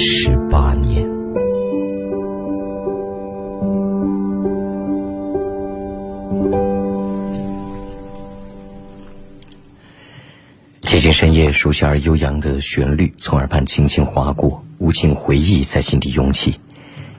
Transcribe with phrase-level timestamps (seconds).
[0.00, 1.04] 十八年。
[10.82, 16.54] 接近深夜，熟悉而悠扬的旋律从耳畔轻轻划过，无尽回忆在心底涌起。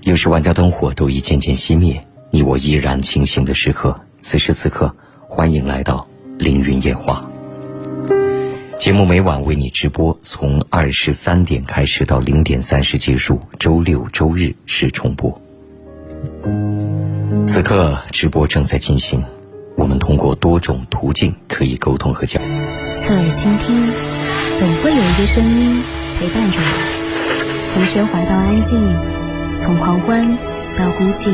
[0.03, 2.01] 又是万家灯火都已渐渐熄灭，
[2.31, 3.99] 你我依然清醒的时刻。
[4.21, 4.95] 此时此刻，
[5.27, 6.07] 欢迎来到
[6.37, 7.29] 凌云夜话。
[8.89, 15.39] 节目每晚为你直播，从二十三点开始到零点三十结束，周六周日是重播。
[17.45, 19.23] 此刻直播正在进行，
[19.77, 22.49] 我们通过多种途径可以沟通和交流。
[22.99, 23.91] 侧耳倾听，
[24.57, 25.83] 总会有一个声音
[26.19, 28.81] 陪伴着你，从喧哗到安静，
[29.59, 30.35] 从狂欢
[30.75, 31.31] 到孤寂。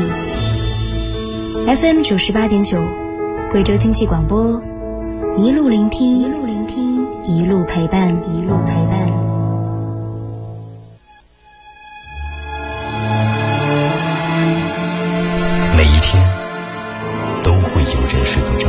[1.74, 2.84] FM 九十八点九，
[3.50, 4.62] 贵州经济广播，
[5.38, 6.95] 一路聆听，一路聆听，
[7.28, 9.04] 一路陪伴，一路陪伴。
[15.76, 16.24] 每一天
[17.42, 18.68] 都会有人睡不着。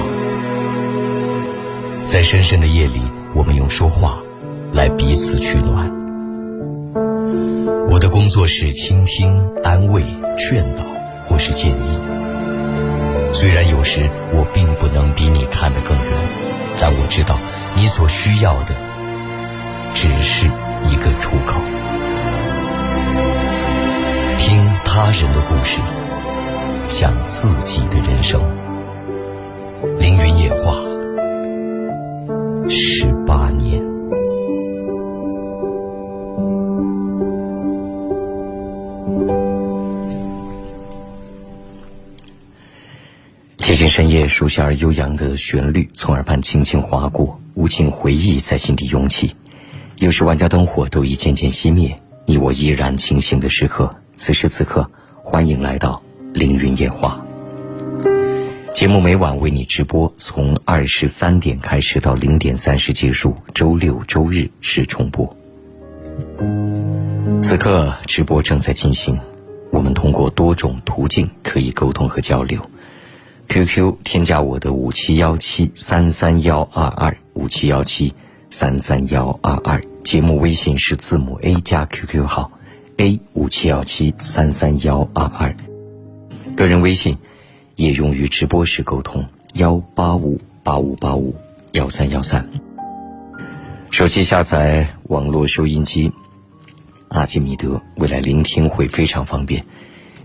[2.08, 3.00] 在深深的夜里，
[3.36, 4.20] 我们用说话
[4.74, 5.88] 来彼此取暖。
[7.92, 10.04] 我的工作是倾听、安慰、
[10.36, 10.84] 劝导
[11.28, 12.17] 或是建议。
[13.40, 16.06] 虽然有时我并不能比你看得更远，
[16.80, 17.38] 但我知道
[17.76, 18.74] 你所需要的
[19.94, 20.48] 只是
[20.90, 21.62] 一个出口。
[24.40, 25.80] 听他人的故事，
[26.88, 28.42] 想自己的人生。
[30.00, 30.74] 凌云夜话。
[32.68, 33.80] 十八年，
[43.78, 49.36] 近深夜，熟悉而悠扬的旋律从耳畔轻轻划过，无尽回忆在心底涌起。
[49.98, 53.96] 有时万家灯火都已渐渐熄灭，你我依然清醒的时刻。
[54.14, 54.90] 此时此刻，
[55.22, 56.02] 欢迎来到
[56.34, 57.24] 凌云夜话。
[58.74, 65.38] 节目每晚为你直播，从二十三点开始到零点三十结束，周六周日是重播。
[67.44, 69.20] 此刻直播正在进行，
[69.70, 72.60] 我们通过多种途径可以沟通和交流。
[73.48, 78.14] QQ 添加我的五七幺七三三幺二二五七幺七
[78.50, 82.52] 三三幺二二，节目微信是字母 A 加 QQ 号
[82.98, 85.56] A 五七幺七三三幺二二，
[86.56, 87.18] 个人微信。
[87.76, 91.36] 也用于直播时沟通，幺八五八五八五
[91.74, 92.50] 幺三幺三。
[93.92, 96.12] 手机下载网络收音机，
[97.10, 99.64] 阿基米德，未来聆听会非常方便。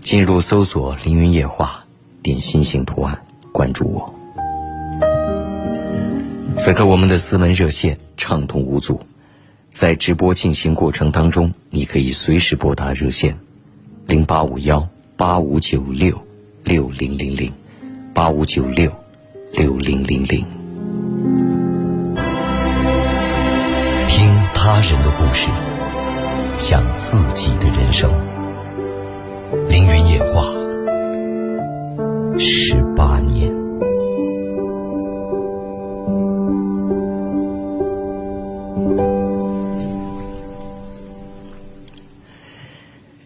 [0.01, 1.82] 进入搜索“凌云夜话”，
[2.23, 3.19] 点心形图案，
[3.51, 4.11] 关注我。
[6.57, 8.99] 此刻我们的私门热线畅通无阻，
[9.69, 13.37] 在直播进行过程当中，你可以随时拨打热线
[14.07, 16.17] 零八五幺八五九六。
[16.65, 17.51] 六零零零
[18.13, 18.89] 八五九六
[19.51, 20.45] 六零零零，
[24.07, 25.49] 听他人的故事，
[26.57, 28.09] 想自己的人生。
[29.67, 30.53] 凌云夜话，
[32.39, 33.51] 十八年。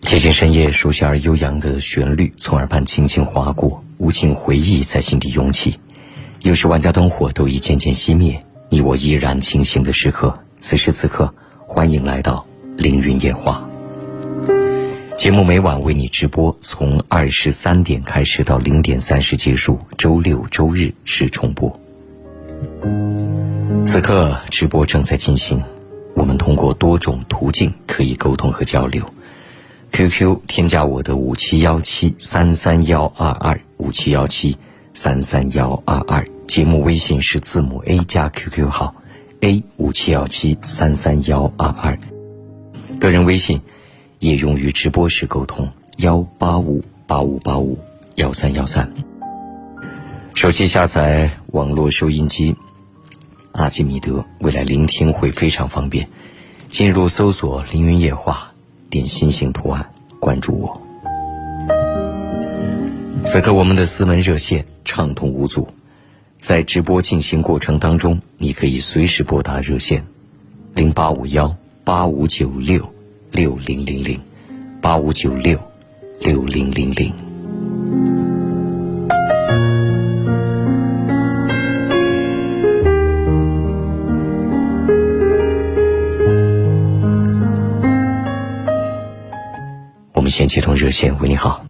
[0.01, 5.79] 接近深夜，熟悉而悠扬的旋律从耳畔轻轻划过，无尽回忆在心底涌起。
[6.41, 10.38] 有时万家灯火都已渐渐熄灭，你我依然清醒的时刻。
[10.56, 11.34] 此时此刻，
[11.66, 12.45] 欢迎来到
[12.78, 13.66] 凌云夜话。
[15.17, 21.67] 节目每晚为你直播，从二十三点开始到零点三十结束，周六周日是重播。
[23.83, 25.61] 此刻直播正在进行，
[26.13, 29.03] 我们通过多种途径可以沟通和交流。
[29.91, 34.56] QQ 添加我的五七幺七三三幺二二五七幺七
[34.94, 38.94] 三三幺二二，节目微信是字母 A 加 QQ 号
[39.41, 41.97] A 五七幺七三三幺二二，
[43.00, 43.59] 个人微信
[44.19, 47.78] 也用于直播时沟通幺八五八五八五
[48.16, 48.92] 幺三幺三。
[50.34, 52.56] 手机下载网络收音机，
[53.52, 56.08] 阿基米德，未来聆听会非常方便。
[56.69, 58.52] 进入搜索“凌云夜话”。
[58.90, 60.81] 点心形图案，关注我。
[63.25, 65.68] 此刻我们的私门热线畅通无阻，
[66.40, 70.08] 在直播进行过程当中，你可以随时拨打热线
[70.74, 71.54] 零八五幺
[71.84, 72.94] 八五九六
[73.38, 74.19] 六零零零
[74.81, 75.56] 八五九六
[76.19, 77.13] 六零零零。
[90.13, 91.63] 我们先接通热线，喂，你好。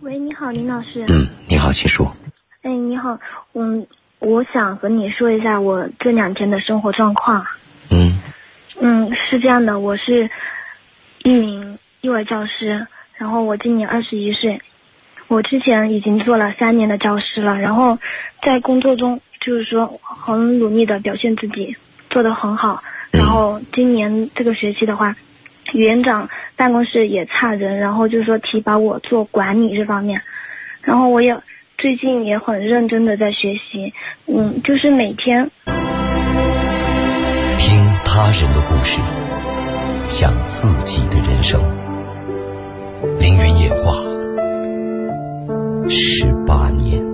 [0.00, 1.04] 喂，你好，林老师。
[1.06, 2.12] 嗯，你好，请说。
[2.62, 3.16] 哎，你好，
[3.52, 3.86] 嗯，
[4.18, 7.46] 我想和你说一下我这两天的生活状况。
[7.92, 8.18] 嗯
[8.80, 10.30] 嗯，是这样的，我是
[11.24, 12.86] 一名幼儿教师，
[13.16, 14.60] 然后我今年二十一岁，
[15.26, 17.98] 我之前已经做了三年的教师了，然后
[18.42, 21.76] 在工作中就是说很努力的表现自己，
[22.08, 25.16] 做得很好，然后今年这个学期的话，
[25.72, 30.22] 园长办公室也差人，然后就是说提拔我做管理这方面，
[30.82, 31.36] 然后我也
[31.76, 33.92] 最近也很认真的在学习，
[34.26, 35.50] 嗯，就是每天
[38.10, 39.00] 他人的故事，
[40.08, 41.60] 像自己的人生。
[43.20, 43.92] 凌云夜话，
[45.90, 47.04] 十八年。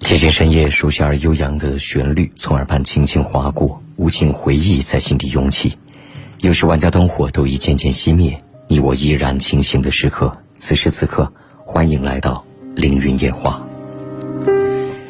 [0.00, 5.78] 接近深夜，熟悉而悠扬的旋律从耳畔轻轻划过，无尽回忆在心底涌起。
[6.40, 10.36] 有时万家灯火都已渐渐熄灭，你我依然清醒的时刻。
[10.60, 11.32] 此时此刻，
[11.64, 12.44] 欢迎来到
[12.76, 13.58] 凌云夜话。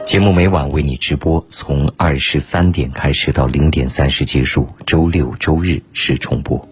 [0.07, 6.67] 节目每晚为你直播，从二十三点开始到零点三十结束，周六周日是重播。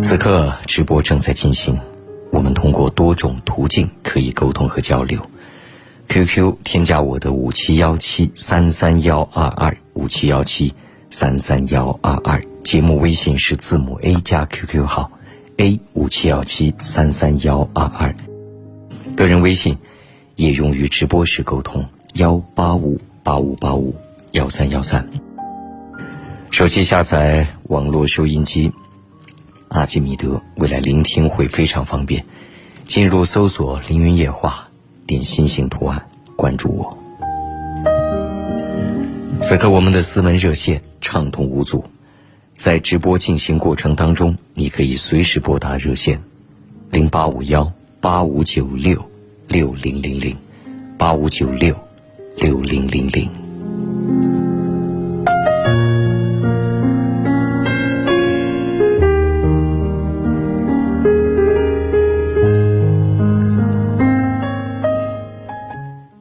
[0.00, 1.78] 此刻直播正在进行，
[2.30, 5.20] 我们通过多种途径可以沟通和交流。
[6.08, 10.72] QQ 添加我的五七幺七三三幺二二五七幺七
[11.10, 15.10] 三三幺二二，节目微信是字母 A 加 QQ 号
[15.58, 18.14] A 五七幺七三三幺二二，
[19.16, 19.76] 个人微信
[20.36, 21.84] 也用于直播时沟通
[22.14, 23.92] 幺八五八五八五
[24.30, 25.04] 幺三幺三。
[26.50, 28.70] 手机下载网络收音机
[29.66, 32.24] 阿基米德，未来聆听会非常方便。
[32.84, 34.68] 进入搜索“凌云夜话”。
[35.08, 36.06] 点心形图案，
[36.36, 36.98] 关注我。
[39.40, 41.82] 此刻我们的私门热线畅通无阻，
[42.58, 46.20] 在直播进行过程当中，你可以随时拨打热线
[46.90, 49.00] 零八五幺八五九六
[49.46, 50.36] 六零零零
[50.98, 51.72] 八五九六
[52.36, 53.30] 六零零零。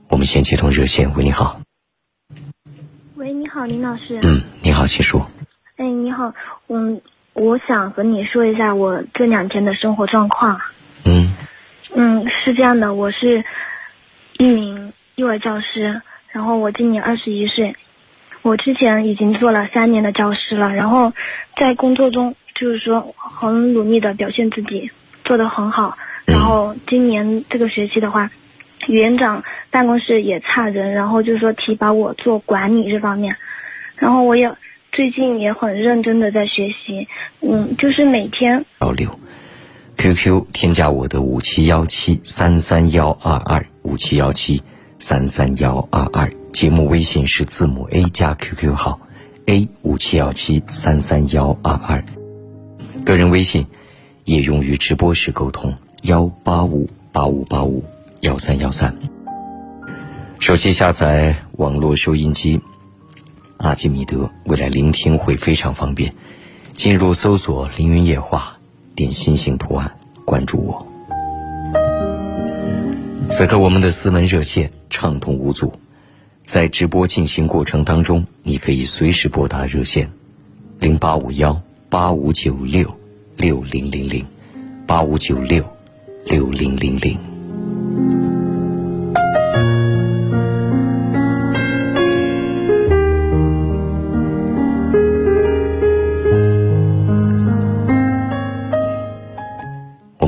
[0.07, 1.59] 我们先接通热线，喂，你好。
[3.15, 4.19] 喂，你好，林老师。
[4.21, 5.27] 嗯，你好，请说。
[5.77, 6.33] 哎，你好，
[6.69, 6.99] 嗯，
[7.33, 10.59] 我想和你说一下我这两天的生活状况。
[11.05, 11.31] 嗯。
[11.93, 13.43] 嗯，是这样的，我是
[14.39, 16.01] 一名幼儿教师，
[16.31, 17.75] 然后我今年二十一岁，
[18.41, 21.13] 我之前已经做了三年的教师了，然后
[21.55, 24.89] 在工作中就是说很努力的表现自己，
[25.25, 25.95] 做得很好，
[26.25, 28.31] 然后今年这个学期的话，
[28.87, 33.35] 园长办公室也差人，然后就是说提拔我做管理这方面，
[33.95, 34.51] 然后我也
[34.97, 37.07] 最近也很认真的在学习，
[37.41, 39.19] 嗯，就是每天交流。
[39.95, 44.63] QQ 添加我的五七幺七三三幺二二五七幺七
[44.97, 48.99] 三三幺二二，节目微信是字母 A 加 QQ 号
[49.45, 52.03] A 五七幺七三三幺二二，
[53.05, 53.67] 个人微信
[54.25, 57.85] 也用于直播时沟通幺八五八五八五
[58.21, 58.97] 幺三幺三。
[60.39, 62.59] 手机下载网络收音机
[63.57, 66.13] 阿基米德，未来聆听会非常方便。
[66.73, 68.57] 进入搜索“凌云夜话”，
[68.95, 69.91] 点心形图案，
[70.25, 70.87] 关注我。
[73.31, 75.73] 此刻我们的私门热线畅通无阻，
[76.43, 80.09] 在直播进行过程当中，你可以随时拨打热线
[80.79, 81.59] 零八五幺
[81.89, 82.87] 八五九六
[83.35, 84.25] 六零零零
[84.85, 85.63] 八五九六
[86.25, 87.36] 六零零零。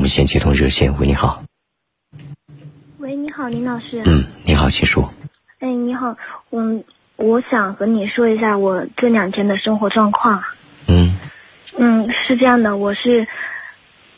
[0.00, 1.44] 我们先接通热线，喂，你好。
[3.00, 4.02] 喂，你好，林老师。
[4.06, 5.12] 嗯，你好，请说。
[5.58, 6.16] 哎，你好，
[6.52, 6.82] 嗯，
[7.16, 10.42] 我想和你说一下我这两天的生活状况。
[10.88, 11.18] 嗯
[11.76, 13.28] 嗯，是这样的，我是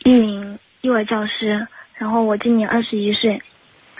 [0.05, 3.41] 一名幼儿教师，然后我今年二十一岁，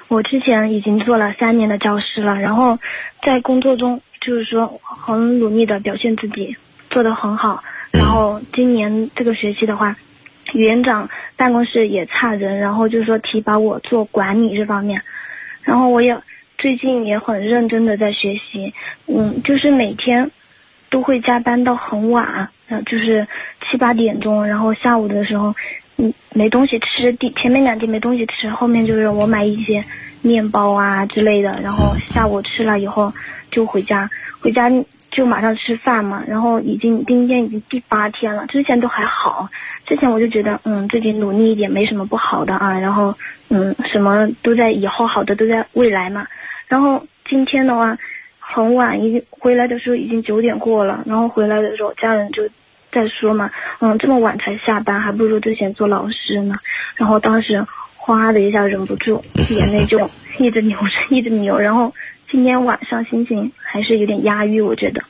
[0.08, 2.80] 我之前已经做了三年的教师了，然后
[3.22, 6.56] 在工作中就是说很努力的表现自己，
[6.90, 7.62] 做得很好，
[7.92, 9.98] 然后今年这个学期的话，
[10.54, 15.02] 园长办公室也差人，然后就说提拔我做管理这方面，
[15.64, 16.18] 然后我也
[16.58, 18.74] 最近也很认真的在学习，
[19.08, 20.32] 嗯，就是每天
[20.90, 23.28] 都会加班到很晚，然后就是
[23.62, 25.54] 七八点钟，然后下午的时候，
[25.98, 29.84] 嗯，没东西吃，第前面两天没东西吃，后面就是我买一些
[30.22, 33.12] 面包啊之类的，然后下午吃了以后
[33.52, 34.72] 就回家，回家
[35.12, 36.24] 就马上吃饭嘛。
[36.28, 39.50] 然后已经今天已经第八天了，之前都还好，
[39.86, 43.16] 之前我就觉得嗯自己努力一点没什么不好的啊，然后
[43.50, 46.28] 嗯什么都在以后，好的都在未来嘛。
[46.68, 47.98] 然后今天的话
[48.40, 52.48] 很晚，已经回来的时候已经九点过了，然后回来的时候家人就
[52.92, 53.50] 在说嘛，
[53.80, 56.56] 嗯这么晚才下班，还不如之前做老师呢。
[56.96, 57.66] 然后当时。
[58.06, 59.98] 哗的一下忍不住，眼泪就
[60.38, 61.58] 一直流着，一直流。
[61.58, 61.94] 然后
[62.30, 65.02] 今天晚上心情还是有点压抑，我觉得。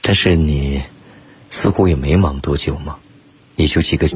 [0.00, 0.82] 但是你
[1.50, 2.98] 似乎也没忙多久嘛，
[3.58, 4.06] 也就几个。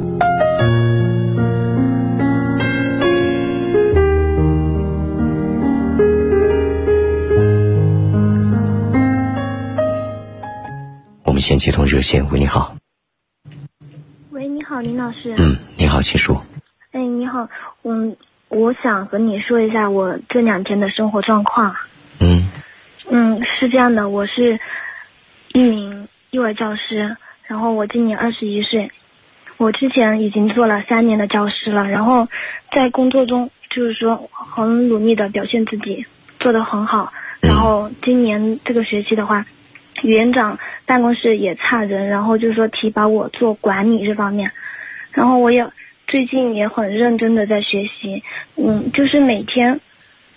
[11.25, 12.76] 我们先接通热线，喂，你好。
[14.30, 15.34] 喂，你好，林老师。
[15.38, 16.40] 嗯，你好，秦叔。
[16.92, 17.49] 哎，你好，
[17.82, 18.16] 嗯，
[18.49, 21.75] 我想和你说一下我这两天的生活状况。
[22.20, 22.49] 嗯。
[23.11, 24.61] 嗯，是这样的，我是
[25.52, 27.16] 一名幼儿教师，
[27.49, 28.90] 然后我今年二十一岁，
[29.62, 32.26] 我之前已经做了三年的教师了，然后
[32.73, 36.04] 在工作中就是说很努力的表现自己，
[36.40, 39.47] 做的很好，然后今年这个学期的话，
[40.02, 44.50] 园长办公室也差人，然后就是说提拔我做管理这方面，
[45.12, 45.66] 然后我也。
[46.09, 48.23] 最近也很认真的在学习，
[48.57, 49.81] 嗯，就是每天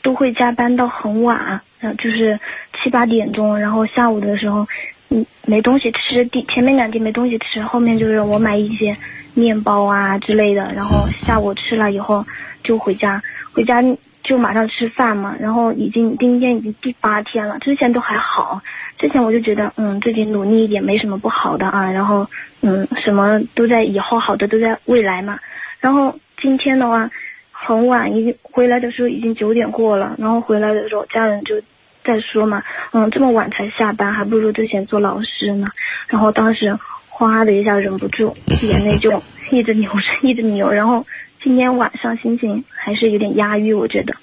[0.02, 2.40] 都会加班到很晚，然后，就是
[2.82, 4.66] 七八点钟，然后下午的时候，
[5.10, 8.96] 嗯，没东西吃，第前面两天没东西吃，后面就是我买一些
[9.36, 12.26] 面包啊之类的，然后下午吃了以后
[12.64, 13.22] 就回家，
[13.54, 13.84] 回家
[14.24, 18.60] 就马上吃饭嘛，然后已经今天已经第八天了，之前都还好，
[18.98, 22.28] 之前我就觉得嗯自己努力一点没什么不好的啊，然后
[22.62, 25.38] 嗯什么都在以后，好的都在未来嘛。
[25.80, 27.12] 然后今天的话
[27.52, 30.16] 很晚，已经回来的时候已经九点过了。
[30.18, 31.62] 然后回来的时候家人就
[32.04, 32.64] 在说嘛，
[32.94, 35.68] 嗯，这么晚才下班，还不如之前做老师呢。
[36.08, 36.76] 然后当时
[37.18, 40.70] 哗的一下忍不住， 眼泪就一直流着， 一直流。
[40.70, 41.06] 然后
[41.42, 44.16] 今天晚上心情还是有点压抑，我觉得。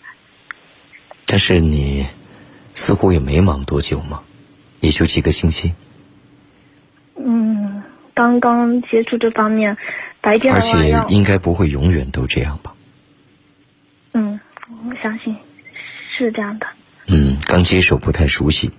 [1.25, 2.06] 但是你
[2.75, 4.22] 似乎也没忙多久嘛，
[4.80, 5.72] 也就几个星期。
[7.16, 7.82] 嗯，
[8.12, 9.78] 刚刚接触这方面。
[10.20, 12.75] 白天而且应该不会永远都这样吧？
[14.12, 14.38] 嗯，
[14.87, 15.34] 我相信
[16.16, 16.66] 是这样的。
[17.08, 18.70] 嗯，刚接手不太熟悉，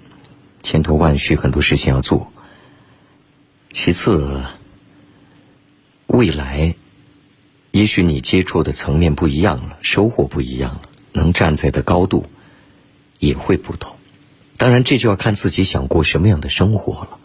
[0.61, 2.31] 千头万绪，很多事情要做。
[3.73, 4.45] 其次，
[6.05, 6.75] 未来
[7.71, 12.27] 也许你接触的层面不一样了，收获不一样了，能站在的高度
[13.17, 13.97] 也会不同。
[14.57, 17.17] 当然，这就要看自己想过什么样的生活了。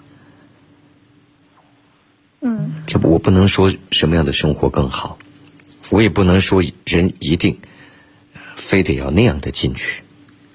[2.41, 5.19] 嗯，这不，我不能说什么样的生活更好，
[5.91, 7.59] 我也不能说人一定
[8.57, 10.03] 非得要那样的进去。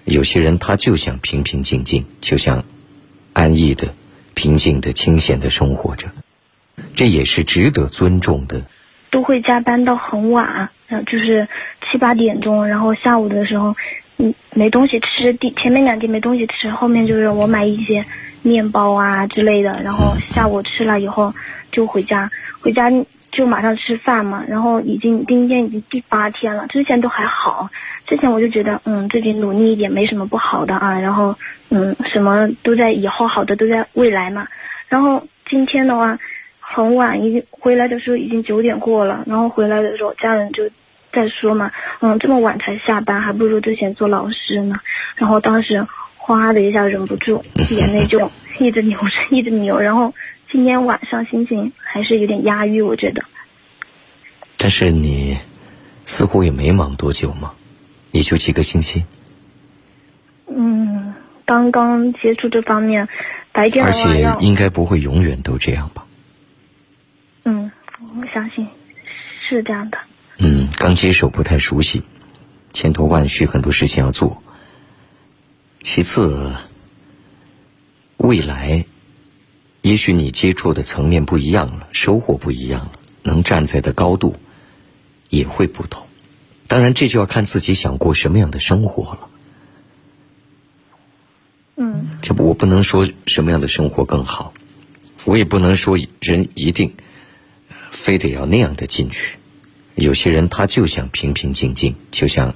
[0.05, 2.65] 有些人他就想平平静静，就像
[3.31, 3.93] 安逸的、
[4.33, 6.07] 平静的、清闲的生活着，
[6.95, 8.63] 这也是值得尊重的。
[9.09, 11.47] 都会加班到很晚，嗯，就是
[11.91, 13.75] 七八点钟，然后下午的时候，
[14.17, 18.05] 嗯，没东西吃，第前面两天没东西吃，后面就是我买一些
[18.41, 21.33] 面包啊之类的，然后下午吃了以后。
[21.71, 22.29] 就回家，
[22.61, 22.87] 回家
[23.35, 24.45] 就马上吃饭嘛。
[24.47, 27.69] 然后已经今天已经第八天了，之前都还好，
[28.07, 30.99] 之前我就觉得嗯自己努力一点没什么不好的啊。
[30.99, 31.35] 然后
[31.69, 34.47] 嗯什么都在以后，好的都在未来嘛。
[34.87, 36.17] 然后今天的话
[36.59, 39.23] 很晚，已经回来的时候已经九点过了。
[39.25, 40.69] 然后回来的时候家人就
[41.11, 41.71] 在说嘛，
[42.01, 44.75] 嗯这么晚才下班，还不如之前做老师呢。
[45.15, 45.85] 然后当时
[46.15, 50.13] 哗的一下忍不住， 眼泪就一直流着，一直流，然后。
[50.53, 53.25] 今天晚上心情还是有点压抑，我觉得。
[54.55, 55.39] 但是你
[56.05, 57.55] 似乎也没忙多久嘛，
[58.11, 59.03] 也就几个星期。
[60.45, 63.09] 嗯，刚刚接触这方面，
[63.51, 66.05] 白天而且应该不会永远都这样吧？
[67.45, 67.71] 嗯，
[68.15, 68.67] 我相信
[69.49, 69.97] 是这样的。
[70.37, 72.03] 嗯，刚接手不太熟悉，
[72.73, 74.43] 千头万绪，很多事情要做。
[75.81, 76.55] 其次，
[78.17, 78.85] 未来。
[79.83, 84.37] 也许你接触的层面不一样了，收获不一样了，能站在的高度
[85.27, 86.07] 也会不同。
[86.67, 89.29] 当然，这就要看自己想过什么样的生活了。
[91.75, 94.53] 嗯，这不，我不能说什么样的生活更好，
[95.25, 96.93] 我也不能说人一定
[97.91, 99.37] 非得要那样的进去。
[99.95, 102.55] 有些人他就想平平静静，就像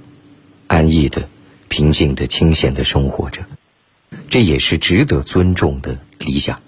[0.67, 1.27] 安逸的、
[1.67, 3.43] 平静的、清闲的生活着，
[4.29, 6.61] 这也是值得尊重的理想。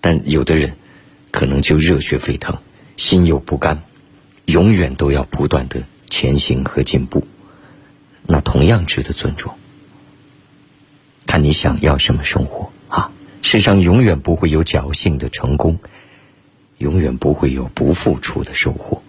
[0.00, 0.76] 但有的人
[1.30, 2.58] 可能就热血沸腾，
[2.96, 3.82] 心有不甘，
[4.46, 7.26] 永远都要不断的前行和进步。
[8.26, 9.54] 那同样值得尊重。
[11.26, 13.12] 看你想要什么生活啊！
[13.42, 15.78] 世上永远不会有侥幸的成功，
[16.78, 19.02] 永远不会有不付出的收获。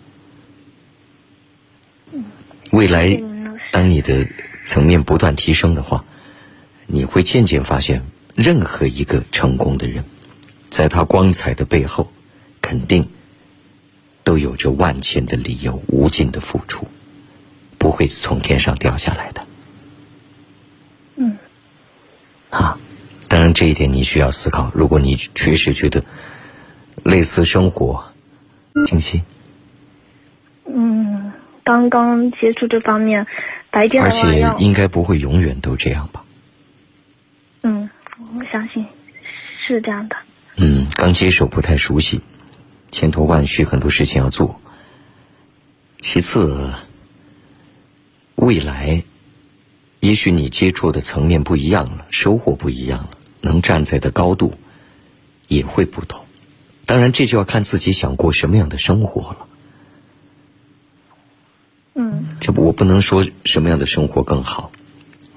[2.72, 3.22] 未来，
[3.72, 4.28] 当你的
[4.66, 6.06] 层面不断提升的话，
[6.86, 8.04] 你会渐渐发现，
[8.36, 10.06] 任何一个成功的人，
[10.72, 12.12] 在他光彩的背后，
[12.62, 13.10] 肯定
[14.24, 16.88] 都有着万千的理由、无尽的付出，
[17.78, 19.46] 不会从天上掉下来的。
[21.18, 21.38] 嗯。
[22.50, 22.80] 啊，
[23.28, 24.72] 当然这一点你需要思考。
[24.74, 26.04] 如果你确实觉得
[27.04, 28.06] 类似生活，
[28.88, 29.22] 静心。
[30.66, 31.34] 嗯。
[31.63, 33.28] 刚刚接触这方面，
[33.70, 36.24] 白天而且应该不会永远都这样吧？
[37.62, 37.90] 嗯，
[38.36, 38.88] 我相信
[39.66, 40.16] 是这样的。
[40.63, 42.22] 嗯，刚接手不太熟悉，
[42.91, 44.62] 千头万绪，很多事情要做。
[46.00, 46.75] 其次，
[48.36, 49.03] 未来
[50.01, 53.10] 也许你接触的层面不一样了，收获不一样了，
[53.41, 54.53] 能站在的高度
[55.48, 56.27] 也会不同。
[56.86, 59.48] 当然，这就要看自己想过什么样的生活了。
[61.96, 64.72] 嗯，这不，我不能说什么样的生活更好，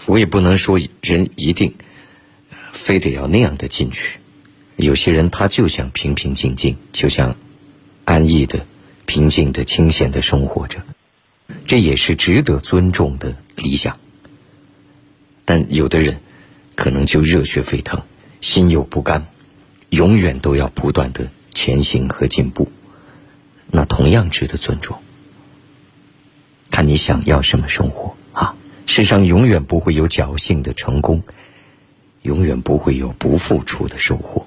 [0.05, 1.77] 我也不能说人一定
[2.73, 4.19] 非得要那样的进去。
[4.77, 7.37] 有些人他就想平平静静，就像
[8.05, 8.67] 安逸的、
[9.07, 10.83] 平静的、清闲的生活着，
[11.67, 13.99] 这也是值得尊重的理想。
[15.45, 16.21] 但有的人
[16.75, 18.03] 可能就热血沸腾，
[18.41, 19.27] 心有不甘，
[19.91, 22.73] 永远都要不断的前行和进步，
[23.69, 24.99] 那同样值得尊重。
[26.71, 28.57] 看你想要什么生活啊！
[28.87, 31.23] 世上永远不会有侥幸的成功，
[32.23, 34.47] 永远不会有不付出的收获。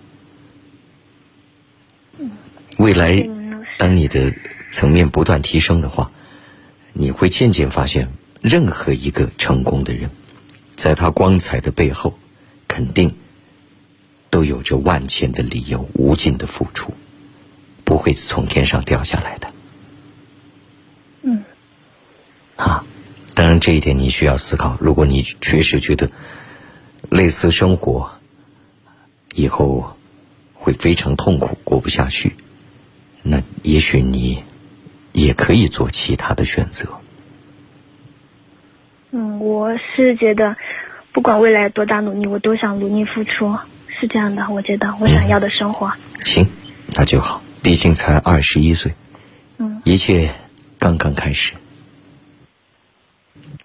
[2.78, 3.28] 未来，
[3.78, 4.34] 当你的
[4.72, 6.12] 层面不断提升的话，
[6.94, 10.12] 你会渐渐发现，任何一个成功的人，
[10.76, 12.18] 在他光彩的背后，
[12.68, 13.16] 肯定
[14.30, 16.94] 都有着万千的理由、无尽的付出，
[17.84, 19.48] 不会从天上掉下来的。
[22.58, 22.86] 啊，
[23.34, 24.78] 当然这一点你需要思考。
[24.80, 26.12] 如果你确实觉得
[27.10, 28.12] 类似生活
[29.36, 29.96] 以后
[30.54, 32.36] 会非常痛苦，过不下去，
[33.30, 34.44] 那也许你
[35.12, 36.88] 也可以做其他的选择。
[39.12, 40.56] 嗯，我是觉得
[41.12, 44.48] 不管未来多大努力，我都想努力付出，是这样的。
[44.50, 45.92] 我觉得我想要的生活。
[46.24, 46.48] 行，
[46.96, 47.42] 那就好。
[47.62, 48.94] 毕竟才二十一岁，
[49.58, 50.34] 嗯，一切
[50.78, 51.56] 刚刚开始。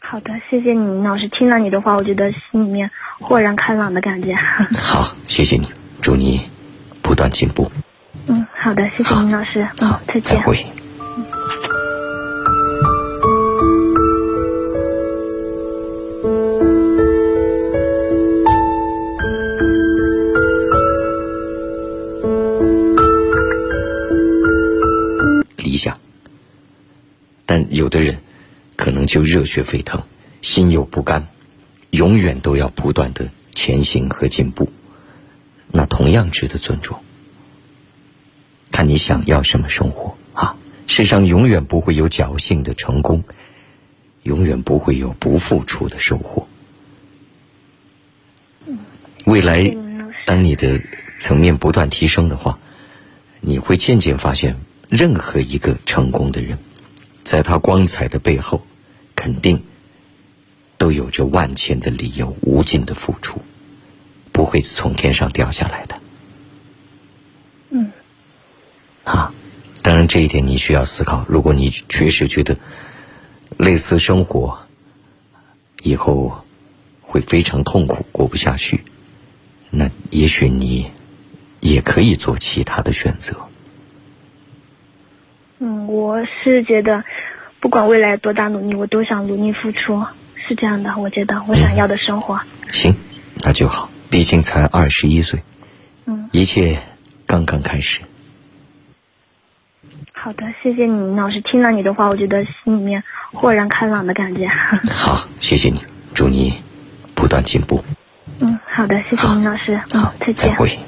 [0.00, 1.28] 好的，谢谢你，老师。
[1.28, 4.34] 听了你的话，我觉得心里面豁然开朗的感觉。
[4.74, 5.68] 好，谢谢你，
[6.00, 6.40] 祝你
[7.00, 7.70] 不断进步。
[8.26, 9.66] 嗯，好的，谢谢林老师。
[9.80, 10.36] 好，再见。
[10.36, 10.64] 再会。
[25.56, 25.98] 理想，
[27.46, 28.18] 但有的人。
[28.74, 30.02] 可能就热血沸腾，
[30.40, 31.28] 心有不甘，
[31.90, 34.72] 永远都要不断的前行和进步，
[35.70, 36.98] 那同样值得尊重。
[38.72, 40.56] 看你想要什么生活啊！
[40.88, 43.22] 世上永远不会有侥幸的成功，
[44.24, 46.48] 永远不会有不付出的收获。
[49.26, 49.76] 未来，
[50.26, 50.82] 当你的
[51.20, 52.58] 层面不断提升的话，
[53.40, 54.56] 你会渐渐发现，
[54.88, 56.58] 任何一个成功的人，
[57.22, 58.60] 在他光彩的背后。
[59.14, 59.62] 肯定
[60.78, 63.40] 都有着万千的理由、无尽的付出，
[64.32, 66.00] 不会从天上掉下来的。
[69.04, 69.14] 嗯。
[69.14, 69.34] 啊，
[69.82, 71.24] 当然这一点你需要思考。
[71.28, 72.56] 如果你确实觉得
[73.56, 74.58] 类似生活
[75.82, 76.44] 以后
[77.00, 78.84] 会非常痛苦、过不下去，
[79.70, 80.90] 那也许你
[81.60, 83.36] 也可以做其他的选择。
[85.58, 87.04] 嗯，我是觉得。
[87.60, 90.98] 不管未来多大努力，我都想努力付出，是这样的。
[90.98, 92.40] 我觉得我想要的生活。
[92.72, 92.96] 行，
[93.36, 93.88] 那就好。
[94.10, 95.44] 毕竟才二十一岁，
[96.06, 96.82] 嗯，一切
[97.24, 98.02] 刚刚开始。
[100.22, 101.40] 好的，谢谢你，老师。
[101.40, 104.46] 听了你的话，我觉得心里面豁然开朗的感觉。
[104.94, 105.82] 好，谢谢你，
[106.14, 106.62] 祝你
[107.12, 107.82] 不断进步。
[108.38, 109.76] 嗯，好的，谢谢林老师。
[109.92, 110.48] 好，再见。
[110.48, 110.78] 再会。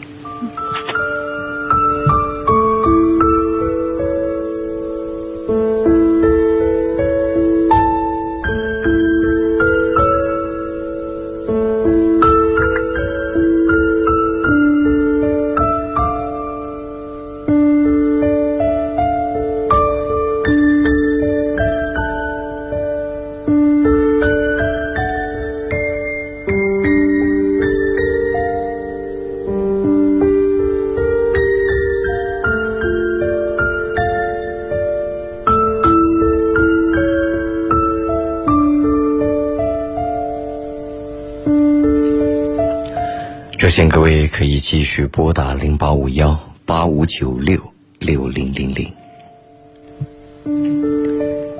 [43.65, 48.93] 热线各位可以继续拨打零八五幺八五九六六零零零。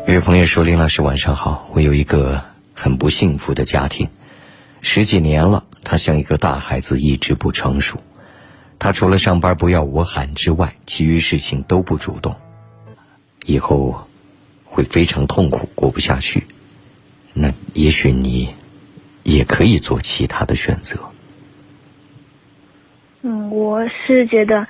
[0.07, 4.11] 有朋友说：“林老师晚上好，我有一个很不幸福的家庭，
[4.83, 7.99] 十几年了，他像一个大孩子，一直不成熟。
[8.79, 12.37] 他除了上班不要我喊之外，其余事情都不主动。
[13.47, 14.07] 以后
[14.67, 16.47] 会非常痛苦，过不下去。
[17.33, 18.51] 那也许你
[19.23, 20.99] 也可以做其他的选择。”
[23.27, 24.69] 嗯，我是觉得，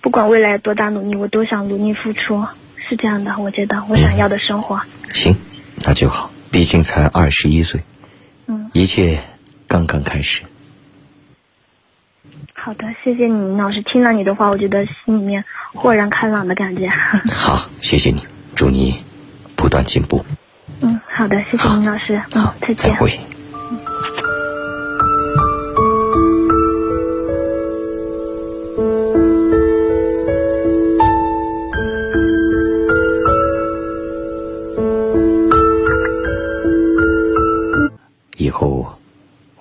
[0.00, 2.44] 不管未来多大努力，我都想努力付出，
[2.88, 3.38] 是这样的。
[3.38, 4.80] 我觉得我想要的生活。
[5.12, 5.36] 行，
[5.76, 6.32] 那就好。
[6.50, 7.82] 毕竟才二十一岁，
[8.48, 9.22] 嗯，一切
[9.68, 10.42] 刚刚开始。
[12.52, 13.82] 好的，谢谢你，老师。
[13.82, 16.88] 听了你的话，我觉得心里面豁然开朗的感觉。
[17.32, 19.02] 好，谢谢你，祝你
[19.54, 20.24] 不断进步。
[20.80, 22.20] 嗯，好的，谢谢林老师。
[22.34, 22.90] 嗯，再见。
[22.90, 23.12] 再会。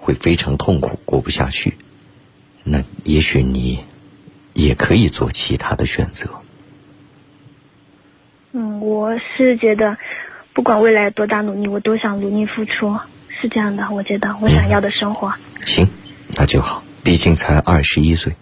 [0.02, 1.78] 会非常痛苦，过不下去。
[2.64, 3.86] 那也许你
[4.54, 6.30] 也可以做其他的选择。
[8.52, 9.98] 嗯，我是觉得，
[10.54, 12.98] 不管未来多大努力，我都想努力付出，
[13.30, 13.90] 是这样的。
[13.92, 15.34] 我觉得我想要的生活。
[15.66, 15.88] 行，
[16.36, 16.84] 那就好。
[17.04, 18.36] 毕竟才二十一岁，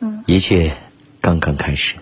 [0.00, 0.76] 嗯，一切
[1.20, 1.96] 刚刚开始。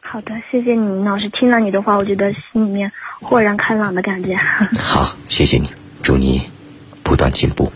[0.00, 1.30] 好的，谢谢你，老师。
[1.30, 4.36] 听了你的话，我觉得心里面豁然开朗的感觉。
[4.80, 5.68] 好，谢谢你，
[6.02, 6.42] 祝你
[7.06, 7.72] 不断进步。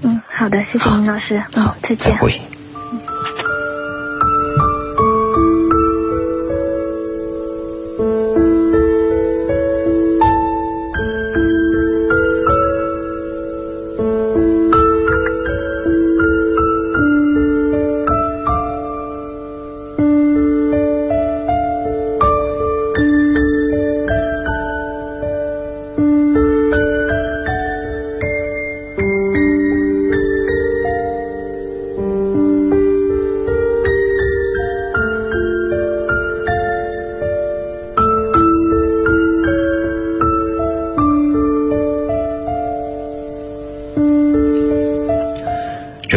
[0.00, 1.42] 嗯，好的，谢谢林老师。
[1.52, 2.10] 嗯，好，再见。
[2.10, 2.32] 再会。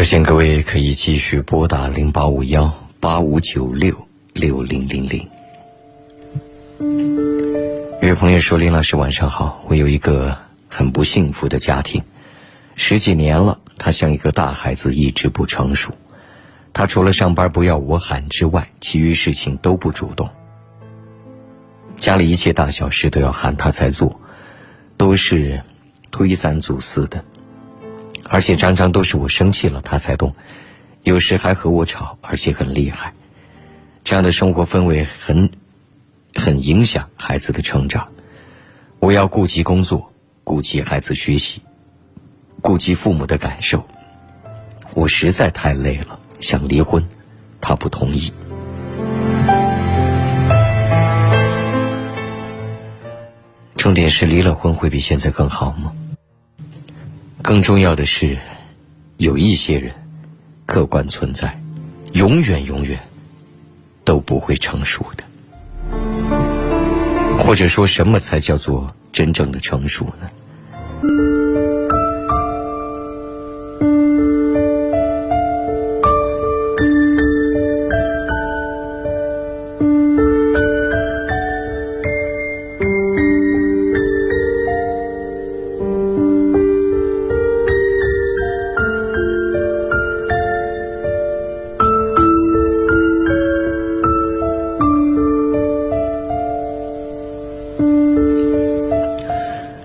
[0.04, 5.26] 热线各位可以继续拨打零八五幺八五九六六零零零。
[8.02, 10.36] 有朋友说：“林老师晚上好，我有一个
[10.68, 12.02] 很不幸福的家庭，
[12.74, 15.94] 十几年了，他像一个大孩子，一直不成熟。
[16.74, 20.28] 他除了上班不要我喊之外，其余事情都不主动。
[21.94, 24.20] 家里一切大小事都要喊他才做，
[24.98, 25.62] 都是
[26.10, 27.24] 推三阻四的。”
[28.28, 30.34] 而且常常都是我生气了他才动，
[31.02, 33.12] 有时还和我吵，而且很厉害。
[34.02, 35.50] 这样的生活氛围很，
[36.34, 38.08] 很影响孩子的成长。
[38.98, 41.62] 我要顾及工作，顾及孩子学习，
[42.60, 43.86] 顾及父母的感受。
[44.94, 47.06] 我实在太累了，想离婚，
[47.60, 48.32] 他不同意。
[53.76, 55.92] 重点是离了婚会比现在更好吗？
[57.44, 58.38] 更重要的是，
[59.18, 59.92] 有一些人
[60.64, 61.60] 客观存在，
[62.14, 62.98] 永远永远
[64.02, 65.22] 都不会成熟的。
[67.38, 70.30] 或者说什么才叫做真正的成熟呢？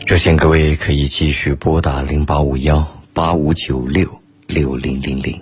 [0.09, 5.39] 热线各位可以继续拨打零八五幺八五九六六零零零。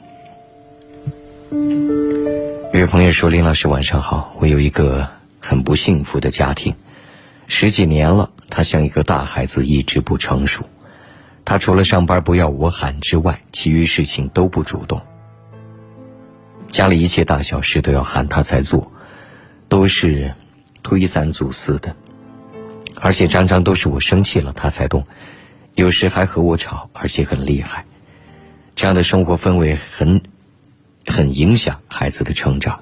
[2.73, 5.08] 有位朋友说：“林老师晚上好，我有一个
[5.39, 6.75] 很不幸福的家庭，
[7.47, 10.65] 十几年了，他像一个大孩子，一直不成熟。
[11.45, 15.01] 他除了上班不要我喊之外，其余事情都不主动。
[16.67, 18.91] 家里一切大小事都要喊他才做，
[19.69, 20.34] 都是
[20.84, 21.95] 推三阻四的。”
[22.99, 25.05] 而且常常都是我生气了他才动
[25.75, 27.86] 有时还和我吵而且很厉害。
[28.75, 30.21] 这样的生活氛围很
[31.05, 32.79] 很影响孩子的成长。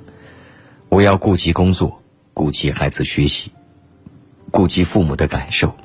[0.89, 2.01] 我要顾及工作
[2.33, 3.51] 顾及孩子学习
[4.51, 5.75] 顾及父母的感受。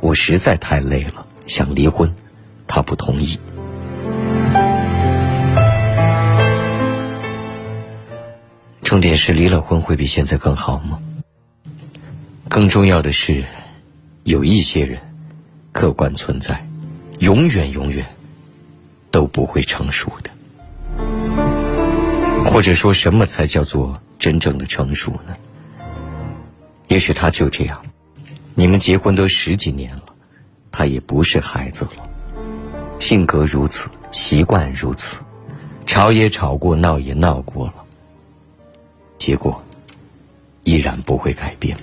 [0.00, 2.14] 我实在太累了想离婚
[2.66, 3.38] 他不同意。
[8.82, 10.98] 重点是离了婚会比现在更好吗？
[12.52, 13.42] 更重要的是，
[14.24, 15.00] 有一些人
[15.72, 16.62] 客观存在，
[17.20, 18.06] 永远永远
[19.10, 20.30] 都不会成熟的。
[22.44, 25.34] 或者说什么才叫做真正的成熟呢？
[26.88, 27.82] 也许他就这样，
[28.54, 30.04] 你们结婚都十几年了，
[30.70, 32.06] 他也不是孩子了，
[32.98, 35.22] 性格如此，习惯如此，
[35.86, 37.74] 吵也吵过，闹也闹过了，
[39.16, 39.64] 结果
[40.64, 41.74] 依然不会改变。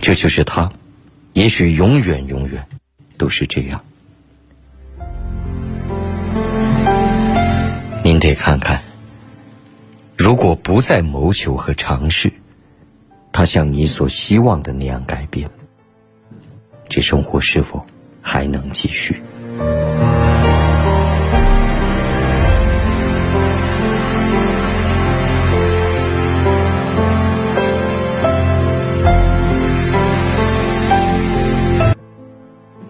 [0.00, 0.72] 这就是他，
[1.32, 2.66] 也许永远永远
[3.16, 3.84] 都是这样。
[8.02, 8.82] 您得看看，
[10.16, 12.32] 如果不再谋求和尝试，
[13.32, 15.50] 他像你所希望的那样改变，
[16.88, 17.86] 这生活是否
[18.22, 19.22] 还能继续？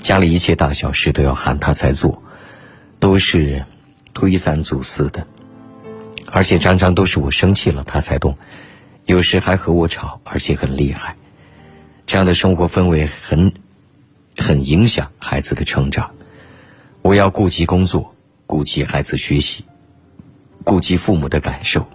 [0.08, 2.22] 家里一切大小事都要喊他在做，
[2.98, 3.66] 都是
[4.14, 5.26] 推三阻四的，
[6.24, 8.34] 而且常常都是我生气了他才动，
[9.04, 11.14] 有时还和我吵，而且很厉害。
[12.06, 13.52] 这样的生活氛围很
[14.34, 16.10] 很影响孩子的成长。
[17.02, 18.14] 我要顾及工作，
[18.46, 19.66] 顾及孩子学习，
[20.64, 21.86] 顾及父母的感受。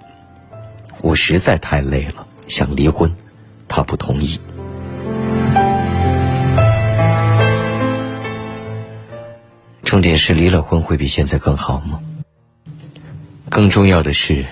[1.01, 3.11] 我实在太累了，想离婚，
[3.67, 4.39] 他不同意。
[9.83, 11.99] 重点是离了婚会比现在更好吗？
[13.49, 14.45] 更重要的是，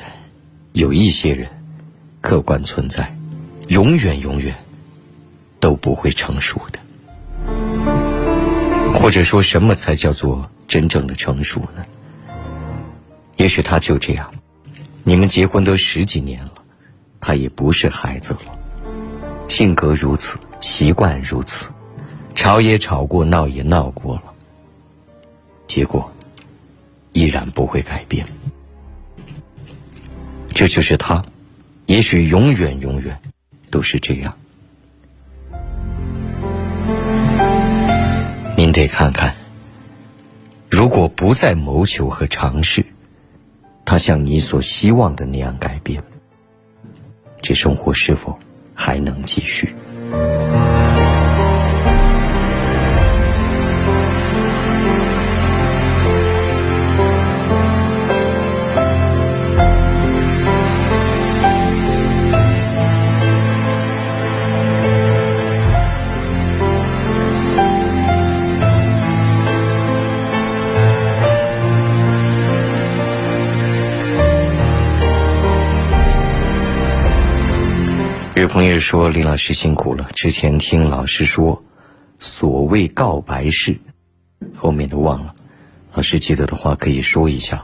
[0.74, 1.50] 有一些人
[2.22, 3.15] 客观存在，
[3.67, 4.56] 永远永远
[5.60, 6.80] 都不会成熟的。
[8.94, 11.84] 或者说什么才叫做真正的成熟呢？
[13.38, 14.32] 也许他就这样，
[15.04, 16.52] 你们结婚都十几年了，
[17.20, 18.52] 他也不是孩子了，
[19.48, 21.72] 性格如此，习惯如此，
[22.36, 24.31] 吵也吵过，闹也闹过了。
[25.73, 26.12] 结果
[27.13, 28.27] 依然不会改变，
[30.53, 31.23] 这就是他，
[31.86, 33.17] 也许永远永远
[33.69, 34.38] 都是这样。
[38.57, 39.34] 您得看看，
[40.69, 42.86] 如果不再谋求和尝试，
[43.86, 46.03] 他像你所希望的那样改变，
[47.41, 48.38] 这生活是否
[48.75, 49.73] 还能继续？
[78.41, 80.10] 有朋友说：“林老师辛苦了。
[80.15, 81.63] 之前听老师说，
[82.17, 83.77] 所谓告白式，
[84.56, 85.36] 后面都忘了。
[85.93, 87.63] 老师记得的话可以说一下。”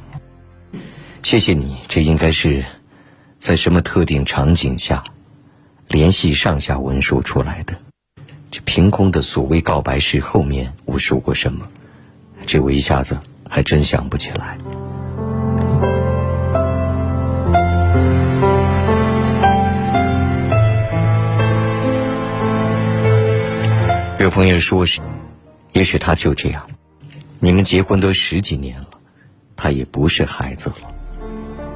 [1.23, 2.63] 谢谢你，这应该是
[3.39, 5.03] 在什么特定场景下
[5.87, 7.75] 联系上下文说出来的。
[8.51, 11.67] 这凭空的所谓告白式后面我说过什么？
[12.45, 14.55] 这我一下子还真想不起来。
[24.27, 24.99] 有朋友说是，
[25.71, 26.69] 也许他就这样，
[27.39, 28.89] 你们结婚都十几年了，
[29.55, 30.93] 他也不是孩子了，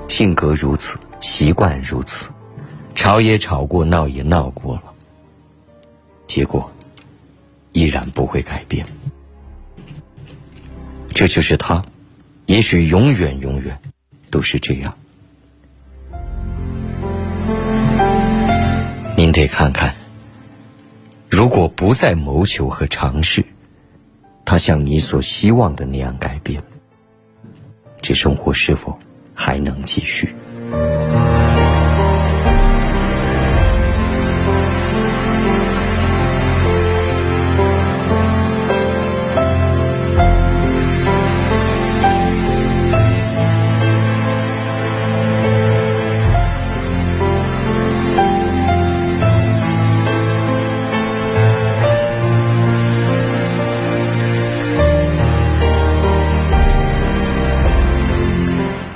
[0.10, 2.30] 性格如此，习惯如此，
[2.94, 4.84] 吵也吵过，闹也闹过了，
[6.28, 6.70] 结果
[7.72, 8.86] 依然不会改变。
[11.14, 11.86] 这就是他，
[12.48, 13.80] 也许永远永远
[14.30, 14.98] 都是这样。
[19.16, 20.01] 您得看看。
[21.32, 23.46] 如果不再谋求和尝试，
[24.44, 26.62] 他像你所希望的那样改变，
[28.02, 29.00] 这生活是否
[29.34, 30.36] 还能继续？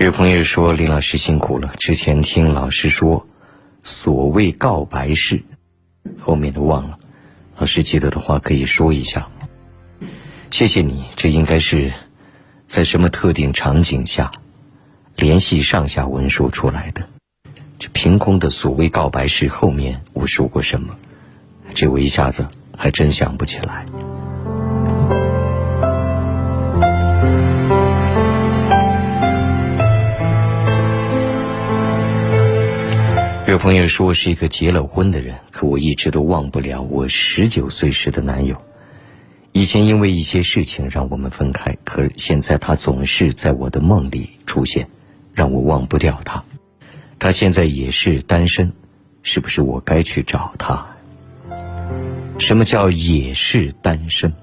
[0.05, 1.73] 有朋友说：“林老师辛苦了。
[1.79, 3.25] 之前听老师说，
[3.81, 5.41] 所谓告白式，
[6.19, 6.99] 后面都忘了。
[7.57, 9.27] 老师记得的话可以说一下。
[10.51, 11.91] 谢谢你，这应该是
[12.67, 14.31] 在什么特定场景下
[15.15, 17.09] 联系上下文说出来的。
[17.79, 20.95] 这凭空的所谓告白式后面我说过什么？
[21.73, 23.87] 这我一下子还真想不起来。
[33.47, 38.59] 有朋友说我是一个结了婚的人，可我一直都忘不了我十九岁时的男友。
[39.51, 44.89] 以前因为一些事情让我们分开，可现在他总是在我的梦里出现，
[45.31, 46.43] 让我忘不掉他。
[47.19, 48.73] 他现在也是单身，
[49.21, 50.83] 是不是我该去找他？
[52.39, 54.33] 什么叫也是单身？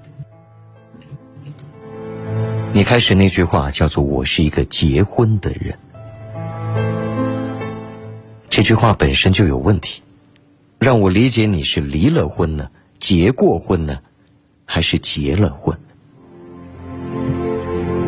[2.71, 5.77] 你开始那句话叫做“我是一个结婚的人”，
[8.55, 10.03] 这句话本身就有问题。
[10.77, 13.97] 让我理解你是离了婚呢，结过婚呢？
[14.63, 15.75] 还是结了婚，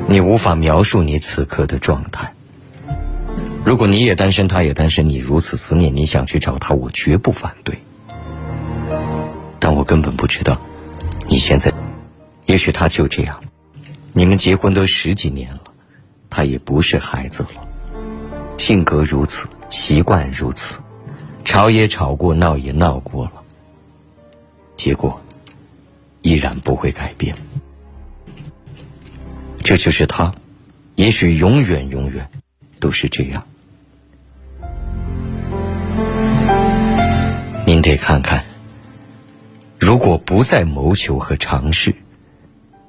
[0.07, 2.31] 你无法描述你此刻的状态。
[3.65, 7.79] 如果你也单身，他也单身，你如此思念，你想去找他，我绝不反对。
[9.59, 10.61] 但我根本不知道，
[11.27, 11.73] 你现在，
[12.45, 13.43] 也许他就这样，
[14.13, 15.61] 你们结婚都十几年了，
[16.29, 17.67] 他也不是孩子了，
[18.59, 20.79] 性格如此，习惯如此，
[21.43, 23.43] 吵也吵过，闹也闹过了，
[24.75, 25.21] 结果。
[26.21, 27.35] 依然不会改变，
[29.63, 30.33] 这就是他，
[30.95, 32.27] 也许永远永远
[32.79, 33.45] 都是这样。
[37.67, 38.43] 您得看看，
[39.79, 41.93] 如果不再谋求和尝试，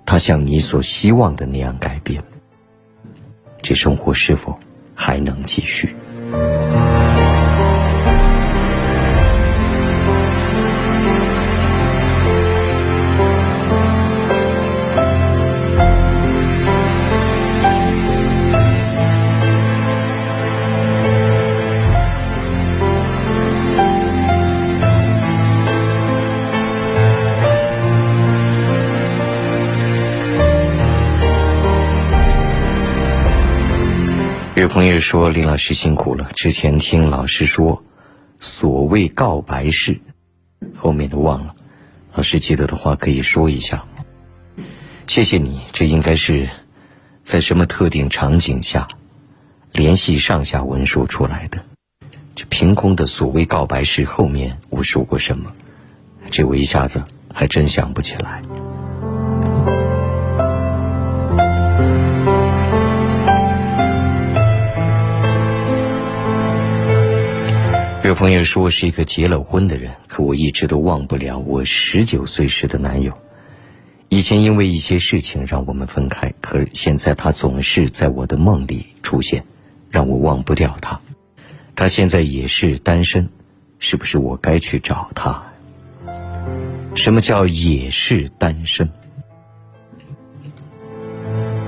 [0.07, 2.25] 他像你所希望的那样改变，
[3.61, 4.59] 这生活是否
[4.95, 5.95] 还能继续？
[6.37, 6.86] 有
[34.77, 36.29] 朋友说林老师辛苦了。
[36.35, 37.83] 之前听老师说，
[38.39, 40.03] 所谓告白式，
[40.77, 41.55] 后面都忘了。
[42.13, 43.87] 老师记得的话可以说一下。
[45.07, 46.51] 谢谢你，这应该是
[47.23, 48.87] 在什么特定场景下
[49.73, 51.65] 联系上下文说出来的。
[52.35, 55.55] 这凭空的所谓告白式后面我说过什么？
[56.31, 58.43] 这我一下子还真想不起来。
[68.07, 73.13] 有朋友说是一个结了婚的人，可我一直都忘不了我十九岁时的男友。
[74.09, 79.45] 以前因为一些事情让我们分开，可现在他总是在我的梦里出现，
[79.91, 81.01] 让我忘不掉他。
[81.75, 83.29] 他现在也是单身，
[83.81, 85.43] 是不是我该去找他？
[86.95, 88.89] 什么叫也是单身？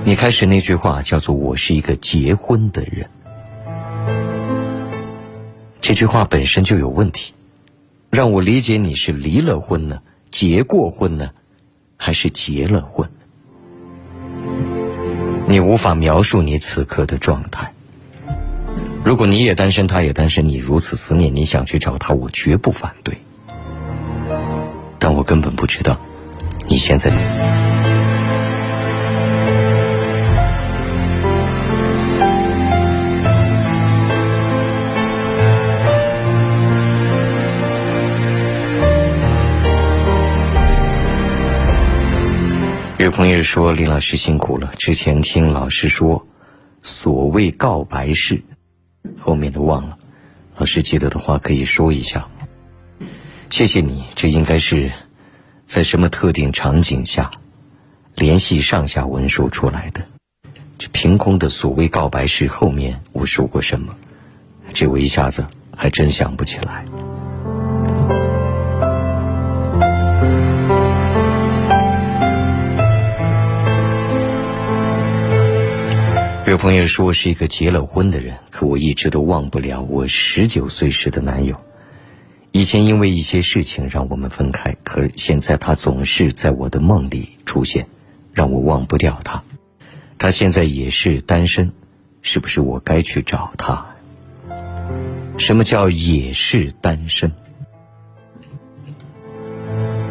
[0.05, 3.09] 你开始那句话叫做“我是一个结婚的人”。
[5.81, 7.33] 这句话本身就有问题，
[8.09, 11.31] 让我理解你是离了婚呢，结过婚呢，
[11.97, 13.09] 还是结了婚？
[15.47, 17.73] 你无法描述你此刻的状态。
[19.03, 23.17] 如果你也单身，他也单身，你如此思念，你想去找他，我绝不反对。
[24.99, 25.97] 但我根本不知道
[26.67, 27.68] 你现在。
[43.09, 44.71] 有朋友说林老师辛苦了。
[44.77, 46.27] 之前听老师说，
[46.83, 48.43] 所谓告白式，
[49.17, 49.97] 后面都忘了。
[50.57, 52.27] 老师记得的话可以说一下。
[53.49, 54.91] 谢谢你，这应该是
[55.65, 57.31] 在什么特定场景下
[58.13, 60.05] 联系上下文说出来的。
[60.77, 63.95] 这凭空的所谓告白式后面我说过什么？
[64.71, 66.85] 这我一下子还真想不起来。
[76.49, 81.55] 有朋友说我是一个结了婚的人，可我一直都忘不了我十九岁时的男友。
[82.51, 87.87] 以前因为一些事情让我们分开，可现在他总是在我的梦里出现，
[88.33, 89.43] 让我忘不掉他。
[90.17, 91.71] 他现在也是单身，
[92.23, 93.85] 是不是我该去找他？
[95.37, 97.31] 什么叫也是单身？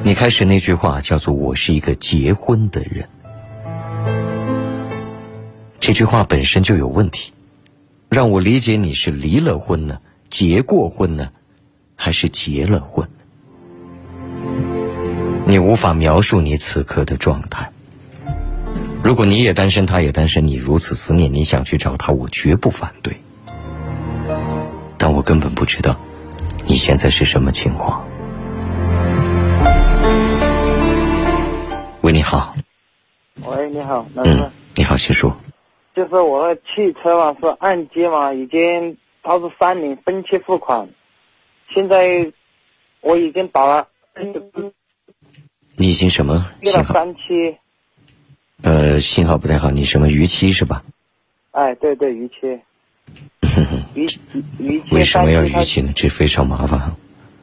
[0.05, 3.09] 你开始那句话叫做“我是一个结婚的人”。
[5.81, 7.33] 这句话本身就有问题，
[8.09, 11.31] 让我理解你是离了婚呢，结过婚呢，
[11.97, 13.09] 还是结了婚？
[15.47, 17.71] 你无法描述你此刻的状态。
[19.03, 23.17] 如果你也单身，他也单身，你如此思念，你想去找他，我绝不反对。
[24.99, 25.97] 但我根本不知道
[26.67, 28.05] 你现在是什么情况。
[32.03, 32.55] 喂，你好。
[33.45, 34.33] 喂，你好，老师。
[34.33, 35.35] 嗯，你好，请说。
[35.99, 40.89] 就是我的汽车嘛，是按揭嘛，已经它是三年分期付款，
[41.71, 42.33] 现在
[43.01, 43.89] 我已经打了，
[45.77, 46.95] 你已经什么约了信号？
[46.95, 47.57] 三期，
[48.63, 50.85] 呃，信号不太好，你什么逾期是吧？
[51.51, 52.61] 哎，对对，逾期，
[53.97, 54.07] 逾
[54.61, 55.91] 逾期为什么要逾期呢？
[55.97, 56.97] 这非常麻烦啊。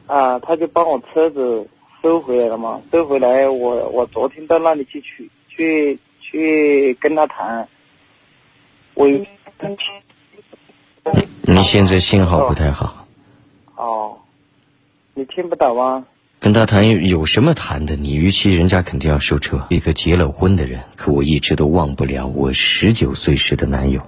[0.06, 1.68] 他啊，他就帮我车子
[2.00, 7.68] 收回来了嘛，收回来我我昨天到那里去取去去跟他谈，
[8.96, 9.26] 我已
[11.42, 13.06] 你现在信号不太好，
[13.76, 14.16] 哦，
[15.12, 16.06] 你听不到吗？
[16.40, 17.94] 跟他谈有有什么谈的？
[17.94, 19.66] 你逾期，人家肯定要收车。
[19.68, 24.00] 一个结了婚的人，可我一直都忘不了我十九岁时的男友。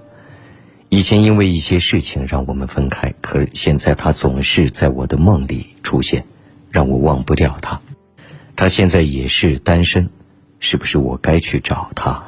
[0.89, 6.25] 以前因为一些事情让我们分开，可现在他总是在我的梦里出现，
[6.71, 7.79] 让我忘不掉他。
[8.57, 10.09] 他现在也是单身，
[10.61, 12.28] 是不是我该去找他？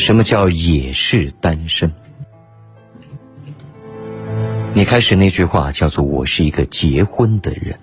[0.00, 1.92] 什么叫也是单身？
[4.72, 7.78] 你开始那句话叫做“我是一个结婚的人”，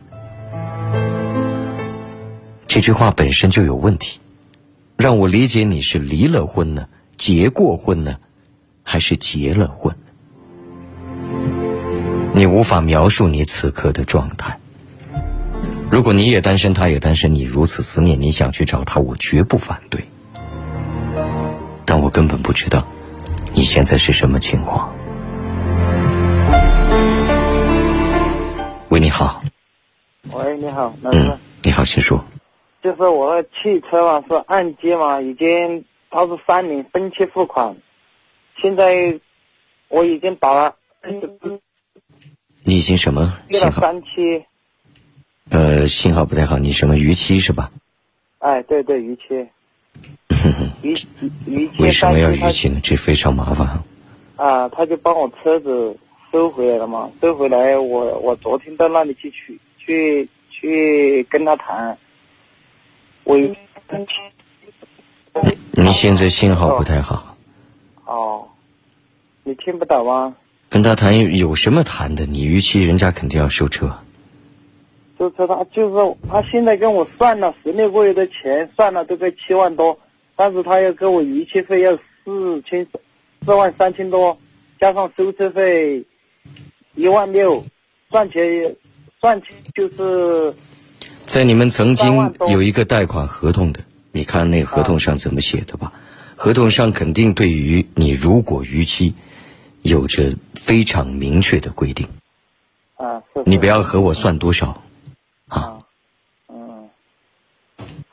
[2.68, 4.20] 这句话本身就有问题。
[4.98, 8.18] 让我理解你是离了婚呢，结过婚呢，
[8.82, 9.96] 还是结了婚？
[12.34, 14.58] 你无法描述你此刻的状态。
[15.92, 20.04] 如果你也单身，他也单身，你如此思念，你想去找他，我绝不反对。
[21.90, 22.86] 但我根本不知道
[23.56, 24.94] 你现在是什么情况。
[28.90, 29.42] 喂，你好，
[30.34, 31.20] 喂，你好，老师。
[31.20, 32.22] 嗯，你好，请说。
[32.84, 37.78] 就是我的汽车嘛，是按揭嘛，已经它是三年分期付款，
[38.58, 39.18] 现在
[39.88, 40.76] 我已经打了
[42.64, 43.82] 你已经什么约了信号？
[43.82, 44.46] 三期，
[45.50, 47.72] 呃，信号不太好，你什么逾期是吧？
[48.40, 49.48] 哎，对对，逾期，
[51.80, 52.80] 为什么要逾期呢？
[52.82, 53.68] 这非常麻烦
[54.36, 54.70] 啊。
[54.70, 55.98] 他就帮我车子
[56.32, 61.98] 收回来了嘛，收回来我我昨天到那里去取去去跟他谈，
[63.24, 63.56] 我已
[65.72, 67.36] 你现在信号不太好，
[68.06, 68.48] 哦，
[69.44, 70.36] 你听不到吗？
[70.70, 72.26] 跟他谈有有什么谈的？
[72.26, 73.98] 你逾期，人家肯定要收车。
[75.18, 79.98] 就是他，就是他现在跟我算了十六个月的钱，算了这个七万多，
[80.36, 82.86] 但是他要给我逾期费要四千
[83.46, 84.38] 四万三千多，
[84.80, 86.06] 加上收车费
[86.96, 87.64] 一万六，
[88.12, 88.76] 算起来
[89.20, 90.54] 算起就是
[91.24, 93.80] 在你们曾经有一个贷款合同的，
[94.12, 95.92] 你看那合同上怎么写的吧？
[96.36, 99.16] 合同上肯定对于你如果逾期，
[99.82, 102.08] 有着非常明确的规定。
[102.96, 103.42] 啊是。
[103.46, 104.84] 你不要和我算多少，
[105.48, 105.80] 啊，
[106.48, 106.90] 嗯，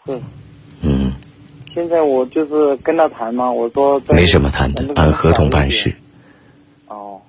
[0.07, 0.21] 是。
[0.83, 1.13] 嗯，
[1.73, 5.95] 现在我就是跟他谈嘛，我说没什么谈的按合同办事，
[6.89, 7.21] 哦，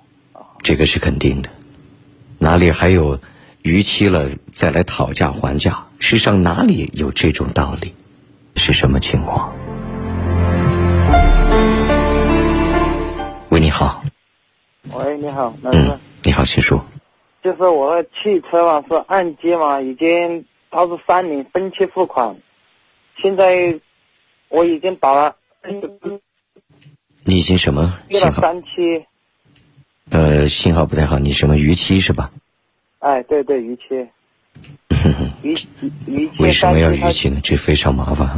[0.62, 1.48] 这个是肯定的。
[2.38, 3.18] 哪里还有
[3.62, 5.86] 逾期了再来讨价还价？
[5.98, 7.94] 世上哪里有这种道理？
[8.56, 9.54] 是什么情况？
[13.48, 14.02] 喂，你好，
[14.92, 15.78] 喂，你好，老师。
[15.78, 16.84] 嗯，你好，请说。
[17.42, 22.36] 就是我的汽车嘛，是按揭嘛，已经它是三年分期付款，
[23.20, 23.78] 现在
[24.48, 25.36] 我已经打了
[27.24, 28.40] 你已经什么信号？
[28.40, 29.04] 三期，
[30.10, 32.30] 呃，信号不太好，你什么逾期是吧？
[33.00, 33.82] 哎，对对，逾期，
[35.42, 35.52] 逾
[36.06, 37.40] 逾期为什么要逾期呢？
[37.42, 38.28] 这非常麻烦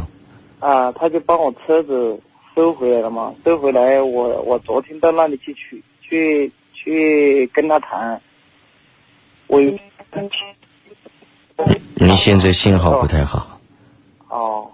[0.59, 0.91] 啊。
[0.93, 2.19] 他就帮我车子
[2.55, 8.21] 收回来了嘛，收回来我我昨天到那里去取去去跟他谈，
[9.47, 9.79] 我已
[11.95, 13.48] 你现在信号不太好，
[14.29, 14.71] 哦，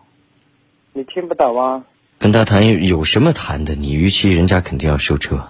[0.93, 1.83] 你听不懂吗？
[2.17, 3.75] 跟他谈有有什么谈的？
[3.75, 5.41] 你逾期，人家肯定要收车。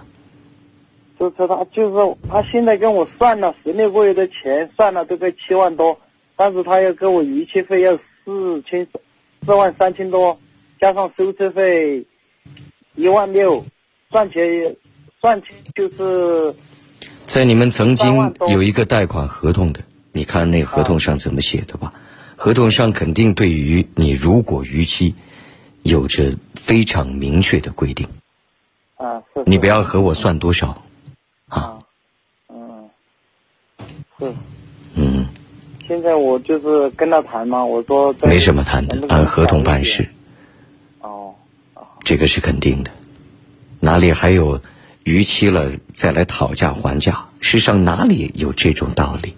[1.18, 5.98] 就是他，就是他现在跟我算了十六个月的钱，算了这个七万多，
[6.36, 8.86] 但是他要给我逾期费要四千
[9.44, 10.38] 四万三千多，
[10.80, 12.04] 加上收车费
[12.94, 13.64] 一万六，
[14.10, 14.74] 算起来
[15.20, 16.54] 算起就是
[17.24, 19.80] 在你们曾经有一个贷款合同的，
[20.12, 21.92] 你看那合同上怎么写的吧？
[22.36, 25.14] 合同上肯定对于你如果逾期，
[25.82, 28.06] 有着非常明确的规定。
[28.96, 29.42] 啊是。
[29.46, 30.82] 你不要和我算多少，
[31.48, 31.78] 啊，
[32.48, 32.88] 嗯，
[34.18, 34.34] 是。
[34.94, 35.26] 嗯，
[35.86, 40.08] 现在我就是跟他谈嘛，我说没什么谈的按合同办事，
[41.00, 41.34] 哦，
[42.04, 42.90] 这个是肯定的。
[43.80, 44.60] 哪里还有
[45.04, 47.26] 逾期了再来讨价还价？
[47.40, 49.34] 世上哪里有这种道理？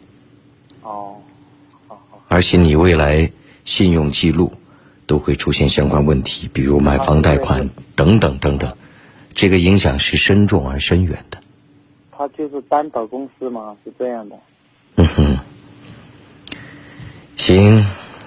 [2.29, 3.33] 哦，而且你未来
[3.65, 4.53] 信用记录
[5.07, 8.77] 都会出现相关问题，比如买房贷款等等等等，
[9.35, 11.39] 这个影响是深重而深远的。
[12.11, 14.37] 他就是担保公司嘛，是这样的。
[14.97, 15.39] 嗯哼，
[17.37, 17.87] 行，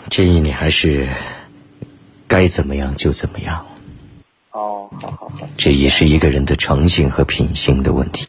[0.09, 1.09] 建议你还是
[2.27, 3.65] 该怎么样就怎么样，
[4.51, 8.27] 哦，好好好，这也是一个人的诚信和品行的问题。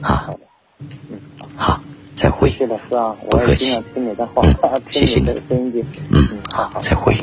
[0.00, 0.38] 啊好，
[0.78, 1.20] 嗯，
[1.56, 1.80] 好，
[2.18, 2.50] 再会。
[2.96, 3.80] 啊，不客气。
[3.94, 4.16] 嗯
[4.90, 5.30] 谢谢你。
[5.50, 7.14] 嗯，好好，再会。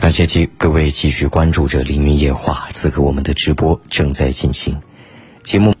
[0.00, 4.74] 感谢继各位继续关注着《凌云夜话》，此刻我们的直播正在进行，
[5.42, 5.74] 节目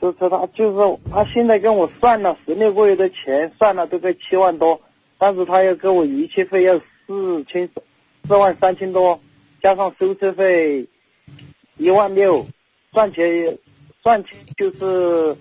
[0.00, 4.80] 就是他，就是他现在跟我算了十六个月的钱，算了都快七万多，
[5.18, 6.74] 但是他要给我逾期费要
[7.06, 7.68] 四千
[8.28, 9.20] 四万三千多，
[9.62, 10.86] 加上收车费
[11.76, 12.46] 一万六，
[12.92, 13.56] 算起来
[14.02, 15.36] 算起就是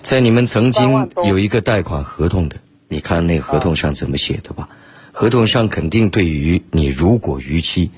[0.00, 2.56] 在你们曾经有一个贷款合同的，
[2.88, 4.68] 你看那合同上怎么写的吧？
[5.12, 7.90] 合同上肯定对于你如果逾期，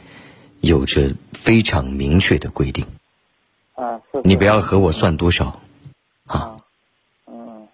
[0.61, 2.87] 有着非常明确的规定。
[3.75, 4.21] 啊是。
[4.25, 5.61] 你不要和我算多少，
[6.27, 6.57] 啊，啊，
[7.27, 7.69] 嗯，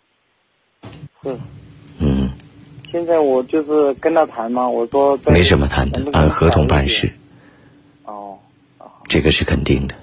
[1.22, 1.38] 是。
[1.98, 2.30] 嗯，
[2.94, 7.12] 现在我就是跟他谈嘛，我说没什么谈的按合同办事。
[8.04, 8.38] 哦，
[9.08, 9.96] 这个是肯定的。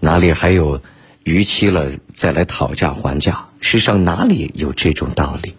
[0.00, 0.80] 哪里还有
[1.22, 3.46] 逾期了再来讨价还价？
[3.60, 5.54] 世上哪里有这种道理？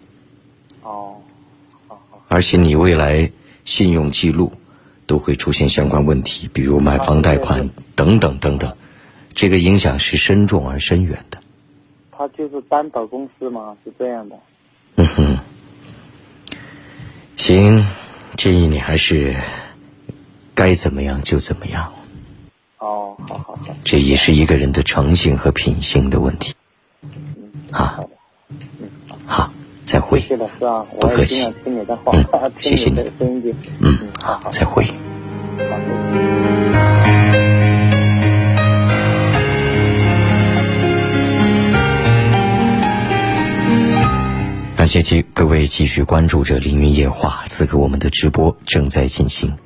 [0.82, 1.16] 哦，
[2.28, 3.32] 而且你未来
[3.64, 4.52] 信用记录
[5.06, 8.70] 都会出现相关问题，比如买房贷款等等等等，
[9.32, 11.38] 这个影响是深重而深远的。
[12.10, 14.36] 他就是担保公司嘛，是这样的。
[14.96, 15.38] 嗯哼，
[17.36, 17.84] 行，
[18.36, 19.36] 建议你还是
[20.54, 21.92] 该怎么样就怎么样，
[22.78, 26.54] 哦，好好好，这也是一个人的诚信和品行的问题。
[27.70, 27.98] 啊，
[29.26, 29.52] 好，
[29.84, 30.20] 再会。
[30.20, 33.02] 是的，是啊，不客气听你的话，嗯 谢谢你。
[33.80, 34.86] 嗯，好好，再会。
[44.82, 49.56] 感谢继各位继续关注着《凌云夜话》，此刻我们的直播正在进行。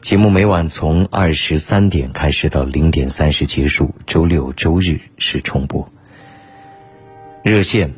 [0.00, 5.86] 节目每晚从二十三点开始到零点三十结束，周六周日是重播。
[7.42, 7.92] 热线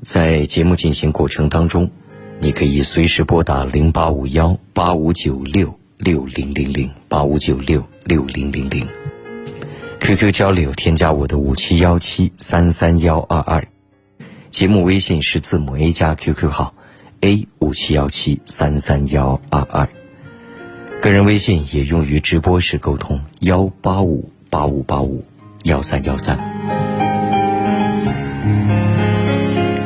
[0.00, 1.90] 在节目进行过程当中，
[2.38, 8.86] 你可以随时拨打零八五幺八五九六六零零零八五九六六零零零。
[9.98, 13.66] QQ 交流，添加我的五七幺七三三幺二二。
[14.58, 16.74] 节目微信是字母 A 加 QQ 号
[17.20, 19.88] A 五七幺七三三幺二二，
[21.00, 25.24] 个人微信也用于直播时沟通幺八五八五八五
[25.62, 26.36] 幺三幺三。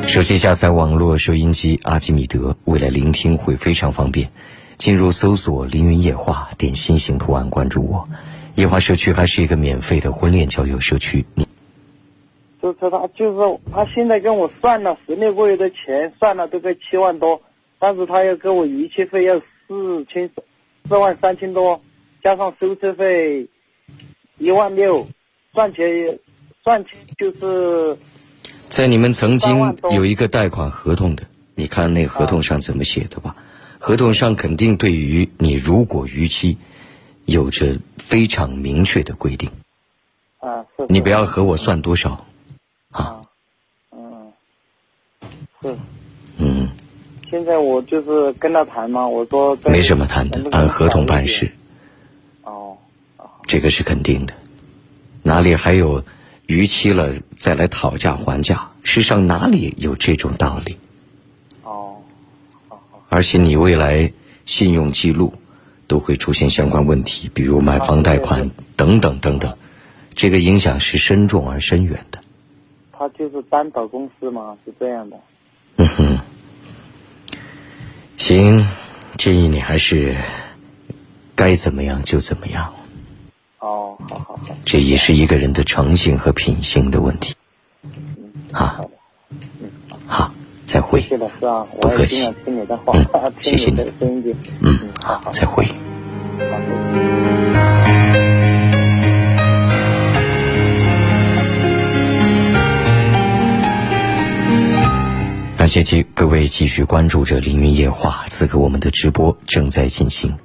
[0.08, 4.30] 手机下载网络收音机阿基米德，未来聆听会非常方便。
[4.78, 8.08] 进入搜索“凌云夜话”，点心形图案关注我。
[8.54, 11.26] 夜话社区还是一个免费的婚恋交友社区，
[12.62, 17.42] 就是他，就是他现在跟我算了十六个月的钱，算了都快七万多，
[17.80, 19.36] 但是他要给我逾期费要
[19.66, 20.30] 四千
[20.88, 21.82] 四万三千多，
[22.22, 23.48] 加上收车费
[24.38, 25.08] 一万六，
[25.52, 26.18] 算起来
[26.62, 27.98] 算起就是
[28.66, 31.24] 在你们曾经有一个贷款合同的，
[31.56, 33.34] 你看那合同上怎么写的吧？
[33.80, 36.56] 合同上肯定对于你如果逾期，
[37.24, 39.50] 有着非常明确的规定。
[40.38, 40.86] 啊是。
[40.88, 42.24] 你不要和我算多少，
[42.92, 43.20] 啊，
[43.90, 44.32] 嗯，
[45.60, 45.76] 是。
[46.38, 46.68] 嗯，
[47.28, 51.50] 现在我就是跟他谈嘛，我说没什么谈的按合同办事，
[52.44, 52.76] 哦，
[53.46, 54.32] 这个是肯定的。
[55.22, 56.04] 哪里还有
[56.46, 58.70] 逾期了再来讨价还价？
[58.82, 60.76] 世上哪里有这种道理？
[61.62, 61.96] 哦，
[63.08, 64.12] 而且你未来
[64.44, 65.32] 信用记录
[65.86, 69.56] 都会出现相关问题，比如买房贷款等等等等，
[70.14, 72.21] 这个影响是深重而深远的。
[73.02, 75.16] 他就是担保公司嘛，是这样的。
[75.76, 76.20] 嗯哼，
[78.16, 78.64] 行，
[79.18, 80.16] 建议你还是
[81.34, 82.72] 该怎么样就怎么样，
[83.58, 87.34] 哦，好好好，这也是一个人的诚信和品行的问题。
[87.82, 87.90] 嗯，
[88.52, 88.88] 好，
[89.30, 89.68] 嗯，
[90.06, 90.32] 好
[90.64, 91.00] 再会。
[91.00, 91.02] 会。
[91.02, 94.30] 谢谢老师啊，不客气听你的话，嗯 谢谢你的声音的。
[94.60, 95.64] 嗯，好好，再会。
[95.66, 95.72] 好
[105.62, 110.36] 感谢继各位继续关注着《凌云夜话》，此刻我们的直播正在进行。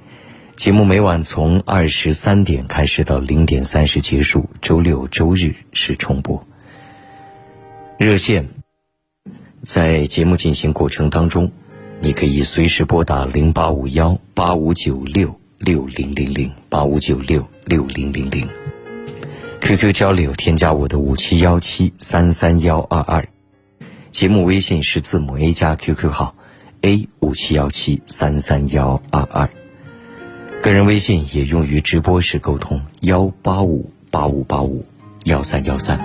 [0.54, 6.46] 节目每晚从二十三点开始到零点三十结束，周六周日是重播。
[7.98, 8.46] 热线
[9.64, 11.50] 在节目进行过程当中，
[12.00, 18.48] 你可以随时拨打零八五幺八五九六六零零零八五九六六零零零。
[19.60, 23.28] QQ 交流，添加我的五七幺七三三幺二二。
[24.18, 26.34] 节目微信是字母 A 加 QQ 号
[26.80, 29.48] A 五七幺七三三幺二二，
[30.60, 34.84] 个人微信也用于直播时沟通幺八五八五八五
[35.26, 36.00] 幺三幺三。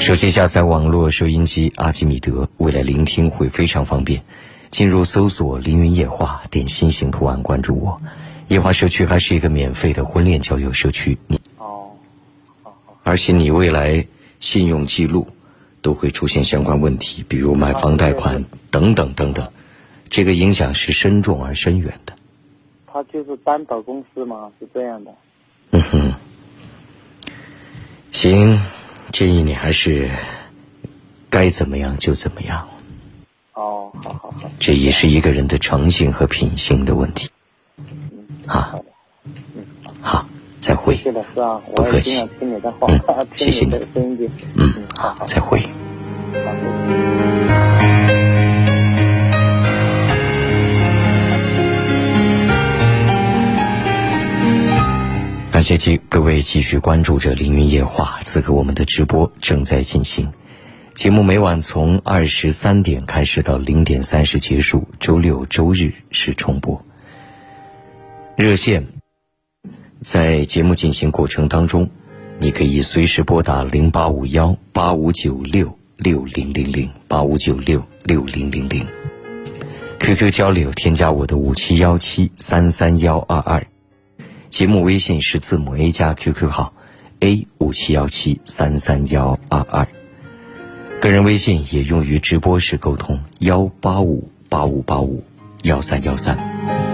[0.00, 4.22] 手机下载网络收音机阿基米德，未来聆听会非常方便。
[4.70, 8.00] 进入搜索“凌云夜话”，点心形图案关注我。
[8.48, 11.90] 夜话社区还是一个免费的婚恋交友社区，你哦，
[13.02, 14.06] 而且你未来
[14.44, 15.26] 信用记录
[15.80, 19.50] 都会出现相关问题，比如买房贷款等等等等，
[20.10, 22.12] 这个影响是深重而深远的。
[22.86, 25.14] 他就是担保公司嘛，是这样的。
[25.70, 26.12] 嗯哼，
[28.12, 28.60] 行，
[29.12, 30.10] 建议你还是
[31.30, 32.68] 该怎么样就怎么样，
[33.54, 37.30] 哦，好好好，这也是一个人的诚信和品性的问题。
[38.46, 38.84] 啊好的，
[40.02, 40.28] 好，
[40.66, 42.58] 再会是的，是啊，不客气嗯
[43.36, 43.78] 谢谢你。
[44.56, 44.74] 嗯，
[45.26, 45.60] 再会。
[55.52, 60.32] 感谢继各位继续关注着《凌云夜话》，此刻我们的直播正在进行。
[60.94, 66.82] 节目每晚从二十三点开始到零点三十结束，周六周日是重播。
[68.36, 68.82] 热线
[70.00, 71.90] 在节目进行过程当中，
[72.38, 78.86] 你可以随时拨打零八五幺八五九六六零零零八五九六六零零零。
[80.00, 83.66] QQ 交流，添加我的五七幺七三三幺二二。
[84.50, 86.74] 节目微信是字母 A 加 QQ 号
[87.20, 89.88] A 五七幺七三三幺二二，
[91.00, 95.24] 个人微信也用于直播时沟通幺八五八五八五
[95.62, 96.93] 幺三幺三。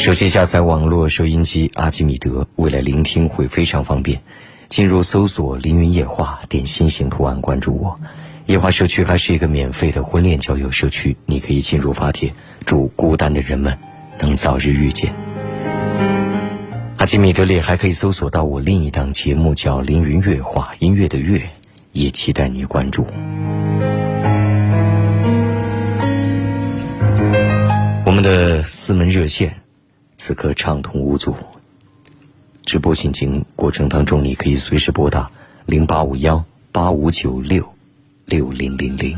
[0.00, 4.22] 手机下载网络收音机阿基米德，未来聆听会非常方便。
[4.70, 8.00] 进入搜索“凌云夜话”，点心形图案关注我。
[8.46, 12.32] 夜话社区还是一个免费的婚恋交友社区，你可以进入发帖，
[12.64, 13.76] 祝孤单的人们
[14.18, 15.14] 能早日遇见。
[16.96, 21.42] 阿基米德里还可以搜索到我另一档节目叫《凌云乐话》，音乐的乐，
[21.92, 23.06] 也期待你关注。
[28.06, 29.54] 我们的四门热线
[30.22, 31.34] 此刻畅通无阻，
[32.66, 35.30] 直播进行过程当中，你可以随时拨打
[35.64, 37.66] 零八五幺八五九六
[38.26, 39.16] 六零零零。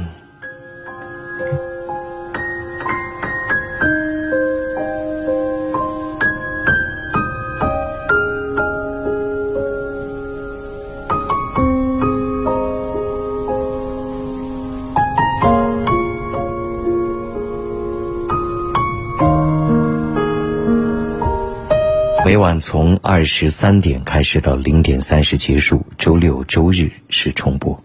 [22.42, 27.80] 晚从二十三点开始到零点三十结束，周六周日是重播。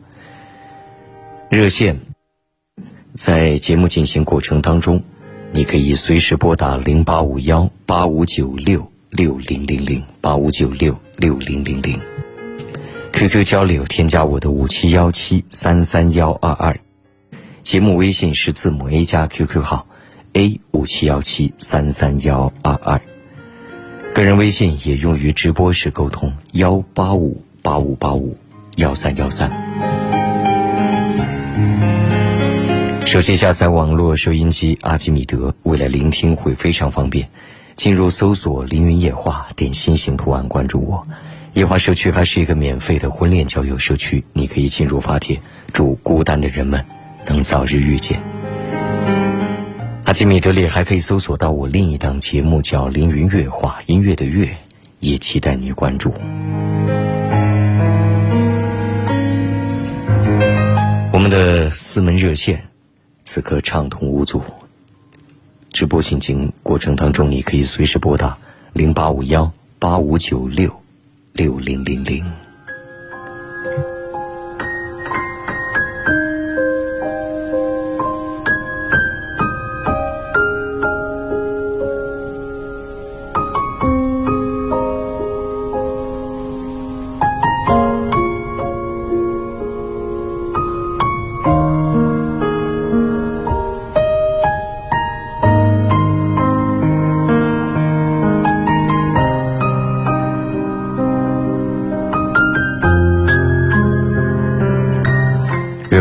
[1.47, 1.99] 热线
[3.13, 5.03] 在节目进行过程当中，
[5.51, 11.99] 你可以随时拨打零八五幺八五九六六零零零八五九六六零零零。
[13.13, 16.79] QQ 交流，添加我的五七幺七三三幺二二。
[17.61, 19.85] 节目微信是字母 A 加 QQ 号
[20.33, 22.99] A 五七幺七三三幺二二。
[24.17, 28.35] 个人微信也用于直播时沟通幺八五八五八五
[28.77, 29.51] 幺三幺三。
[33.05, 37.29] 手机下载网络收音机阿基米德，未来聆听会非常方便。
[37.75, 41.07] 进入搜索“凌云夜话”，点心形图案关注我。
[41.53, 45.39] 夜话社区还是一个免费的婚恋交友社区，你可以进入发帖，
[45.73, 46.83] 祝孤单的人们
[47.27, 48.19] 能早日遇见。
[50.07, 54.47] 阿基米德里还可以搜索到我另一档节目叫《凌云乐话》，音乐的乐，
[55.01, 56.13] 也期待你关注。
[61.11, 62.69] 我们的四门热线
[63.25, 64.41] 此刻畅通无阻，
[65.73, 68.37] 直播进行过程当中，你可以随时拨打
[68.71, 70.73] 零八五幺八五九六
[71.33, 72.25] 六零零零。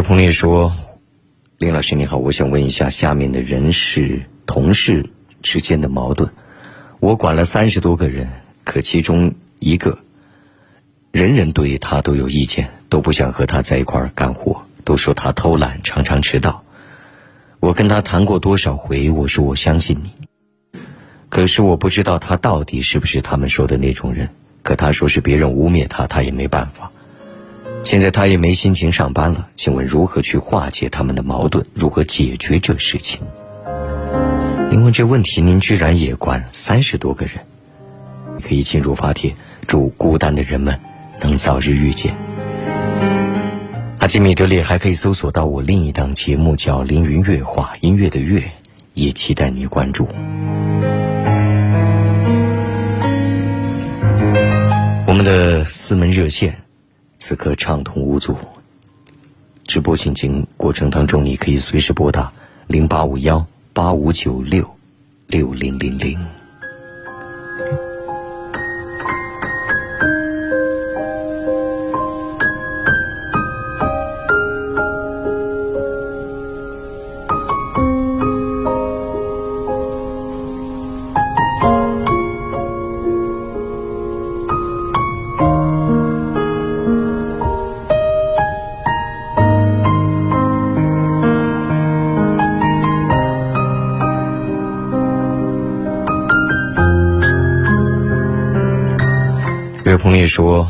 [0.06, 0.72] 有朋友说
[1.58, 5.10] ：“林老师你好，我想问一下，下面的人事同事
[5.42, 6.30] 之间的矛盾，
[7.00, 8.30] 我管了三十多个人，
[8.62, 9.98] 可其中一个，
[11.10, 16.62] 人人对他都有意见，都不想和他在一块儿干活，都说他偷懒，常常迟到。
[17.58, 20.78] 我跟他谈过多少回，我说我相信你，
[21.28, 24.28] 可是我不知道他到底是不是他们说的那种人。
[24.62, 26.92] 可他说是别人污蔑他，他也没办法。”
[27.86, 31.64] 现在他也没心情上班了，请问如何去化解他们的矛盾？
[31.72, 33.20] 如何解决这事情？
[34.72, 37.34] 您问这问题，您居然也管三十多个人，
[38.42, 39.36] 可以进入发帖，
[39.68, 40.80] 祝孤单的人们
[41.20, 42.16] 能早日遇见。
[43.98, 48.42] 阿基米德里还可以搜索到我另一档节目，叫《凌云乐话》，音乐的乐，
[48.94, 50.08] 也期待你关注。
[55.06, 56.65] 我们的四门热线。
[57.28, 58.38] 此刻畅通无阻。
[59.66, 62.32] 直播进行过程当中，你可以随时拨打
[62.68, 64.64] 零八五幺八五九六
[65.26, 66.24] 六零零零。
[100.26, 100.68] 说：“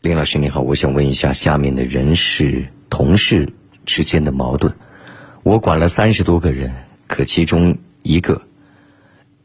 [0.00, 3.52] 林老师你好，我想问一下，下面的人事同事
[3.84, 4.72] 之间的矛盾，
[5.42, 6.72] 我管了三十多个人，
[7.06, 8.42] 可其中一个，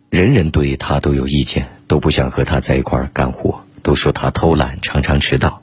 [0.10, 5.62] 人人对他都有意见，都不想和他在一块儿干活，都说他偷懒，常常迟到。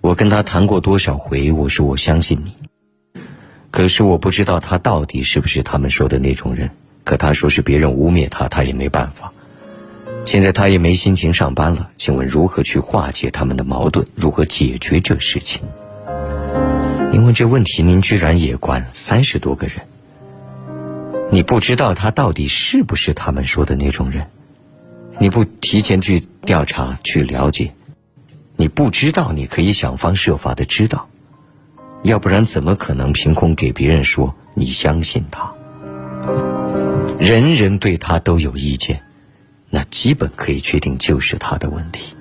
[0.00, 3.20] 我跟他谈过多少回，我说我相信你，
[3.70, 6.70] 可是我不知道他到底是不是他们说的那种人。
[7.04, 9.32] 可他说是别人污蔑他，他也没办法。”
[10.24, 14.06] 现在他也没心情上班了，请问如何去化解他们的矛盾？
[14.14, 15.62] 如何解决这事情？
[17.10, 19.76] 您问这问题，您居然也管三十多个人，
[21.30, 24.26] 你不知道他到底是不是他们说的那种人？
[25.18, 27.74] 你不提前去调查去了解，
[28.56, 31.08] 你不知道你可以想方设法的知道，
[32.02, 35.52] 要不然怎么可能凭空给别人说你相信他？
[37.18, 39.02] 人人对他都有意见。
[39.74, 42.14] 那基本可以确定就是他的问题。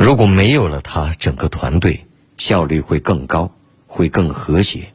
[0.00, 3.52] 如果没有了他，整个团队效率会更高，
[3.86, 4.92] 会更和谐，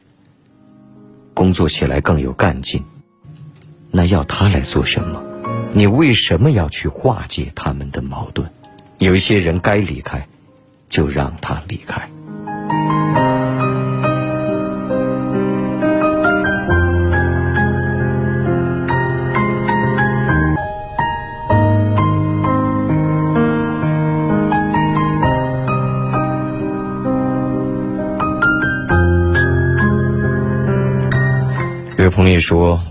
[1.32, 2.84] 工作起来更有干劲。
[3.90, 5.22] 那要他来做什么？
[5.72, 8.50] 你为什么要去化解他们的矛盾？
[8.98, 10.28] 有一些人该离开，
[10.90, 12.10] 就让他离开。
[32.18, 32.82] 同学说：“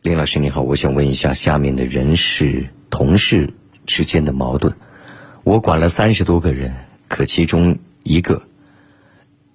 [0.00, 3.52] 林老师你好，我想问一下，下面的人事同事
[3.84, 4.74] 之间的矛盾，
[5.42, 6.72] 我管了三十多个人，
[7.08, 8.44] 可其中一个，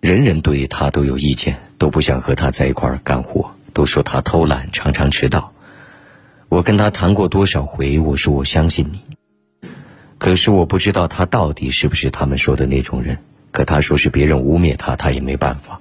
[0.02, 5.54] 人人对他都有意见，都不想和他在一块儿干活，都说他偷懒，常常迟到。
[6.50, 9.02] 我跟他谈过多少回，我说我相信你，
[10.18, 13.20] 可是我不知道他到底是不是他们说的那种人。
[13.52, 15.80] 可他说是别人污蔑他，他也没办法。”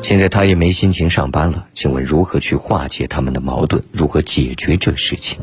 [0.00, 3.82] 现在他也没心情上班了，请问如何去化解他们的矛盾？
[3.92, 5.40] 如何解决这事情？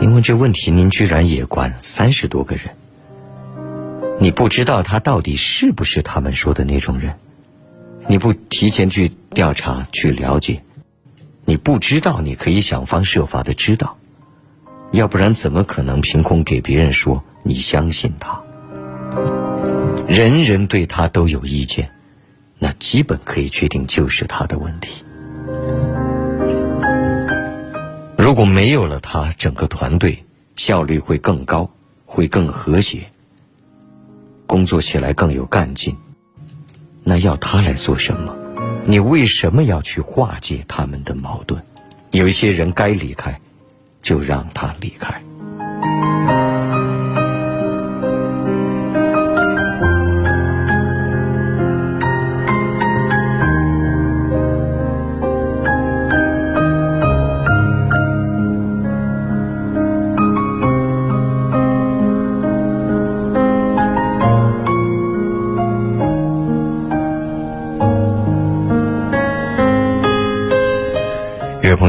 [0.00, 2.64] 您问这问题，您居然也管三十多个人，
[4.18, 7.12] 你不知道他到底是不是他们说的那种人？
[8.06, 10.62] 你不提前去调查去了解，
[11.44, 13.98] 你不知道你可以想方设法的知道，
[14.92, 18.42] 要不然怎么可能凭空给别人说你相信他？
[20.08, 21.90] 人人对他都有意见。
[22.62, 25.02] 那基本可以确定就是他的问题。
[28.16, 31.70] 如果没有了他，整个团队效率会更高，
[32.04, 33.10] 会更和谐，
[34.46, 35.96] 工作起来更有干劲。
[37.02, 38.36] 那要他来做什么？
[38.84, 41.62] 你为什么要去化解他们的矛盾？
[42.10, 43.40] 有一些人该离开，
[44.02, 45.22] 就让他离开。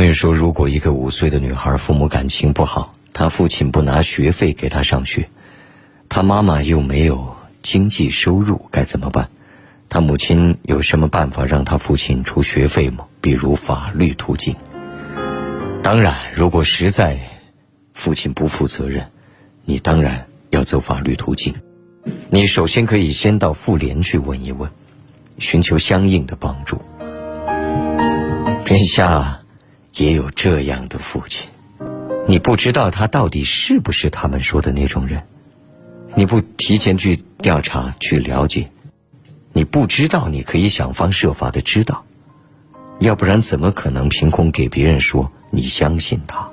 [0.01, 5.29] 朋友说，如果一个五岁的女孩父母感情不好，她父亲不拿学费给她上学，
[6.09, 9.29] 她妈妈又没有经济收入，该怎么办？
[9.89, 13.05] 她母亲有什么办法让她父亲出学费吗？
[13.21, 14.55] 比如法律途径？
[15.83, 17.19] 当然，如果实在
[17.93, 19.07] 父亲不负责任，
[19.65, 21.53] 你当然要走法律途径。
[22.31, 24.67] 你首先可以先到妇联去问一问，
[25.37, 26.81] 寻求相应的帮助。
[28.65, 29.40] 天下。
[29.95, 31.49] 也有这样的父亲，
[32.27, 35.21] 你不知道他到底是不是他们说的那种人，
[36.15, 38.71] 你不提前去调查去了解，
[39.51, 42.05] 你不知道你可以想方设法的知道，
[42.99, 46.49] 要不然怎么可能凭空给别人说你相信他？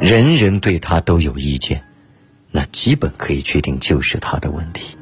[0.00, 1.84] 人人对他都有意见，
[2.50, 4.96] 那基本可以确定就是他的问题。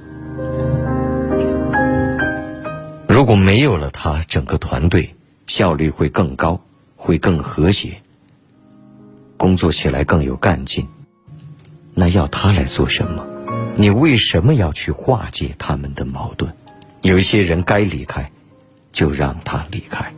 [3.09, 5.15] 如果没有了他，整个团队。
[5.47, 6.61] 效率会更高，
[6.97, 8.03] 会更和谐，
[9.37, 10.89] 工作起来更有干劲。
[11.95, 13.27] 那要他来做什么？
[13.77, 16.53] 你为什么要去化解他们的矛盾？
[17.03, 18.31] 有一些人该离开，
[18.91, 20.15] 就让他离开。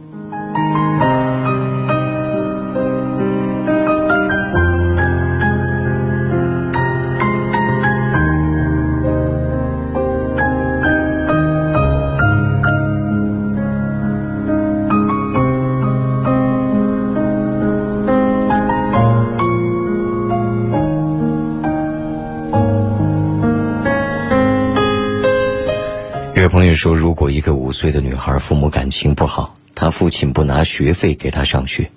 [26.56, 31.90] 朋友说，如果一个五岁的女孩父母感情不好，她父亲不拿学费给她上学，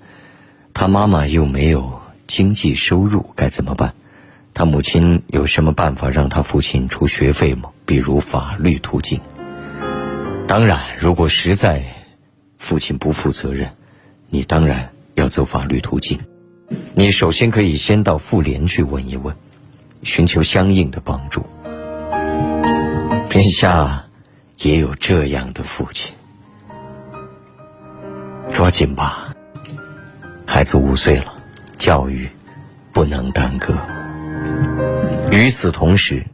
[0.73, 3.93] 她妈妈又没有经济收入，该怎么办？
[4.53, 7.69] 她母亲有什么办法让她父亲出学费吗？
[7.85, 9.21] 比如法律途径？
[10.45, 11.81] 当然，如果实在
[12.57, 13.71] 父亲不负责任，
[14.27, 16.19] 你当然要走法律途径。
[16.93, 19.33] 你首先可以先到妇联去问一问，
[20.03, 21.45] 寻求相应的帮助。
[23.29, 24.03] 天下。
[24.61, 26.13] 也有这样的父亲，
[28.53, 29.33] 抓紧吧，
[30.45, 31.33] 孩子五岁了，
[31.77, 32.29] 教育
[32.91, 33.73] 不能耽搁。
[35.31, 36.25] 与此同时，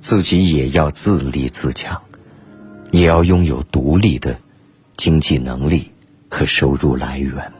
[0.00, 2.00] 自己也要自立自强，
[2.92, 4.38] 也要拥有独立的
[4.96, 5.92] 经济能力
[6.30, 7.52] 和收入来源。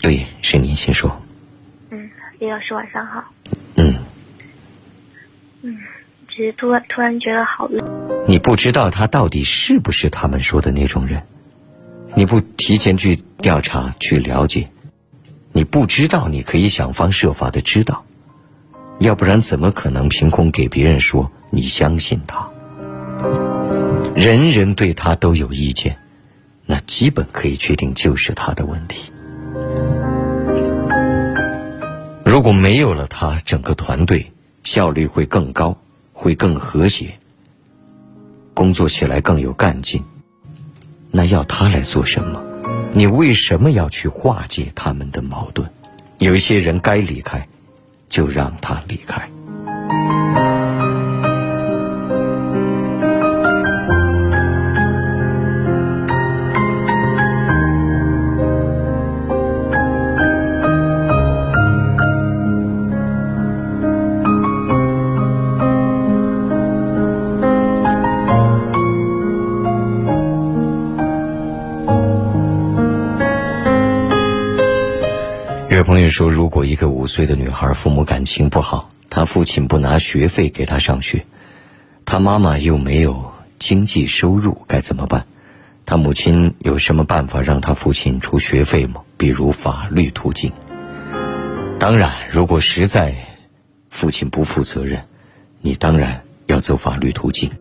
[0.00, 1.20] 对，是您，请说。
[1.90, 3.24] 嗯，李老师，晚上好。
[3.76, 3.94] 嗯。
[5.62, 5.78] 嗯，
[6.28, 7.82] 只是突然突然觉得好累。
[8.28, 11.22] 你不知道他到底是不是他们说的那种人，
[12.14, 14.68] 你不提前去调查去了解，
[15.52, 18.04] 你不知道你可以想方设法的知道，
[18.98, 22.50] 要不然怎么可能凭空给别人说你相信他？
[24.14, 25.98] 人人对他都有意见，
[26.66, 29.12] 那基本可以确定就是他的问题。
[32.24, 34.32] 如果没有了他，整个团队
[34.64, 35.78] 效率会更高，
[36.12, 37.18] 会更和谐，
[38.52, 40.04] 工作起来更有干劲。
[41.12, 42.42] 那要他来做什么？
[42.92, 45.70] 你为什么要去化解他们的矛盾？
[46.18, 47.46] 有一些人该离开，
[48.08, 49.30] 就让他离开。
[75.86, 81.24] 朋友说，如果一个五岁的女孩父母感情不好，她父亲不拿学费给她上学，
[82.04, 83.30] 她妈妈又没有
[83.60, 85.26] 经济收入，该怎么办？
[85.84, 89.02] 她母亲有什么办法让她父亲出学费吗？
[89.16, 90.50] 比如法律途径？
[91.78, 93.14] 当然，如果实在
[93.88, 95.04] 父亲不负责任，
[95.60, 97.52] 你当然要走法律途径。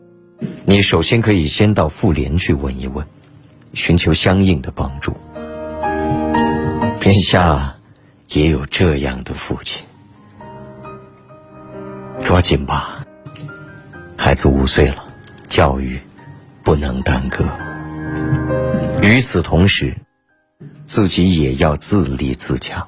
[0.66, 3.06] 你首先可以先到妇联去问一问，
[3.76, 5.16] 寻求相应的帮助。
[7.00, 7.75] 天下。
[8.36, 9.88] 也有这样的父亲，
[12.22, 13.06] 抓紧吧，
[14.18, 15.06] 孩子五岁了，
[15.48, 15.98] 教育
[16.62, 17.46] 不能耽搁。
[19.02, 19.96] 与此同时，
[20.86, 22.86] 自己也要自立自强，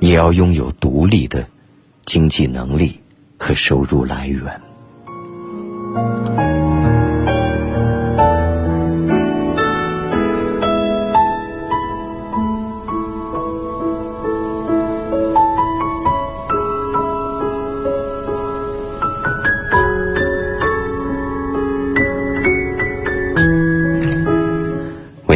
[0.00, 1.46] 也要拥有独立的
[2.04, 3.00] 经济能力
[3.38, 4.60] 和收入来源。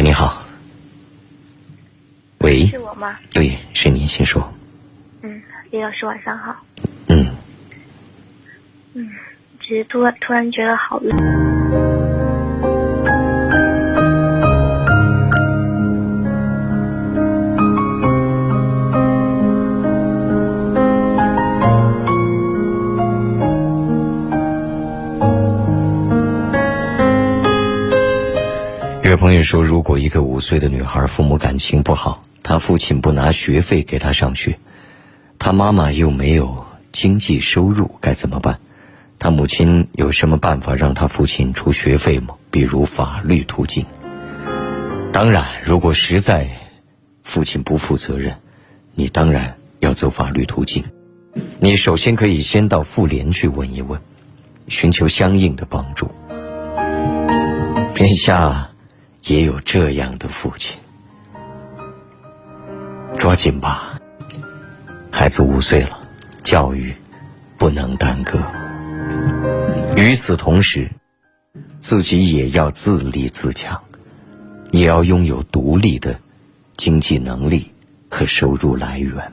[0.03, 0.43] 你好。
[2.39, 3.15] 喂，是我吗？
[3.31, 4.53] 对，是您，请说。
[5.21, 5.41] 嗯，
[5.71, 6.53] 李老师晚上好。
[7.07, 7.25] 嗯，
[8.95, 9.09] 嗯，
[9.61, 11.09] 只是突然突然觉得好累。
[29.13, 34.57] 有位朋友说，如果一个五岁的女孩父母感情不好，她父亲不拿学费给她上学，
[35.37, 38.57] 她妈妈又没有经济收入，该怎么办？
[39.19, 42.33] 她母亲有什么办法让她父亲出学费吗？
[42.49, 43.85] 比如法律途径？
[45.11, 46.49] 当然，如果实在
[47.21, 48.35] 父亲不负责任，
[48.95, 50.83] 你当然要走法律途径。
[51.59, 54.01] 你首先可以先到妇联去问一问，
[54.69, 56.09] 寻求相应的帮助。
[57.93, 58.71] 天下
[59.25, 60.81] 也有这样的父亲，
[63.17, 63.97] 抓紧吧，
[65.11, 65.97] 孩子五岁了，
[66.43, 66.93] 教育
[67.57, 68.37] 不能耽搁。
[69.95, 70.91] 与此同时，
[71.79, 73.81] 自己也要自立自强，
[74.71, 76.19] 也要拥有独立的
[76.75, 77.71] 经济能力
[78.09, 79.31] 和收入来源。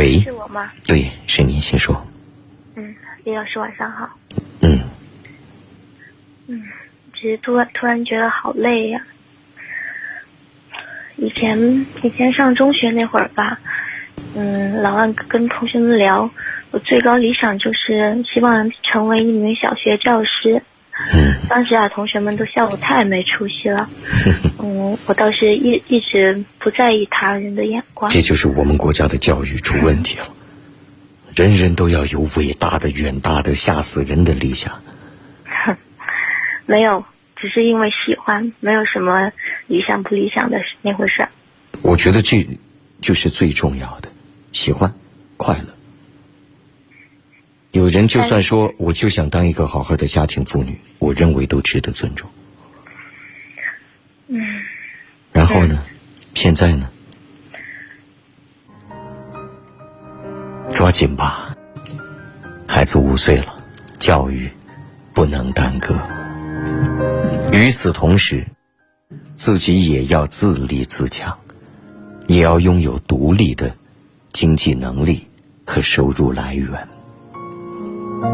[0.00, 0.70] 喂，是我吗？
[0.86, 1.94] 对，是您，请说。
[2.74, 4.08] 嗯，李老师晚上好。
[4.62, 4.80] 嗯，
[6.46, 6.62] 嗯，
[7.12, 8.98] 只是突然突然觉得好累呀、
[11.16, 13.60] 以前以前上中学那会儿吧，
[14.34, 16.30] 嗯，老按跟同学们聊，
[16.70, 20.62] 我最高理想就是希望成为一名小学教师。
[21.12, 23.90] 嗯当时啊，同学们都笑我太没出息了。
[24.62, 28.08] 嗯，我倒是一一直不在意他人的眼光。
[28.08, 30.28] 这就是我们国家的教育出问题了。
[31.34, 34.80] 人人都要有伟大的、远大的、吓死人的理想。
[35.44, 35.76] 哼
[36.66, 39.32] 没有，只是因为喜欢，没有什么
[39.66, 41.30] 理想不理想的那回事儿。
[41.82, 42.46] 我觉得这
[43.00, 44.08] 就是最重要的，
[44.52, 44.94] 喜欢、
[45.36, 45.74] 快乐。
[47.72, 52.28] 有人就算说我就想当一个好好的家庭妇女，我认为都值得尊重。
[54.26, 54.40] 嗯，
[55.32, 55.84] 然后呢？
[56.34, 56.90] 现在呢？
[60.74, 61.56] 抓紧吧，
[62.66, 63.64] 孩子五岁了，
[63.98, 64.50] 教育
[65.12, 65.96] 不能耽搁。
[67.52, 68.46] 与此同时，
[69.36, 71.38] 自己也要自立自强，
[72.26, 73.76] 也要拥有独立的
[74.32, 75.26] 经济能力
[75.64, 76.88] 和收入来源。
[78.20, 78.26] 喂，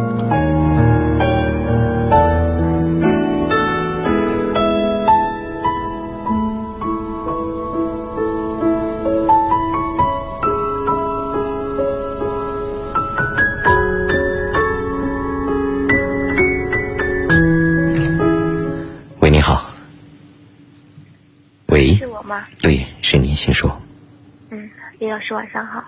[19.30, 19.72] 你好。
[21.68, 22.44] 喂是，我吗？
[22.60, 23.80] 对，是您，请说。
[24.50, 24.68] 嗯，
[24.98, 25.84] 李老师晚上好。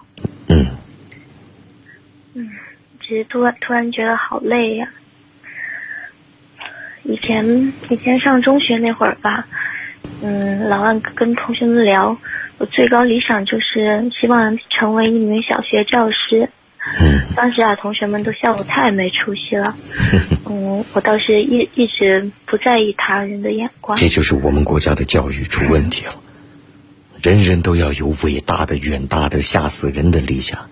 [0.49, 0.65] 嗯，
[2.35, 2.49] 嗯，
[3.09, 4.87] 只是突然突然觉得好累呀、
[7.05, 9.47] 以前以前上中学那会儿吧，
[10.23, 12.19] 嗯，老万跟同学们聊，
[12.59, 16.51] 我最高理想就是希望成为一名小学教师。
[17.01, 19.75] 嗯当时啊，同学们都笑我太没出息了。
[20.47, 23.97] 嗯，我倒是一一直不在意他人的眼光。
[23.97, 26.15] 这就是我们国家的教育出问题了。
[27.23, 30.69] 人人都要有伟大的、远大的、吓死人的理想。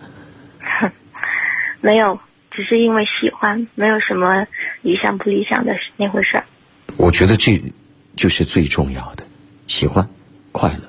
[1.80, 2.18] 没有，
[2.56, 4.46] 只是因为喜欢，没有什么
[4.80, 6.44] 理想不理想的那回事儿。
[6.96, 7.62] 我觉得这
[8.16, 9.24] 就是最重要的，
[9.66, 10.08] 喜欢、
[10.52, 10.80] 快乐。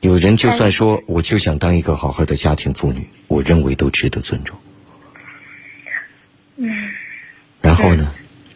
[0.00, 4.58] 有人就算说我就想当一个好好的家庭妇女，我认为都值得尊重。
[6.56, 6.90] 嗯。
[7.62, 8.12] 然后呢？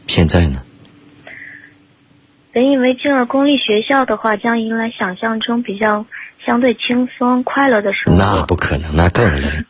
[0.07, 0.63] 现在呢？
[2.53, 6.07] 本以为进了公立学校的话，将迎来想象中比较
[6.45, 8.19] 相对轻松、快乐的生活。
[8.19, 9.65] 那不可能，那更累。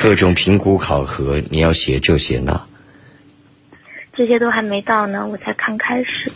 [0.00, 2.66] 各种评估考核，你要写这写那。
[4.12, 6.30] 这些都还没到呢，我才刚开始。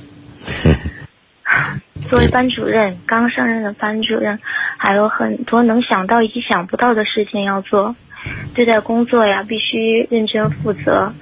[2.09, 4.39] 作为班主任，刚上任的班主任，
[4.77, 7.95] 还有很多能想到以及想不到的事情要做。
[8.55, 11.13] 对待工作呀，必须认真负责，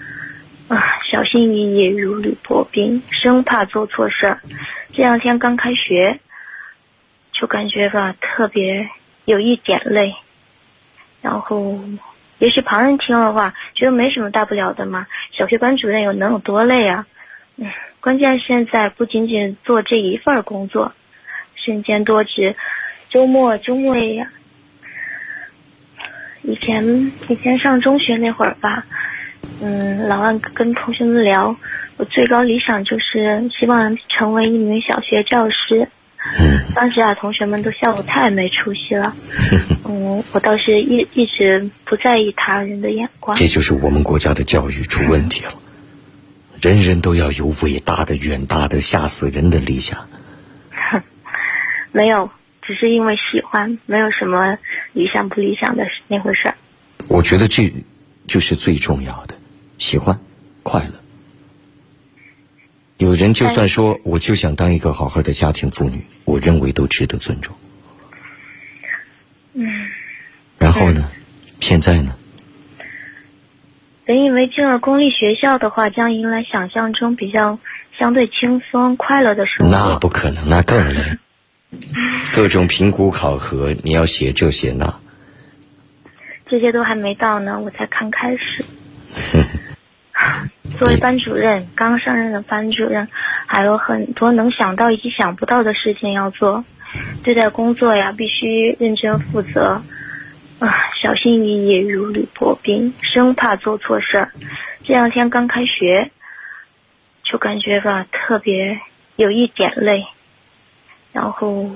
[0.68, 4.40] 啊，小心翼翼，如履薄冰，生怕做错事儿。
[4.92, 6.20] 这两天刚开学，
[7.32, 8.88] 就感觉吧，特别
[9.26, 10.14] 有一点累。
[11.26, 11.76] 然后，
[12.38, 15.08] 也许旁人听了话，觉得没什么大不了的嘛。
[15.32, 17.04] 小学班主任有能有多累啊？
[17.56, 17.68] 嗯，
[18.00, 20.92] 关键现在不仅仅做这一份工作，
[21.56, 22.54] 身兼多职，
[23.10, 24.28] 周末周末呀。
[26.42, 28.86] 以前以前上中学那会儿吧，
[29.60, 31.56] 嗯，老按跟同学们聊，
[31.96, 35.88] 我最高理想就是希望成为一名小学教师。
[36.74, 39.14] 当时啊，同学们都笑我太没出息了。
[39.84, 43.36] 嗯，我倒是一一直不在意他人的眼光。
[43.36, 45.54] 这就是我们国家的教育出问题了，
[46.60, 50.08] 人人都要有伟大的、远大的、吓死人的理想。
[51.92, 52.30] 没有。
[52.62, 54.58] 只是因为喜欢，没有什么
[54.92, 56.56] 理想不理想的那回事儿。
[57.06, 57.72] 我觉得这
[58.26, 59.36] 就是最重要的，
[59.78, 60.18] 喜欢，
[60.64, 61.05] 快乐。
[62.98, 67.54] 有人就算说我就想当一个好好的家庭妇女，我认为都值得尊重。
[69.52, 69.88] 嗯。
[70.58, 71.10] 然后呢？
[71.60, 72.16] 现在呢？
[74.04, 77.58] 本以为进了公立学校的话，将迎来想象中比较
[77.98, 79.72] 相对轻松快乐的生活。
[79.72, 81.18] 那不可能，那更累。
[82.32, 85.00] 各种评估考核，你要写这写那，
[86.48, 88.64] 这些都还没到呢，我才刚开始。
[90.78, 93.08] 作为班主任，刚上任的班主任，
[93.46, 96.64] 还有很多能想到以及想不到的事情要做。
[97.22, 99.82] 对待工作呀，必须认真负责，
[100.58, 104.32] 啊，小心翼翼，如履薄冰，生怕做错事儿。
[104.84, 106.10] 这两天刚开学，
[107.22, 108.80] 就感觉吧，特别
[109.16, 110.06] 有一点累。
[111.12, 111.70] 然后，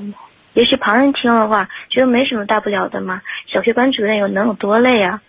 [0.54, 3.22] 也许旁人听了话，觉得没什么大不了的嘛。
[3.46, 5.20] 小学班主任有能有多累啊？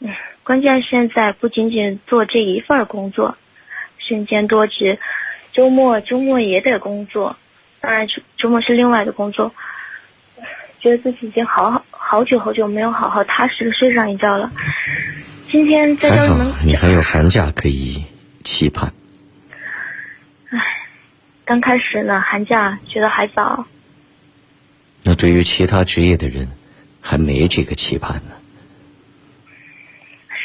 [0.00, 0.14] 嗯，
[0.48, 3.36] 关键现在不仅仅做这一份工作，
[3.98, 4.98] 身兼多职，
[5.52, 7.36] 周末周末也得工作。
[7.80, 9.52] 当然，周周末是另外的工作。
[10.80, 14.50] 觉得自己已经好好好久好久没有好好踏实的睡上一觉了。
[15.48, 18.02] 今天在教室门，你还有寒假可以
[18.42, 18.90] 期盼。
[20.48, 20.58] 唉
[21.44, 23.66] 刚开始呢，寒假觉得还早。
[25.02, 26.48] 那对于其他职业的人，
[27.02, 28.37] 还没这个期盼呢。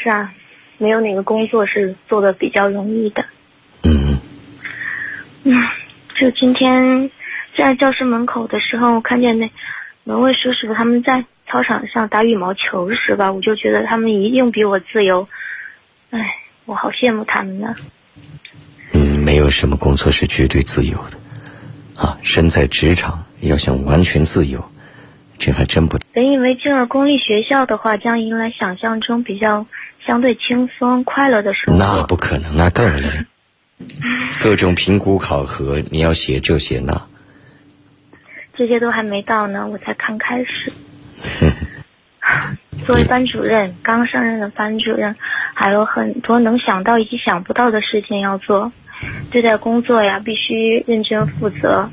[0.04, 0.34] 是啊，
[0.76, 3.24] 没有哪个工作是做的比较容易的。
[3.84, 4.18] 嗯。
[5.44, 5.62] 嗯，
[6.14, 7.10] 就今天
[7.56, 9.50] 在教室门口的时候，看见那
[10.04, 15.26] 门卫叔叔他们在操场上打羽毛球时吧，我就觉得他们一定比我自由。
[16.10, 16.36] 哎，
[16.66, 17.74] 我好羡慕他们呢。
[19.24, 21.18] 没有什么工作是绝对自由的，
[21.96, 24.62] 啊，身在职场要想完全自由，
[25.38, 25.98] 这还真不。
[26.12, 29.66] 本以为进了公立学校的话，将迎来想象中比较
[30.06, 31.78] 相对轻松快乐的生活。
[31.78, 33.08] 那不可能，那更累。
[34.40, 37.08] 各种评估考核，你要写这写那，
[38.54, 40.72] 这些都还没到呢，我才刚开始。
[42.86, 45.16] 作为班主任，刚上任的班主任，
[45.54, 48.72] 还有很多能想到以及想不到的事情要做。
[49.30, 51.90] 对待工作呀，必须认真负责，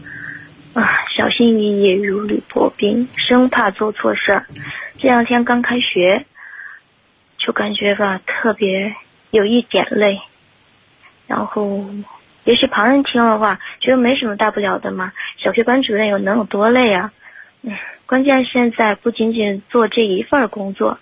[0.74, 4.46] 啊，小心翼翼，如履薄冰，生怕做错事儿。
[5.00, 6.26] 这两天刚开学，
[7.44, 8.96] 就感觉吧，特别
[9.32, 10.22] 有一点累。
[11.26, 11.86] 然后，
[12.44, 15.12] 也许旁人听了话，觉得没什么大不了的嘛。
[15.38, 17.12] 小学班主任有能有多累啊？
[17.64, 21.00] 嗯，关键现在不仅仅做这一份工作，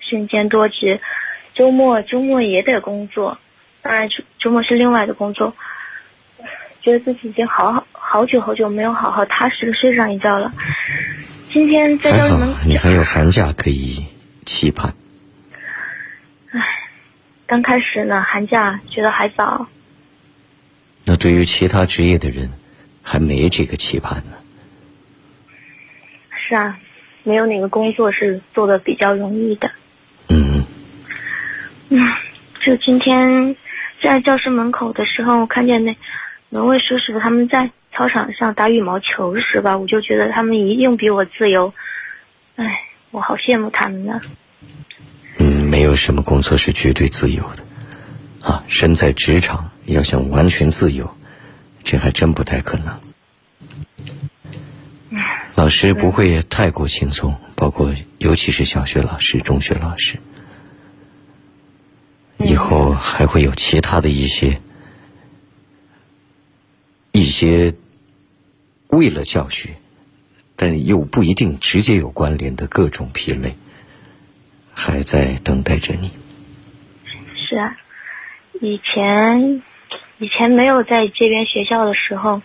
[0.00, 1.00] 身兼多职，
[1.54, 3.38] 周末周末也得工作。
[3.80, 5.54] 当然，周周末是另外的工作。
[6.82, 10.50] 觉得自己已经好好好久好久没有好好踏实的睡上一觉了。
[11.50, 14.04] 今天在教室门，你还有寒假可以
[14.44, 14.99] 期盼。
[17.50, 19.66] 唉，刚开始呢，寒假觉得还早。
[21.04, 22.48] 那对于其他职业的人，
[23.02, 24.36] 还没这个期盼呢。
[26.30, 26.78] 是啊，
[27.24, 29.68] 没有哪个工作是做的比较容易的。
[30.28, 30.64] 嗯。
[31.88, 31.98] 嗯，
[32.64, 33.56] 就今天。
[34.02, 35.94] 在教室门口的时候，我看见那
[36.48, 41.74] 门卫叔叔他们在操场上打羽毛球时吧，我就觉得他们一定比我自由。
[42.56, 44.22] 哎，我好羡慕他们呢。
[44.24, 44.30] 嗯，
[45.80, 47.64] 没有什么工作是绝对自由的，
[48.42, 51.16] 啊，身在职场要想完全自由，
[51.82, 53.00] 这还真不太可能。
[55.54, 60.18] 老师不会太过轻松，包括尤其是小学老师、中学老师。
[62.36, 64.60] 以后还会有其他的一些
[67.10, 67.74] 一些
[68.88, 69.76] 为了教学，
[70.56, 73.56] 但又不一定直接有关联的各种疲累，
[74.82, 76.10] 还在等待着你。
[77.36, 77.76] 是啊，
[78.62, 79.62] 以前
[80.16, 82.40] 以前没有在这边学校的时候，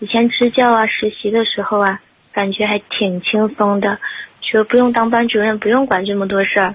[0.00, 2.00] 以前支教啊、实习的时候啊，
[2.32, 4.00] 感觉还挺轻松的，
[4.40, 6.74] 就不用当班主任，不用管这么多事儿，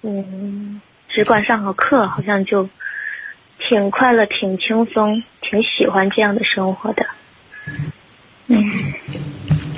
[0.00, 2.70] 嗯，只管上好课，好像就
[3.58, 7.06] 挺快乐、挺轻松、挺喜欢这样的生活的。
[8.46, 8.94] 嗯，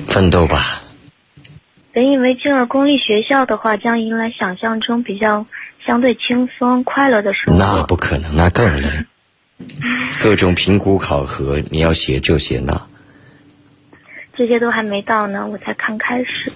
[0.07, 0.79] 奋斗吧。
[1.93, 5.45] 本以为进了公立学校的话，将迎来想象中比较
[5.85, 7.59] 相对轻松、快乐的生活。
[7.59, 9.05] 那不可能，那更累。
[10.19, 12.87] 各种评估考核，你要写这写那，
[14.35, 16.51] 这些都还没到呢，我才刚开始。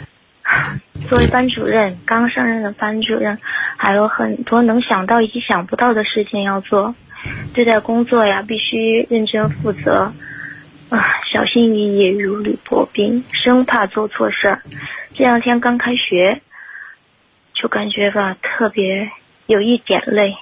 [1.08, 3.38] 作为班主任，刚上任的班主任，
[3.76, 6.94] 还有很多能想到以及想不到的事情要做。
[7.54, 10.12] 对待工作呀，必须认真负责。
[10.88, 14.62] 啊，小心翼翼，如履薄冰，生怕做错事儿。
[15.14, 16.40] 这两天刚开学，
[17.54, 19.10] 就感觉吧，特别
[19.46, 20.36] 有一点累。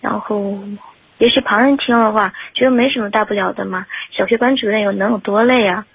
[0.00, 0.58] 然后，
[1.18, 3.84] 也许旁人听了话，觉得没什么大不了的嘛。
[4.12, 5.86] 小学班主任有能有多累啊？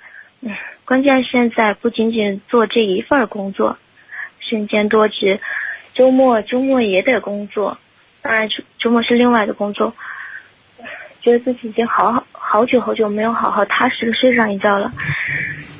[0.41, 0.55] 嗯，
[0.85, 3.79] 关键现在不仅仅做这一份工作，
[4.39, 5.39] 身兼多职，
[5.95, 7.79] 周末周末也得工作，
[8.21, 9.95] 当然周周末是另外的工作。
[11.29, 14.91] 觉得自己已经好好好久好久没有好好踏实的睡上一觉了。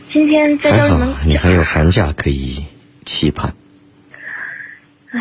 [0.10, 2.64] 今天在教室门，你还有寒假可以
[3.04, 3.56] 期盼。
[5.12, 5.20] 唉，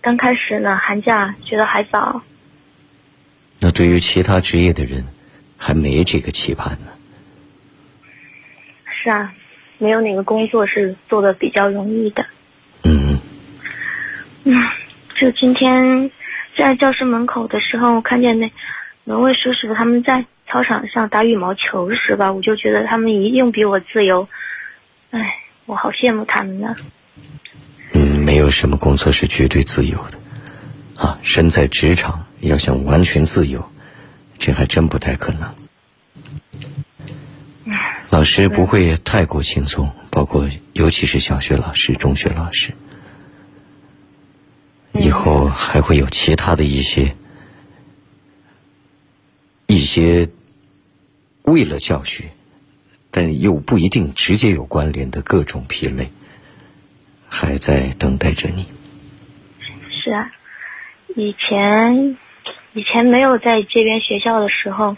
[0.00, 2.22] 刚开始呢，寒假觉得还早。
[3.60, 5.04] 那对于其他职业的人，
[5.58, 6.92] 还没这个期盼呢。
[9.02, 9.34] 是啊，
[9.76, 12.24] 没有哪个工作是做的比较容易的。
[12.84, 13.20] 嗯。
[14.44, 14.54] 嗯，
[15.20, 16.10] 就今天
[16.56, 18.50] 在教室门口的时候，我看见那。
[19.04, 24.28] 门卫叔叔他们在操场上打羽毛球时吧，我就觉得他们一定比我自由。
[25.10, 25.36] 唉，
[25.66, 26.74] 我好羡慕他们呢。
[27.92, 30.18] 嗯，没有什么工作是绝对自由的，
[30.96, 33.70] 啊，身在职场要想完全自由，
[34.38, 35.54] 这还真不太可能。
[38.08, 42.72] 老师不会太过轻松，包括尤其是小学老师、中学老师，
[44.92, 47.14] 以后还会有其他的一些。
[49.66, 50.28] 一些
[51.42, 52.30] 为了教学，
[53.10, 56.10] 但又不一定直接有关联的各种疲累，
[57.28, 58.66] 还在等待着你。
[59.90, 60.30] 是啊，
[61.16, 62.18] 以前
[62.74, 64.96] 以前没有在这边学校的时候，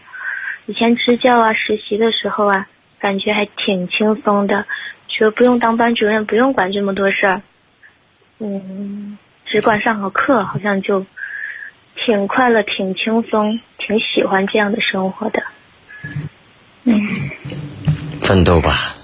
[0.67, 2.69] 以前支教啊、实习的时候啊，
[2.99, 4.67] 感觉还挺轻松的，
[5.07, 7.43] 就不用当班主任，不用管这么多事儿，
[8.39, 9.17] 嗯，
[9.47, 11.07] 只管上好课，好像就。
[12.07, 15.43] 挺快乐，挺轻松，挺喜欢这样的生活的。
[16.85, 16.95] 嗯，
[18.23, 18.95] 奋斗吧。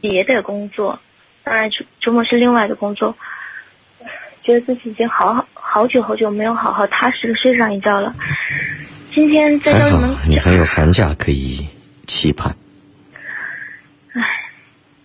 [0.00, 1.00] 别的工作，
[1.42, 3.16] 当然周周末是另外的工作。
[4.44, 8.14] 觉得自己已经好好好久好久没有好好踏实的睡上一觉了。
[9.10, 9.72] 今天在
[10.28, 11.66] 你还有寒假可以
[12.06, 12.54] 期盼。
[14.12, 14.22] 唉，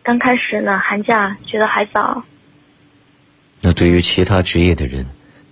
[0.04, 2.24] 刚开始呢，寒假觉得还早。
[3.62, 5.08] 那对于其他职业的人。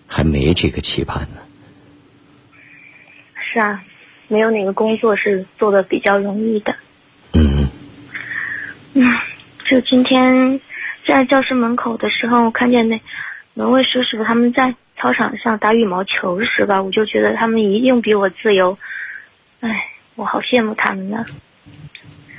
[0.09, 1.41] 还没这个期盼呢。
[3.57, 3.81] 是啊，
[4.27, 6.75] 没有哪个工作是做的比较容易的。
[7.33, 7.67] 嗯。
[8.93, 9.03] 嗯，
[9.67, 10.61] 就今天
[11.07, 13.01] 在教室门口的时候，我看见那
[13.55, 18.77] 门卫叔叔他们在操场上打羽毛球时吧，我就觉得他们一定比我自由。
[19.61, 21.25] 唉，我好羡慕他们呢。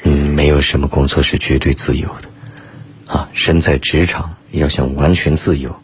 [0.05, 3.13] 嗯，没有什么工作是绝对自由的。
[3.13, 5.83] 啊，身在职场要想完全自由。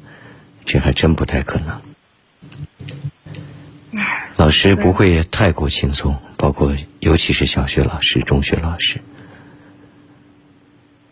[0.65, 1.81] 这还真不太可能。
[4.45, 9.01] 老师不会太过轻松，包括尤其是小学老师、中学老师，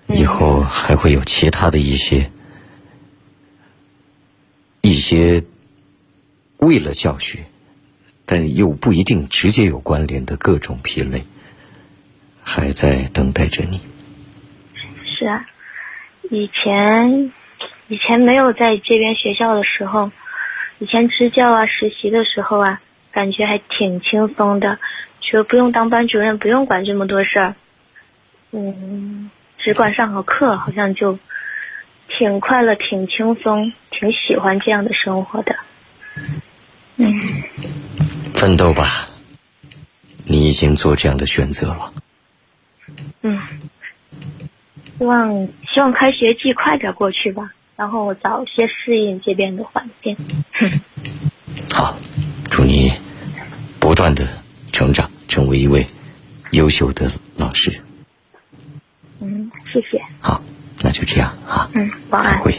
[0.07, 2.31] 以后还会有其他的一些
[4.83, 5.43] 一些
[6.59, 7.47] 为了教学，
[8.27, 11.25] 但又不一定直接有关联的各种疲累，
[12.43, 13.81] 还在等待着你。
[15.07, 15.47] 是啊，
[16.29, 17.33] 以前。
[17.89, 20.13] 以前没有在这边学校的时候，
[20.79, 22.81] 以前支教啊、实习的时候啊，
[23.13, 24.79] 感觉还挺轻松的，
[25.21, 27.55] 就不用当班主任，不用管这么多事儿，
[28.51, 31.19] 嗯，只管上好课，好像就
[32.09, 35.55] 挺快乐、挺轻松、挺喜欢这样的生活的。
[36.97, 37.21] 嗯，
[38.35, 39.07] 奋斗吧，
[40.25, 41.93] 你已经做这样的选择了。
[43.23, 43.39] 嗯，
[44.99, 47.53] 希望希望开学季快点过去吧。
[47.75, 50.17] 然后早些适应这边的环境。
[51.73, 51.99] 好，
[52.53, 52.93] 祝你
[53.81, 54.29] 不断的
[54.73, 55.87] 成长，成为一位
[56.51, 57.83] 优秀的老师。
[59.21, 59.99] 嗯，谢谢。
[60.21, 60.43] 好，
[60.83, 61.71] 那就这样啊。
[61.73, 62.35] 嗯，晚安。
[62.35, 62.55] 再会。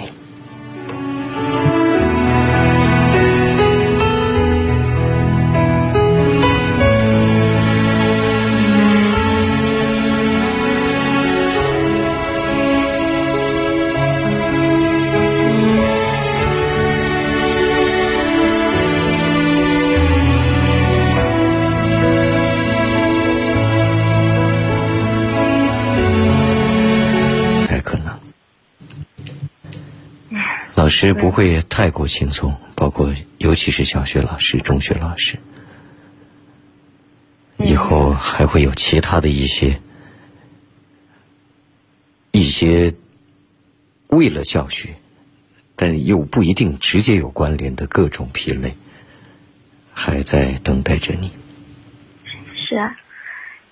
[30.84, 35.40] 老师不会太过轻松，包括尤其是小学老师、中学老师，
[37.58, 39.80] 以后还会有其他的一些
[42.32, 42.96] 一些
[44.08, 44.96] 为了教学，
[45.78, 48.76] 但又不一定直接有关联的各种疲累，
[49.94, 51.32] 还在等待着你。
[52.68, 52.98] 是啊，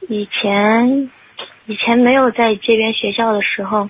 [0.07, 1.11] 以前
[1.65, 3.89] 以前没有在这边学校的时候，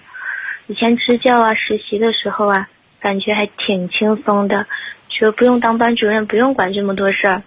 [0.66, 2.68] 以前支教啊、实习的时候啊，
[3.02, 4.68] 感觉还挺轻松的，
[5.10, 7.44] 就不用当班主任，不用管这么多事儿，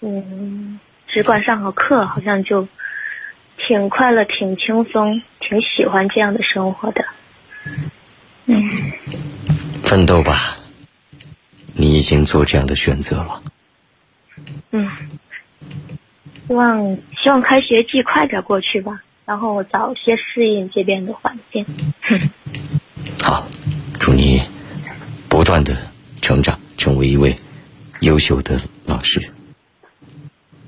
[0.00, 0.78] 嗯，
[1.08, 2.68] 只管上好课，好像就
[3.58, 7.04] 挺快乐、挺轻松、挺喜欢这样的生活的。
[8.46, 8.70] 嗯，
[9.82, 10.56] 奋斗吧，
[11.74, 13.42] 你已经做这样的选择了。
[14.70, 14.90] 嗯，
[16.46, 21.66] 希望希望开学季快点过去吧，然后我早些适应这边的环境。
[23.22, 23.46] 好，
[24.00, 24.42] 祝你
[25.32, 25.74] 不断的
[26.20, 27.34] 成长，成为一位
[28.00, 29.32] 优秀的老师。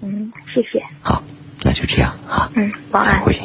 [0.00, 0.82] 嗯，谢谢。
[1.02, 1.22] 好，
[1.62, 2.50] 那就这样啊。
[2.54, 3.12] 嗯，晚安。
[3.12, 3.38] 再会。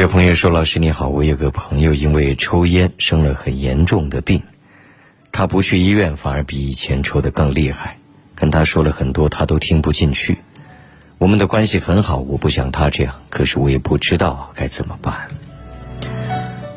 [0.00, 4.42] 有朋友说：“老师你好，我有个朋友因为抽烟生了很严重的病，
[5.30, 7.96] 他不去医院反而比以前抽的更厉害。
[8.34, 10.38] 跟他说了很多，他都听不进去。
[11.18, 15.28] 我们的关系很好，我不想他这样，可是我也不知道该怎么办。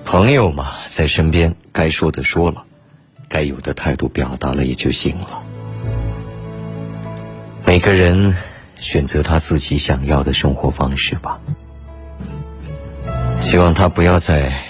[0.05, 2.65] 朋友嘛，在身边，该说的说了，
[3.27, 5.41] 该有的态度表达了也就行了。
[7.65, 8.35] 每个人
[8.77, 11.41] 选择他自己想要的生活方式吧。”
[13.39, 14.61] 希望他不要再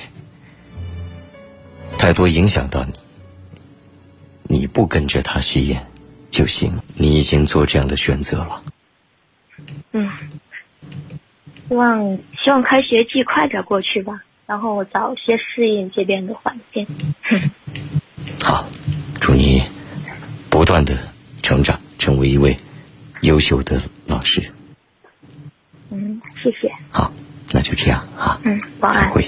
[1.98, 5.86] 太多影响到你，你不跟着他吸烟
[6.30, 6.80] 就行。
[6.96, 8.64] 你已经做这样的选择了。
[9.94, 10.10] 嗯，
[11.68, 16.86] 希望希望开学季快点过去吧，然后我早些适应这边的环境。
[18.44, 18.68] 好，
[19.20, 19.64] 祝你
[20.50, 20.96] 不断的
[21.42, 22.56] 成长，成为一位
[23.22, 24.54] 优秀的老师。
[25.90, 26.72] 嗯，谢谢。
[26.92, 27.12] 好，
[27.52, 28.40] 那就这样啊。
[28.44, 28.60] 嗯。
[28.90, 29.28] 再会。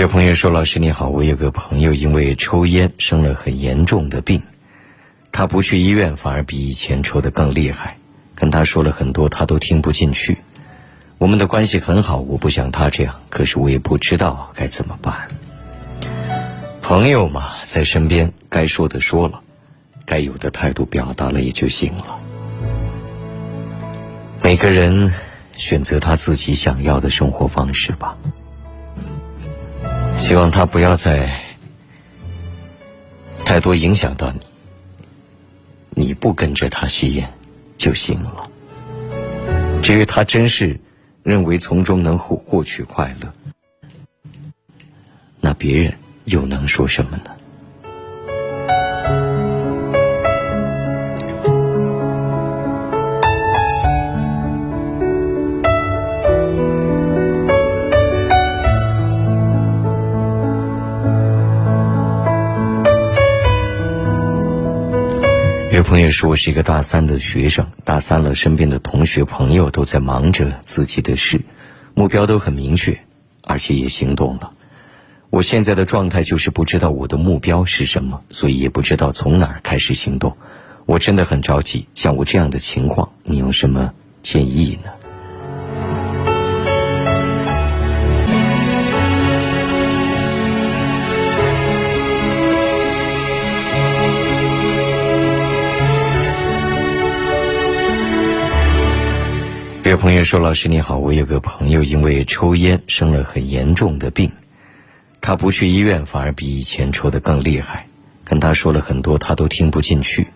[0.00, 4.42] 有朋友说：“老师你好，我有个朋友因为抽烟生了很严重的病，
[5.32, 7.96] 他不去医院反而比以前抽的更厉害。
[8.36, 10.38] 跟他说了很多，他都听不进去。
[11.18, 15.26] 我们的关系很好，我不想他这样，可是我也不知道该怎么办。
[16.80, 19.40] 朋友嘛，在身边，该说的说了，
[20.06, 22.20] 该有的态度表达了也就行了。
[24.42, 25.12] 每个人
[25.56, 28.16] 选择他自己想要的生活方式吧。”
[30.18, 31.40] 希望他不要再
[33.46, 34.40] 太多影响到你，
[36.08, 37.32] 你不跟着他吸烟
[37.78, 38.50] 就行了。
[39.82, 40.78] 至于他真是
[41.22, 43.32] 认为从中能获获取快乐，
[45.40, 47.37] 那别人又能说什么呢？
[65.78, 71.42] 有朋友说，我是一个大三的学生，大三了，身边的同学朋友都在忙着自己的事，
[71.94, 72.98] 目标都很明确，
[73.44, 74.50] 而且也行动了。
[75.30, 80.36] 我现在的状态就是不知道我的目标是什么，所以也不知道从哪儿开始行动。
[80.84, 81.86] 我真的很着急。
[81.94, 84.90] 像我这样的情况，你有什么建议呢？
[99.88, 104.32] 有朋友说：“老师你好，我有个朋友因为抽烟生了很严重的病，
[105.22, 107.86] 他不去医院，反而比以前抽的更厉害。
[108.22, 110.26] 跟他说了很多，他都听不进去。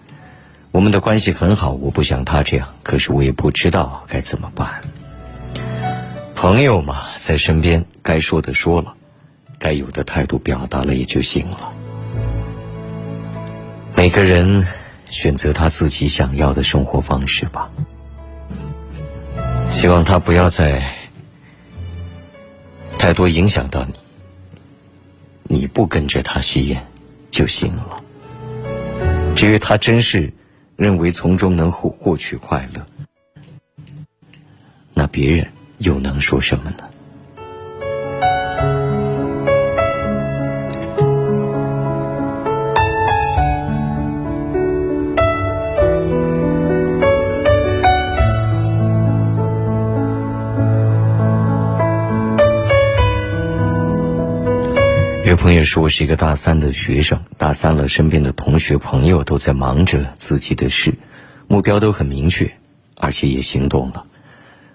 [0.70, 4.80] 我们的关系很好，我不想他这样，可是我也不知道该怎么办。
[6.34, 8.94] 朋友嘛，在身边，该说的说了，
[9.58, 11.72] 该有的态度表达了也就行了。
[13.94, 14.66] 每个人
[15.10, 17.70] 选择他自己想要的生活方式吧。”
[19.72, 20.94] 希望他不要再
[22.98, 23.94] 太多影响到你，
[25.56, 26.86] 你不跟着他吸烟
[27.30, 28.04] 就行了。
[29.34, 30.32] 至于他真是
[30.76, 32.86] 认为从中能获获取快乐，
[34.94, 36.90] 那别人又能说什么呢？
[55.32, 60.92] 有朋友说，我是一个大三的学生，大三了，身边的同学朋友都在忙着自己的事，
[61.48, 62.52] 目标都很明确，
[62.98, 64.04] 而且也行动了。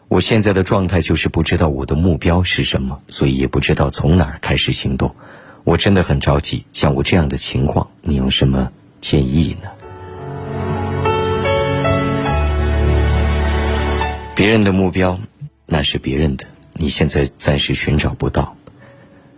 [0.08, 5.16] 我现在的状态就是不知道我的目标是什么，所以也不知道从哪儿开始行动。
[5.64, 6.66] 我真的很着急。
[6.74, 9.70] 像我这样的情况，你有什么建议呢？
[14.36, 15.20] 别人的目标，
[15.68, 18.57] 那是别人的，你现在暂时寻找不到。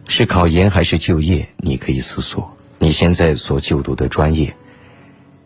[0.10, 1.48] 是考研还是就业？
[1.57, 2.52] 你可以思索。
[2.80, 4.56] 你现在所就读的专业，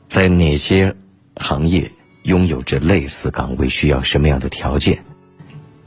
[0.07, 0.95] 在哪些
[1.35, 1.91] 行业
[2.23, 3.67] 拥有着类似岗位？
[3.67, 5.03] 需要什么样的条件？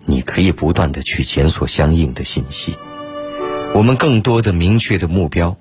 [0.04, 2.76] 你可以不断的去检索相应的信息。
[3.74, 5.56] 我们更多的明确的目标，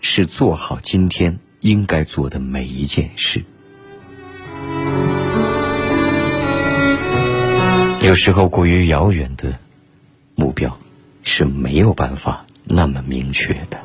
[0.00, 3.44] 是做好今天应该做的每一件事。
[8.00, 9.58] 有时候过于遥远的
[10.36, 10.78] 目标。
[11.24, 13.82] 是没有办法那么明确的，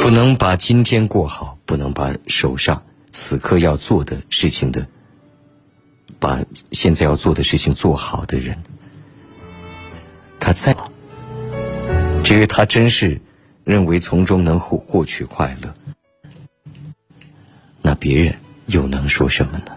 [0.00, 4.86] 不能把今天过好，不能把手上此刻要做的事情的，
[6.18, 6.42] 把
[6.72, 8.62] 现在要做的事情做好的人，
[10.40, 10.74] 他在。
[12.22, 13.20] 至于他真是
[13.64, 15.74] 认为从中能获获取快乐，
[17.82, 19.73] 那别人又能说什么呢？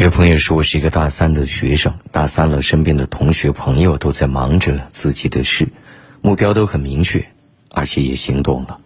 [0.00, 5.68] 有朋友说，我是一个大三的学生，大三了，身边的同学朋友都在忙着自己的事，
[6.22, 7.26] 目标都很明确，
[7.70, 8.78] 而且也行动了。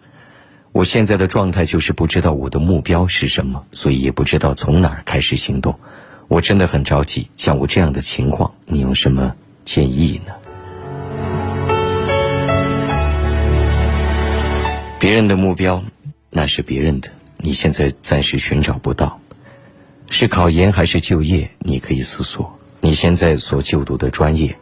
[0.73, 5.79] 我现在的状态就是不知道我的目标是什么，所以也不知道从哪儿开始行动。
[6.27, 7.29] 我真的很着急。
[7.37, 9.33] 像我这样的情况，你有什么
[9.63, 10.33] 建议呢？
[14.99, 15.81] 别人的目标，
[16.29, 19.21] 那是别人的，你现在暂时寻找不到。
[20.17, 21.51] 是考研还是就业？
[21.59, 22.57] 你可以思索。
[22.79, 24.57] 你现在所就读的专业，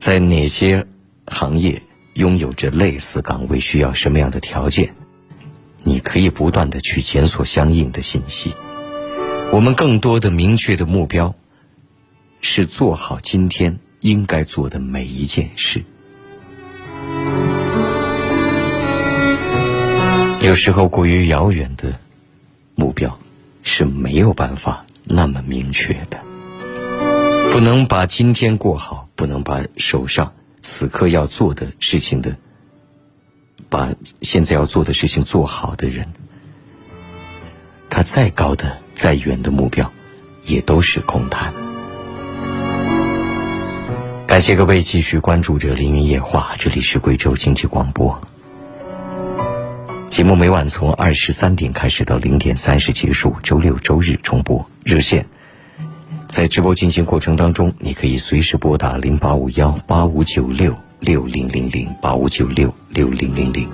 [0.00, 0.84] 在哪些
[1.28, 1.80] 行业
[2.14, 3.60] 拥有着类似岗位？
[3.60, 4.96] 需要什么样的条件？
[5.84, 8.52] 你可以不断的去检索相应的信息。
[9.52, 11.36] 我们更多的明确的目标，
[12.40, 15.84] 是做好今天应该做的每一件事。
[20.42, 21.96] 有时候过于遥远的
[22.74, 23.16] 目标。
[23.62, 26.18] 是没有办法那么明确的，
[27.52, 32.36] 不能把今天过好，不能把手上此刻要做的事情的，
[33.68, 36.06] 把现在要做的事情做好的人，
[37.90, 39.90] 他再高的、再远的目标，
[40.44, 41.52] 也都是空谈。
[44.26, 48.20] 感谢各位继续关注着《凌云夜话》，这里是贵州经济广播。
[50.18, 54.68] 节目每晚从二十三点开始到零点三十结束，周六周日重播。
[54.82, 55.24] 热线
[56.26, 63.70] 在直播进行过程当中，你可以随时拨打零八五幺八五九六六零零零八五九六六零零零。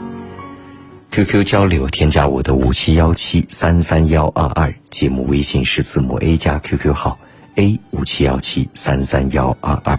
[1.12, 7.18] QQ 交流，添加我的五七幺七三三幺二二，节目微信是字母 A 加 QQ 号
[7.54, 9.98] A 五七幺七三三幺二二，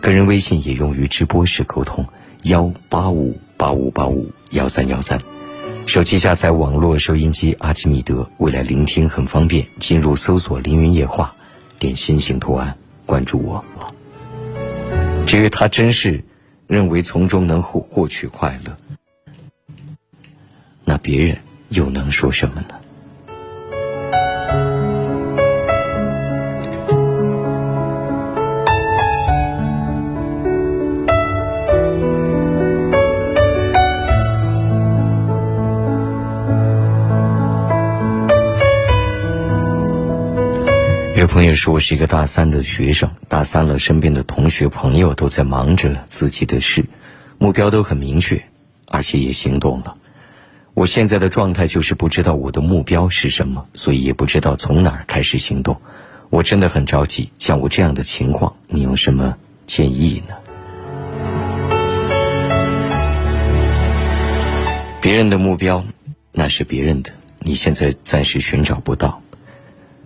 [0.00, 2.04] 个人微信也用于直播时沟通
[2.42, 5.20] 幺八五八五八五幺三幺三。
[5.86, 9.64] 手机下载网络收音机阿基米德，未来聆听很方便。
[9.78, 11.34] 进入搜索“凌云夜话”，
[11.78, 12.76] 点心形图案，
[13.06, 13.64] 关注我。
[15.26, 16.24] 至于他真是
[16.66, 18.76] 认为从中能获获取快乐，
[20.84, 21.38] 那别人
[21.68, 22.80] 又能说什么呢？
[41.16, 46.84] 有朋友说我是一个大三的学生，大三了，身边的同学朋友都在忙着自己的事，
[47.38, 48.42] 目标都很明确，
[48.88, 49.96] 而且也行动了。
[50.74, 55.80] 我现在的状态就是不知道我的目标是什么，所以也不知道从哪儿开始行动。
[56.28, 57.30] 我真的很着急。
[57.38, 60.34] 像我这样的情况，你有什么建议呢？
[65.00, 65.82] 别人的目标，
[66.32, 69.22] 那是别人的，你现在暂时寻找不到。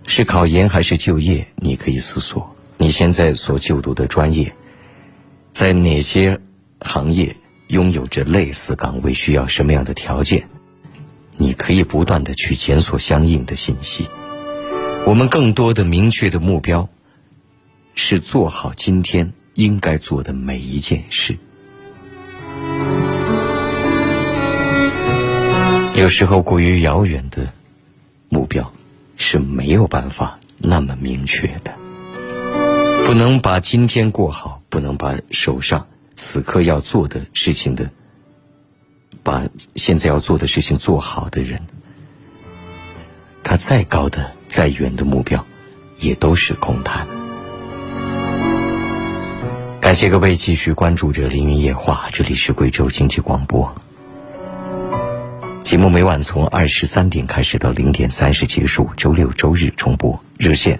[0.07, 1.47] 是考研还是就业？
[1.55, 2.55] 你可以思索。
[2.77, 4.53] 你现在所就读的专业，
[5.53, 6.39] 在哪些
[6.79, 7.35] 行业
[7.67, 9.13] 拥有着类似岗位？
[9.13, 10.47] 需要什么样的条件？
[11.37, 14.07] 你可以不断的去检索相应的信息。
[15.05, 16.89] 我们更多的明确的目标，
[17.95, 21.37] 是做好今天应该做的每一件事。
[25.95, 27.53] 有时候过于遥远的
[28.29, 28.71] 目标。
[29.23, 31.71] 是没有办法那么明确的，
[33.05, 37.91] 不能把今天过好，不能把手上此刻要做的事情的，
[39.21, 39.43] 把
[39.75, 41.61] 现在要做的事情做好的人，
[43.43, 45.45] 他再高的、再远的目标，
[45.99, 47.07] 也都是空谈。
[49.79, 53.71] 感谢各位继续关注着《凌云夜话》，这里是贵州经济广播。
[55.71, 60.19] 节目每晚从二十三点开始到零点三十结束，周六周日重播。
[60.37, 60.77] 热线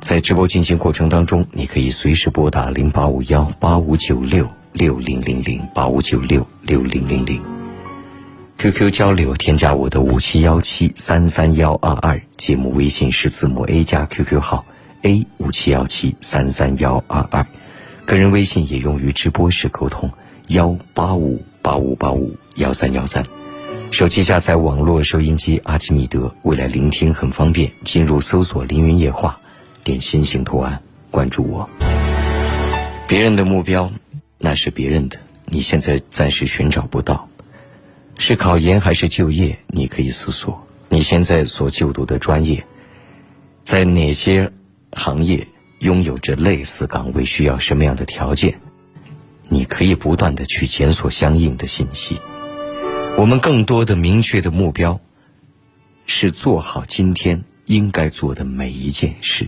[0.00, 7.42] 在直播进行过程当中，你可以随时拨打零八五幺八五九六六零零零八五九六六零零零。
[8.58, 14.64] QQ 交流，添加我的五七幺七三三幺二二，节目微信是字母 A 加 QQ 号
[15.02, 17.44] A 五七幺七三三幺二二，
[18.06, 20.12] 个人微信也用于直播时沟通
[20.46, 23.24] 幺八五八五八五幺三幺三。
[23.90, 27.70] 手机下载网络收音机阿基米德，未来聆听很方便。
[27.84, 29.38] 进入搜索“凌云夜话”，
[29.82, 30.80] 点心形图案，
[31.10, 31.68] 关注我。
[33.08, 33.90] 别人的目标，
[34.38, 37.28] 那是别人的，你现在暂时寻找不到。
[38.16, 39.58] 是考研还是就业？
[39.66, 40.64] 你可以思索。
[40.88, 42.64] 你现在所就读的专业，
[43.64, 44.52] 在哪些
[44.92, 45.46] 行业
[45.80, 47.24] 拥有着类似岗位？
[47.24, 48.60] 需要什么样的条件？
[49.48, 52.20] 你可以不断的去检索相应的信息。
[53.20, 54.98] 我们更多的明确的目标，
[56.06, 59.46] 是做好今天应该做的每一件事。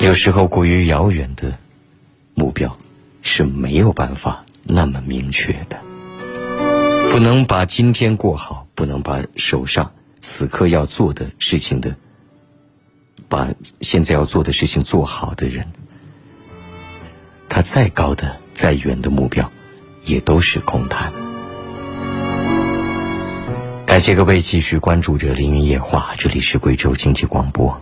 [0.00, 1.56] 有时候过于遥远的
[2.34, 2.76] 目标
[3.22, 5.80] 是没有办法那么明确的，
[7.12, 11.94] 不能把今天过好，不能把手上此刻要做的事情的，
[13.28, 15.68] 把现在要做的事情做好的人，
[17.48, 18.42] 他再高的。
[18.54, 19.50] 再远的目标，
[20.04, 21.12] 也都是空谈。
[23.84, 27.78] 感谢各位继续关注着《凌云夜话》，这里是贵州经济广播。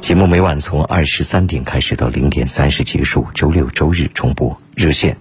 [0.00, 4.56] 节目每晚从二十三点开始到零点三十结束，周六周日重播。
[4.74, 5.16] 热线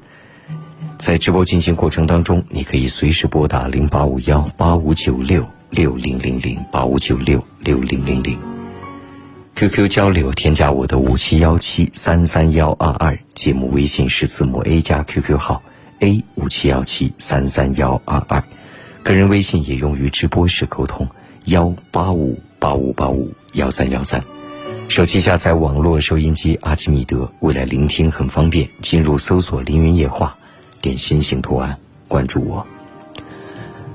[0.97, 8.54] 在直播进行过程当中，你可以随时拨打零八五幺八五九六六零零零八五九六六零零零。
[9.55, 15.63] QQ 交流，添加我的五七幺七三三幺二二，节目微信是字母 A 加 QQ 号
[16.01, 18.43] A 五七幺七三三幺二二，
[19.01, 21.07] 个人微信也用于直播时沟通
[21.45, 24.21] 幺八五八五八五幺三幺三。
[24.89, 28.67] 手机下载网络收音机阿基米德，未来聆听很方便。
[28.81, 30.37] 进入搜索“凌云夜话”，
[30.81, 31.77] 点心形图案，
[32.09, 32.67] 关注我。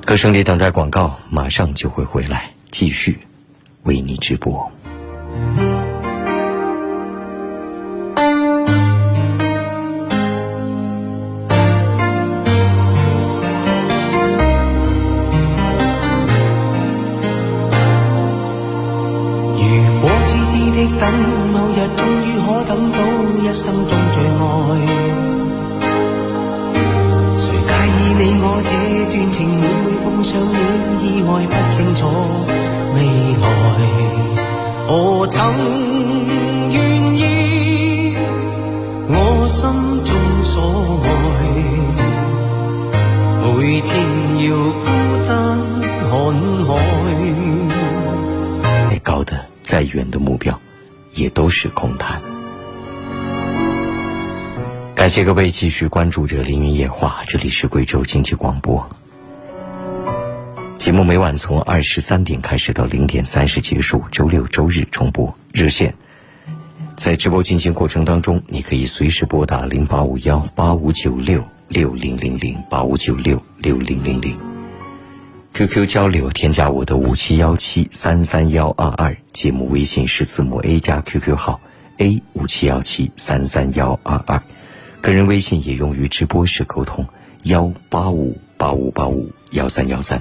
[0.06, 3.18] 歌声里等待广告，马上就会回来，继续
[3.82, 4.72] 为你直播。
[5.32, 5.69] 如
[55.10, 58.88] 感谢各位继续关注着《凌云夜话》，这里是贵州经济广播。
[60.78, 65.34] 节目每晚从二十三点开始到零点三十结束，周六周日重播。
[65.52, 65.92] 热线
[66.96, 74.38] 在直播进行过程当中，你可以随时拨打零八五幺八五九六六零零零八五九六六零零零。
[75.54, 81.60] QQ 交流，添加我的五七幺七三三幺二二，节目微信是字母 A 加 QQ 号
[81.98, 84.40] A 五七幺七三三幺二二。
[85.00, 87.06] 个人微信也用于直播时沟通，
[87.44, 90.20] 幺八五八五八五幺三幺三。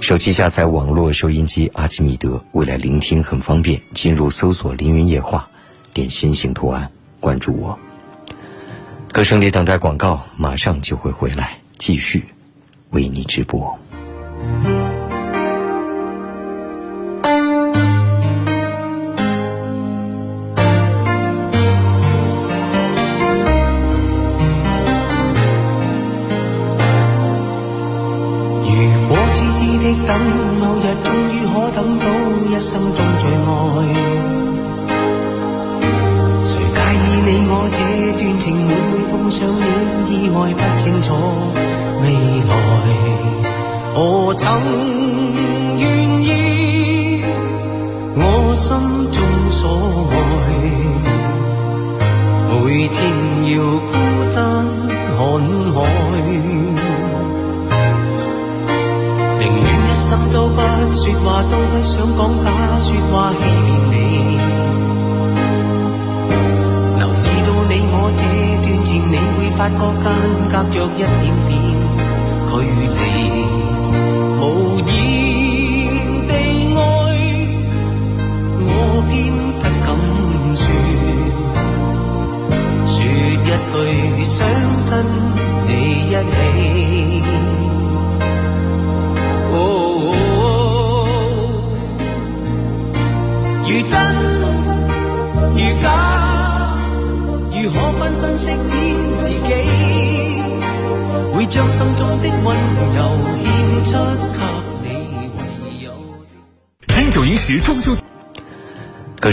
[0.00, 3.80] 手机下载网络收音机阿基米德，未来聆听很方便。
[3.92, 5.48] 进入搜索“凌云夜话”，
[5.92, 7.78] 点心形图案，关注我。
[9.10, 12.24] 歌声里等待广告，马上就会回来，继续
[12.90, 13.78] 为你直播。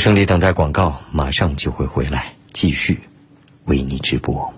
[0.02, 3.00] 胜利等待广告马上就会回来继续
[3.66, 4.52] 为你直播。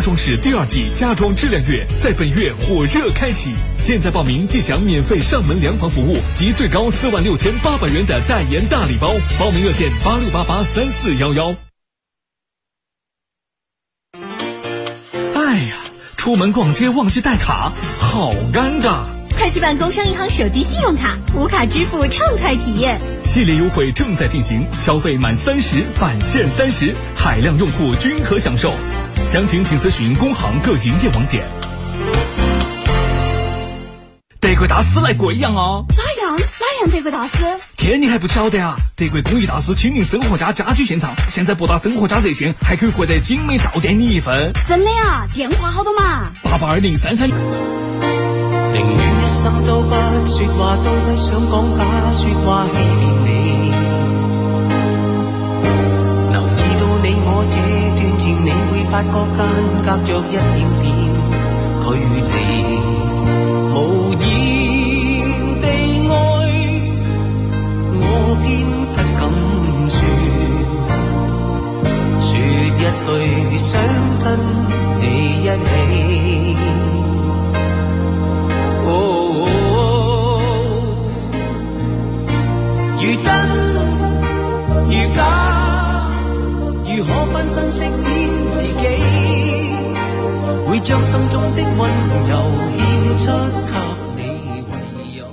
[0.00, 11.54] 家裝飾第二季家装质量月在本月火热开启，现在报名即享免费上门量房服务及最高四万六千八百元的代言大礼包，报名热线八六八八三四幺幺。
[15.34, 15.76] 哎呀，
[16.16, 19.02] 出门逛街忘记带卡，好尴尬。
[19.36, 22.98] 快去办工商银行手机信用卡，无卡支付畅快体验。
[23.26, 28.72] 系列优惠正在进行，消费满三十返现三十，海量用户均可享受。
[29.30, 31.46] 详情请咨询工行各营业网点。
[34.40, 35.84] 德国大师来贵阳哦！
[35.90, 37.36] 哪样哪样德国大师？
[37.76, 38.74] 天，你还不晓得啊？
[38.96, 44.52] 德国工艺大师亲临生活家家居现场，现在拨打生活家热线还可以获得精美到店礼一份。
[44.66, 45.24] 真的呀？
[45.32, 46.32] 电话好多嘛？
[46.42, 47.28] 八八二零三三。
[47.28, 49.94] 宁愿一生都不
[50.26, 52.66] 说话，都不想讲假说话
[58.90, 59.38] 发觉间
[59.84, 60.34] 隔着一点
[60.82, 60.84] 点
[61.80, 61.86] 距
[62.28, 62.32] 离。
[63.72, 63.76] 无
[64.14, 64.22] 言
[65.62, 65.64] 地
[66.10, 66.12] 爱，
[67.94, 68.02] 我
[68.42, 68.44] 偏
[68.92, 69.22] 不敢
[69.88, 69.98] 说，
[72.20, 72.28] 说
[72.66, 73.08] 一句
[73.58, 73.70] 想
[74.24, 74.26] 跟
[74.98, 75.02] 你
[75.38, 75.68] 一起。
[83.02, 83.26] 如真
[84.88, 85.18] 如假，
[86.84, 88.39] 如可分身饰演？
[90.82, 91.90] 将心中的温
[92.28, 92.36] 柔
[92.78, 93.26] 献出
[94.16, 94.74] 给你，唯
[95.18, 95.26] 有。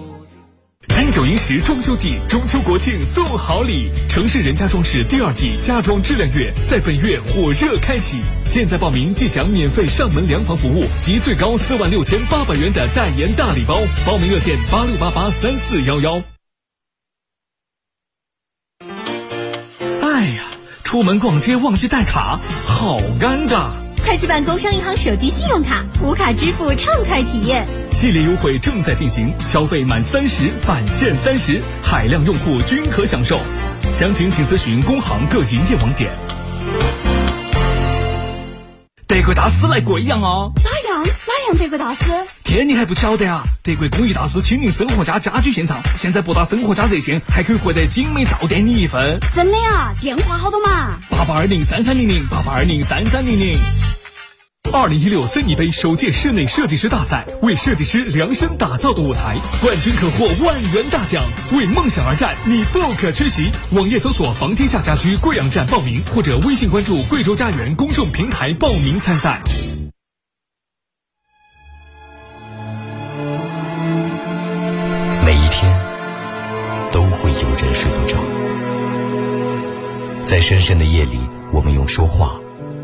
[0.89, 16.21] 金九银十中秋季，中秋国庆送好礼，城市人家装饰第二季家装质量月在本月火热开启，现在报名即享免费上门量房服务及最高四万六千八百元的代言大礼包，报名热线八六八八三四幺幺。
[20.01, 20.43] 哎呀，
[20.83, 23.86] 出门逛街忘记带卡，好尴尬！
[24.07, 27.67] 快去办工商银行手机信用卡，无卡支付畅快体验。
[27.91, 33.37] 系列优惠正在进行，消费满三十返现三十，海量用户均可享受。
[33.93, 36.09] 详情请咨询工行各营业网点。
[39.07, 40.53] 德国大师来贵阳哦！
[40.55, 42.05] 哪样哪样德国大师？
[42.45, 43.43] 天，你还不晓得啊？
[43.61, 49.19] 德国工艺大师亲临生活家家居现场，现在拨打生活家热线还可以获得精美到店礼一份。
[49.35, 49.93] 真的呀？
[49.99, 50.97] 电话好多嘛？
[51.09, 53.57] 八八二零三三零零八八二零三三零零。
[54.73, 61.23] 二零一六森尼杯首届室内设计师大赛，为设计师量身打造的舞台，冠军可获万元大奖。
[61.53, 63.49] 为梦想而战，你不可缺席。
[63.71, 69.41] 网页搜索“房天下家居贵阳站”报名，或者微信关注“贵州家园”公众平台报名参赛。
[75.25, 75.73] 每一天
[76.91, 78.17] 都会有人睡不着，
[80.25, 81.17] 在深深的夜里，
[81.53, 82.39] 我们用说话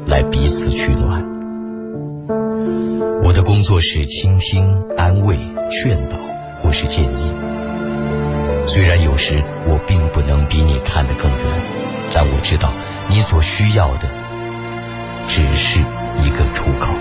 [0.08, 1.33] 来彼此取暖。
[3.26, 5.38] 我的工作是倾听、安慰、
[5.72, 6.18] 劝导
[6.62, 7.32] 或是建议。
[8.68, 11.40] 虽然有时我并不能比你看得更远，
[12.12, 12.74] 但我知道
[13.08, 14.10] 你所需要的
[15.30, 15.80] 只是
[16.20, 16.94] 一个出口。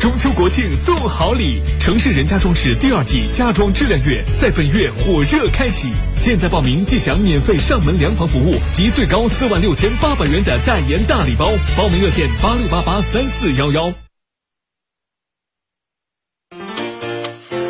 [0.00, 13.92] 中秋国庆送好礼，城市人家装饰第二季家装质量月在本月火热开启，现在报名即享免费上门量房服务及最高四万六千八百元的代言大礼包，报名热线八六八八三四幺幺。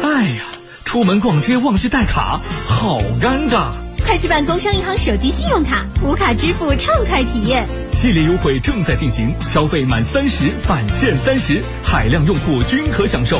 [0.02, 0.44] 哎呀，
[0.84, 3.87] 出门逛街忘记带卡，好尴尬！
[4.08, 7.68] 快去办工商银行手机信用卡，无卡支付畅快体验。
[7.92, 13.38] 系列优惠正在进行，消费满三十返现三十，海量用户均可享受。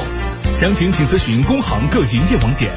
[0.54, 2.70] 详情请咨询工行各营业网点。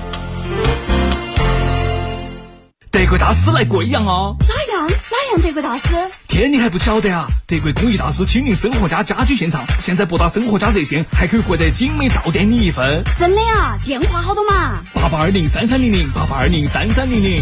[2.89, 4.38] 德国大师来贵阳哦！
[4.39, 5.88] 哪样哪样德国大师？
[6.30, 7.27] 天，你还不晓得啊？
[7.45, 13.03] 德国工艺大师亲临生活家家居现场，现在拨打生活家热线还可以获得精美到店礼一份。
[13.19, 13.77] 真的呀？
[13.84, 14.81] 电话好多嘛？
[14.93, 17.41] 八八二零三三零零八八二零三三零零。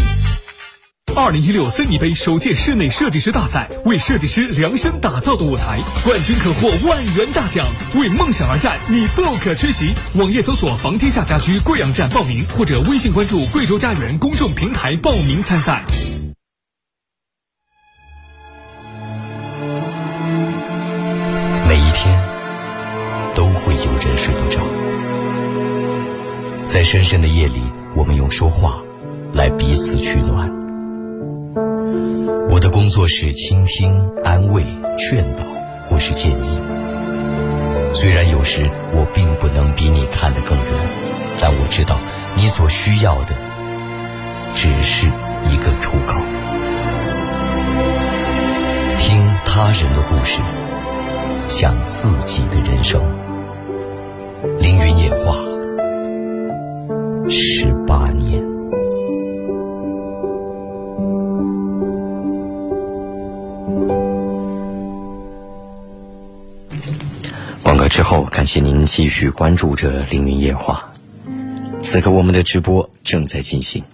[1.16, 7.66] 二零一六森尼杯首届室内设计师大赛，为设计师量身打造的舞台，冠军可获万元大奖。
[7.96, 9.92] 为梦想而战，你不可缺席。
[10.14, 15.84] 网页搜索“房天下家居贵阳站”报名，或者微信关注“贵州家园”公众平台报名参赛。
[21.68, 22.18] 每一天
[23.34, 24.60] 都会有人睡不着，
[26.68, 27.60] 在深深的夜里，
[27.96, 28.80] 我们用说话
[29.34, 30.59] 来彼此取暖。
[32.52, 34.64] 我的工作是倾听、安慰、
[34.98, 35.44] 劝导
[35.84, 36.58] 或是建议。
[37.94, 40.66] 虽然有时我并不能比你看得更远，
[41.40, 42.00] 但我知道
[42.34, 43.36] 你所需要的
[44.56, 45.06] 只是
[45.48, 46.20] 一个出口。
[48.98, 50.42] 听他人的故事，
[51.48, 53.00] 想自己的人生。
[54.58, 55.36] 凌云夜话，
[57.28, 58.59] 十八年。
[68.00, 70.90] 之后，感谢您继续关注着凌云夜话。
[71.82, 73.84] 此刻我们的直播正在进行，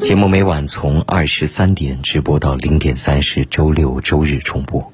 [0.00, 4.92] 节目每晚从二十三点直播到零点三十，周六周日重播。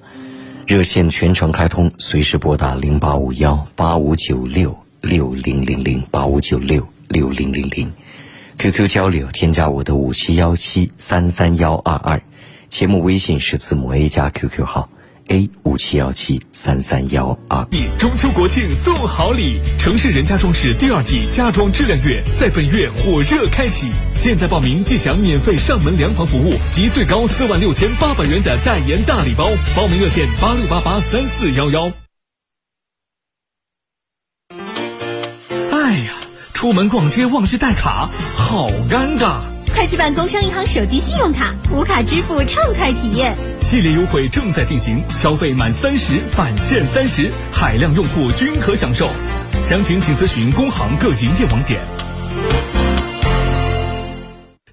[0.67, 7.93] 热线全程开通，随时拨打零八五幺八五九六六零零零八五九六六零零零。
[8.57, 12.23] QQ 交流，添加我的五七幺七三三幺二二。
[12.69, 14.89] 节目微信是字母 A 加 QQ 号。
[15.29, 17.67] A 五七幺七三三幺二。
[17.99, 29.49] 中秋国庆送好礼，城市人家装饰第二季家装质量月在本月火热开启，现在报名即享免费上门量房服务及最高四万六千八百元的代言大礼包。
[29.75, 31.91] 报名热线八六八八三四幺幺。
[35.73, 36.13] 哎呀，
[36.55, 39.56] 出门逛街忘记带卡，好尴尬。
[39.77, 43.37] 快去办工商银行手机信用卡，无卡支付畅快体验。
[43.61, 49.07] 系列优惠正在进行，消费满三十返现三十，海量用户均可享受。
[49.63, 51.79] 详情请咨询工行各营业网点。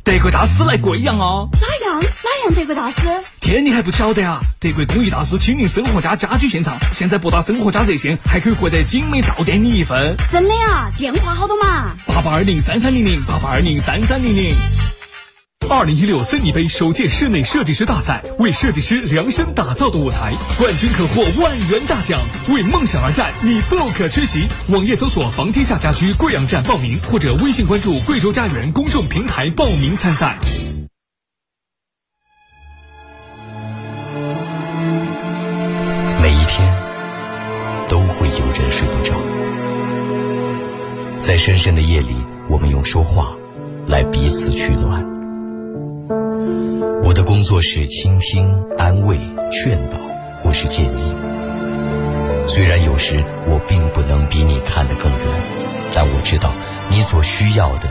[0.05, 1.49] 德国大师来贵阳哦！
[1.51, 2.97] 哪样哪样德国大师？
[3.41, 4.39] 天，你还不晓得啊？
[4.61, 10.15] 德国工艺大师亲临生活家家居现场，现在拨打生活家热线还可以获得精美到店礼一份。
[10.31, 10.89] 真的呀？
[10.97, 11.93] 电话好多嘛？
[12.07, 14.53] 八八二零三三零零八八二零三三零零。
[15.69, 22.19] 二零一六森尼杯首届室内设计师大赛，为设计师量身打造的舞台，冠军可获万元大奖。
[22.49, 24.47] 为梦想而战，你不可缺席。
[24.69, 30.37] 网页搜索“房天下家居贵阳站”报名，或者微信关注“贵州家园”公众平台报名参赛。
[36.21, 36.71] 每一天
[37.89, 39.15] 都会有人睡不着，
[41.21, 42.15] 在深深的夜里，
[42.49, 43.35] 我们用说话
[43.87, 45.12] 来彼此取暖。
[47.13, 48.43] 我的工作是倾听、
[48.75, 49.15] 安慰、
[49.51, 49.99] 劝导
[50.39, 51.13] 或是建议。
[52.47, 55.21] 虽然有时我并不能比你看得更远，
[55.93, 56.51] 但我知道
[56.89, 57.87] 你所需要的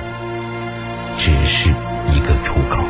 [1.16, 1.69] 只是
[2.09, 2.82] 一个出口。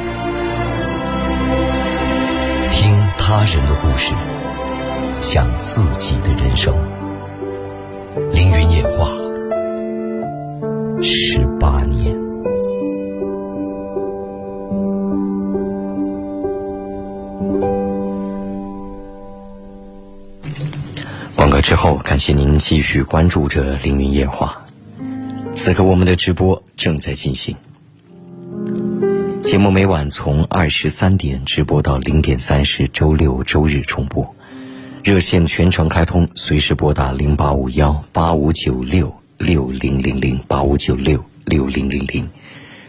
[2.70, 4.14] 听他人的故事，
[5.20, 6.74] 想自己的人生。
[8.32, 9.06] 凌云夜话，
[11.02, 12.21] 十八年。
[21.82, 24.64] 后，感谢您继续关注着凌云夜话。
[25.56, 27.56] 此刻我们的直播正在进行，
[29.42, 34.32] 节目每晚从二十三点直播到零点三十，周六周日重播。
[35.02, 42.30] 热线全程开通，随时拨打零八五幺八五九六六零零零八五九六六零零零。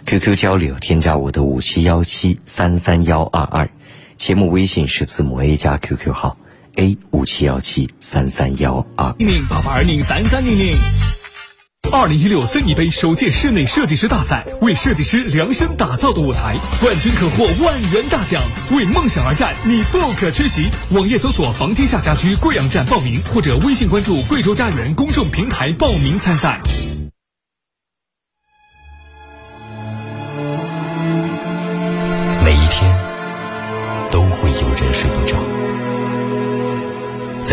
[0.06, 3.68] QQ 交流，添加我的五七幺七三三幺二二。
[4.16, 6.38] 节目微信是字母 A 加 QQ 号。
[6.76, 10.76] A 五七幺七三三幺二零八八二零三三零零。
[11.92, 18.42] 二零一六森尼杯首届室内设计师大赛，为设计师量身打造的舞台，冠军可获万元大奖。
[18.72, 20.68] 为梦想而战，你不可缺席。
[20.92, 26.60] 网页搜索“房天下家居贵阳站”报名，或者微信关注“贵州家园”公众平台报名参赛。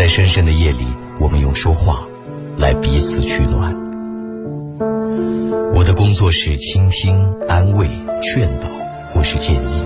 [0.01, 0.87] 在深深的夜里，
[1.19, 2.03] 我们用说话
[2.57, 3.71] 来彼此取暖。
[5.75, 7.87] 我的工作是倾听、安慰、
[8.19, 8.67] 劝导
[9.13, 9.83] 或是建议。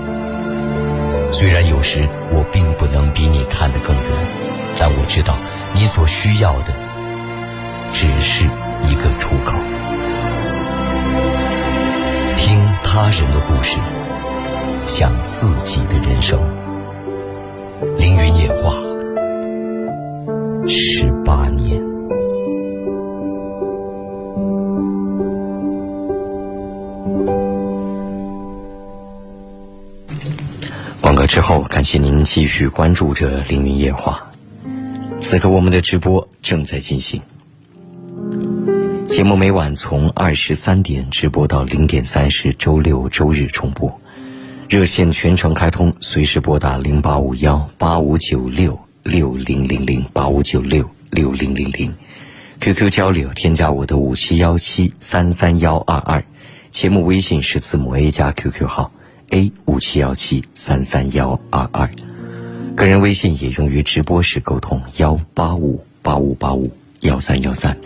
[1.34, 4.04] 虽然有时我并不能比你看得更远，
[4.78, 5.36] 但我知道
[5.74, 6.72] 你所需要的
[7.92, 8.46] 只是
[8.90, 9.60] 一个出口。
[12.38, 13.80] 听他人的故事，
[14.88, 16.40] 想自己的人生。
[17.98, 18.85] 凌云夜话。
[20.68, 21.84] 十八年。
[31.02, 34.32] 广告之后，感谢您继续关注着凌云夜话。
[35.22, 37.22] 此刻我们的直播正在进行，
[39.08, 44.02] 节目每晚从二十三点直播到零点三十，周六周日重播。
[44.68, 48.85] 热线全程开通，随时拨打零八五幺八五九六。
[49.06, 51.96] 六零零零八五九六六零零零
[52.60, 56.26] ，QQ 交流，添加我的五七幺七三三幺二二，
[56.72, 58.92] 节目微信是字母 A 加 QQ 号
[59.30, 61.92] A 五七幺七三三幺二二，
[62.76, 66.72] 个人微信也用于直播时沟通幺八五八五八五
[67.02, 67.78] 幺三幺三，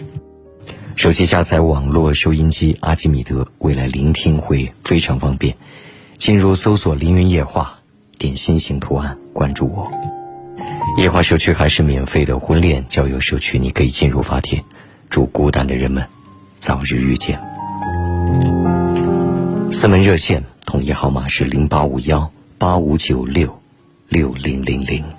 [0.95, 5.57] 手机下载网络收音机阿基米德，未来聆听会非常方便，
[6.15, 7.77] 进入搜索凌云夜话，
[8.17, 9.91] 点心形图案关注我。
[10.97, 14.63] 夜话社区还是免费的婚恋交友社区，你可以进入发帖。
[15.09, 16.05] 祝孤单的人们
[16.59, 17.41] 早日遇见。
[19.71, 23.61] 四门热线统一号码是零八五幺八五九六
[24.07, 25.18] 六零零零。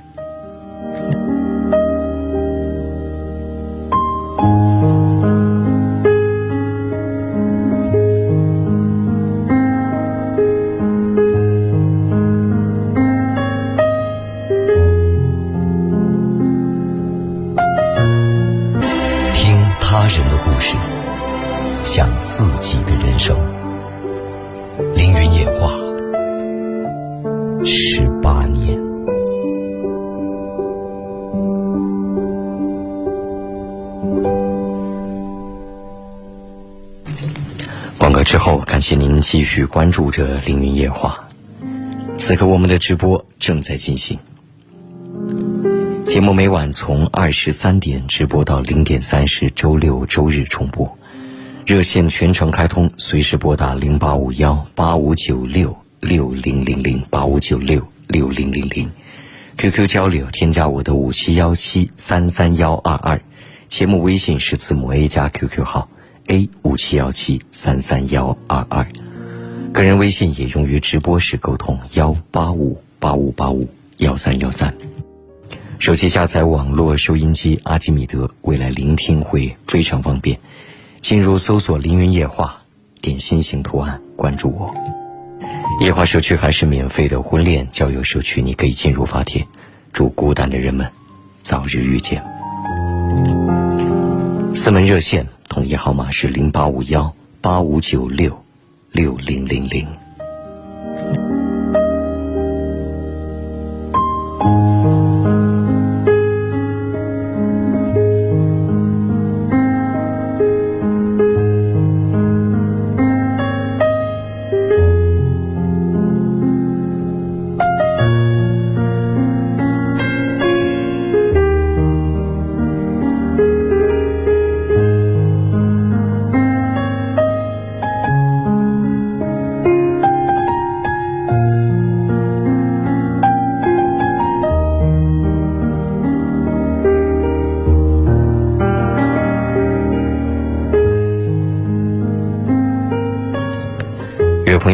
[38.91, 41.29] 谢您继续关注着凌云夜话。
[42.19, 44.19] 此刻我们的直播正在进行。
[46.05, 50.99] 节目每晚从二十三点直播到零点三十，周六周日重播。
[51.65, 58.91] 热线全程开通，随时拨打零八五幺八五九六六零零零八五九六六零零零。
[59.57, 63.23] QQ 交流，添加我的五七幺七三三幺二二。
[63.67, 65.89] 节目微信是字母 A 加 QQ 号
[66.31, 68.87] A 五七幺七三三幺二二。
[69.73, 74.73] 个人微信也用于直播时沟通，幺八五八五八五幺三幺三。
[75.81, 80.39] 手机下载网络收音机阿基米德，未来聆听会非常方便。
[81.01, 82.63] 进入搜索“凌云夜话”，
[83.03, 84.73] 点心形图案关注我。
[85.81, 89.45] 夜话社区还是免费的婚恋交友社区，你可以进入发帖。
[89.93, 90.89] 祝孤单的人们
[91.41, 92.23] 早日遇见。
[94.63, 98.45] 四门热线统一号码是零八五幺八五九六
[98.93, 100.00] 六零零零。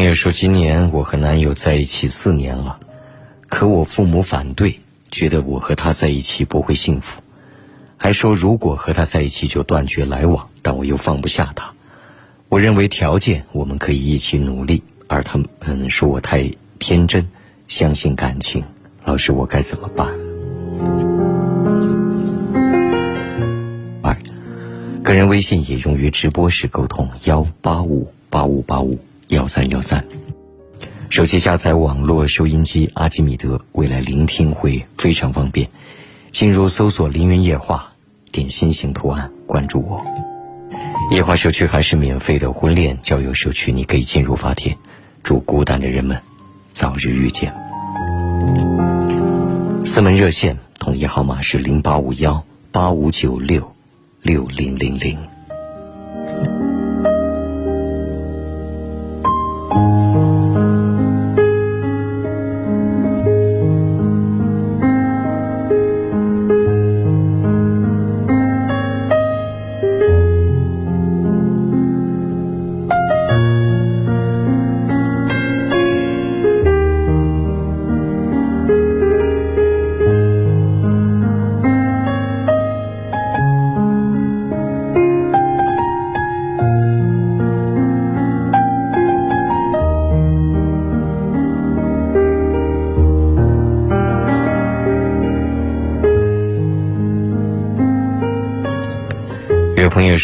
[0.07, 2.79] 有说，今年我和男友在一起四年了，
[3.49, 4.79] 可我父母反对，
[5.11, 7.21] 觉得我和他在一起不会幸福，
[7.97, 11.73] 还说如果和他在一起就断绝来往，但我又放不下他。
[12.47, 17.27] 我认为条件我们可以一起努力，而他们说我太天真，
[17.67, 18.63] 相信感情。
[19.03, 20.07] 老师，我该怎么办？
[24.01, 24.17] 二，
[25.03, 28.97] 个人微信也用于直播时沟通，幺八五八五八五。
[29.29, 30.05] 幺三幺三，
[31.09, 35.69] 手机下载网络收音机阿基米德，未来聆听会非常方便。
[36.31, 37.91] 进入搜索“凌云夜话”，
[38.31, 40.01] 点心形图案关注我。
[41.11, 44.77] 夜话社区还是免费的婚恋交友社区，你可以进入发帖。
[45.23, 46.17] 祝孤单的人们
[46.71, 47.53] 早日遇见。
[49.83, 52.41] 四门热线统一号码是零八五幺
[52.71, 53.73] 八五九六
[54.21, 55.19] 六零零零。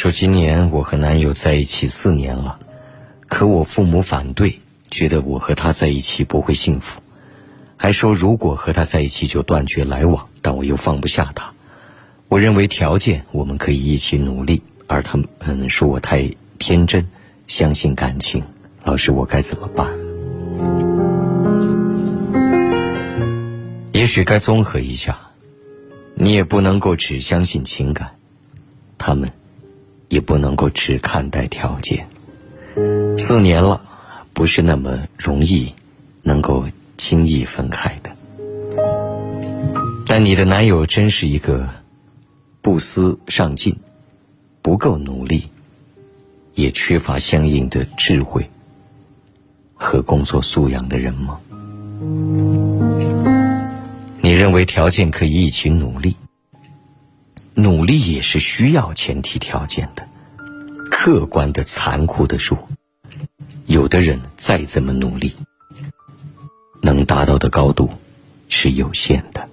[0.03, 2.59] 说，今年我和男友在一起四年了，
[3.29, 4.59] 可我父母反对，
[4.91, 6.99] 觉得我和他在一起不会幸福，
[7.77, 11.53] 还说如果和他在一起就断绝来往，但我又放不下他。
[12.27, 15.17] 我认为条件我们可以一起努力，而他
[15.53, 17.07] 们说我太天真，
[17.47, 18.43] 相信感情。
[18.83, 19.89] 老师，我该怎么办？
[23.93, 25.17] 也许该综合一下，
[26.13, 28.17] 你也不能够只相信情感，
[28.97, 29.31] 他们。
[30.13, 32.07] 也不能够只看待条件。
[33.17, 33.81] 四年了，
[34.31, 35.73] 不是那么容易
[36.21, 36.67] 能够
[36.97, 38.15] 轻易分开的。
[40.05, 41.67] 但你的男友真是一个
[42.61, 43.75] 不思上进、
[44.61, 45.49] 不够努力，
[46.53, 48.47] 也缺乏相应的智慧
[49.73, 51.39] 和工作素养的人吗？
[54.21, 56.15] 你认为条件可以一起努力，
[57.55, 60.07] 努力也是需要前提条件的。
[60.89, 62.67] 客观的、残酷的说，
[63.65, 65.35] 有的人再怎么努力，
[66.81, 67.89] 能达到的高度
[68.49, 69.49] 是有限的。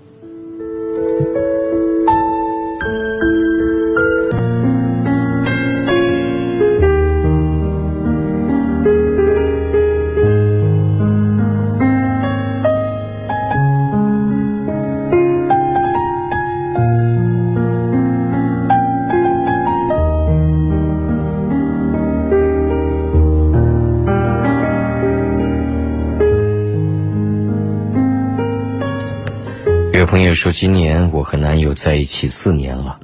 [30.20, 33.00] 朋友说，今年我和男友在一起四年了，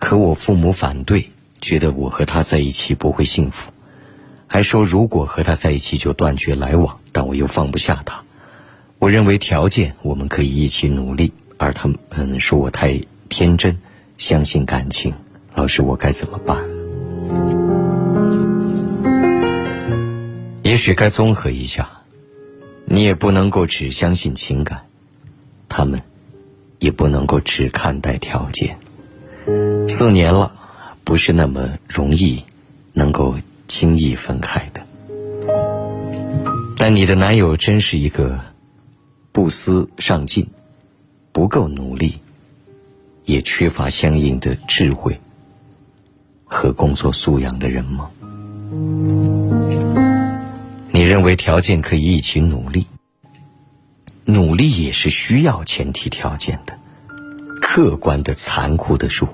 [0.00, 3.70] 可我父母反对，觉得我和他在一起不会幸福，
[4.48, 8.24] 还说如果和他在一起就断绝来往，但我又放不下他。
[8.98, 13.78] 我认为条件我们可以一起努力，而他们说我太天真，
[14.16, 15.14] 相信感情。
[15.54, 16.64] 老师，我该怎么办？
[20.64, 21.88] 也许该综合一下，
[22.86, 24.80] 你也不能够只相信情感，
[25.68, 26.02] 他们。
[26.80, 28.76] 也不能够只看待条件。
[29.88, 30.52] 四年了，
[31.04, 32.42] 不是那么容易
[32.92, 33.36] 能够
[33.68, 34.84] 轻易分开的。
[36.76, 38.40] 但你的男友真是一个
[39.32, 40.48] 不思上进、
[41.30, 42.18] 不够努力，
[43.24, 45.20] 也缺乏相应的智慧
[46.44, 48.10] 和工作素养的人吗？
[50.92, 52.86] 你认为条件可以一起努力？
[54.24, 56.78] 努力也是需要前提条件的。
[57.60, 59.28] 客观的、残酷的说，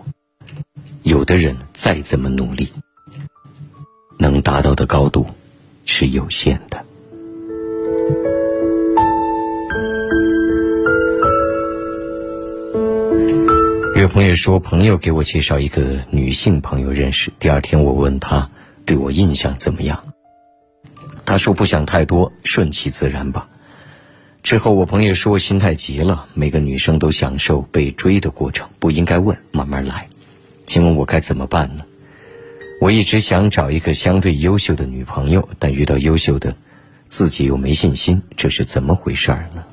[1.02, 2.72] 有的人再怎么努力，
[4.18, 5.26] 能达到的高度
[5.84, 6.84] 是有限的。
[13.96, 17.32] 有朋友说，朋友给我介绍一个女性朋友认识。
[17.38, 18.50] 第二天我问他
[18.84, 20.04] 对我印象怎么样，
[21.24, 23.48] 他说不想太多，顺其自然吧。
[24.46, 26.28] 之后，我朋友说心太急了。
[26.32, 30.08] 每个女生都享受被追的过程，不应该问，慢慢来。
[30.66, 31.84] 请问我该怎么办呢？
[32.80, 36.54] 我一直想找一个相对优秀的女朋友，但遇到优秀的，
[37.08, 39.64] 自己又没信心，这是怎么回事儿呢？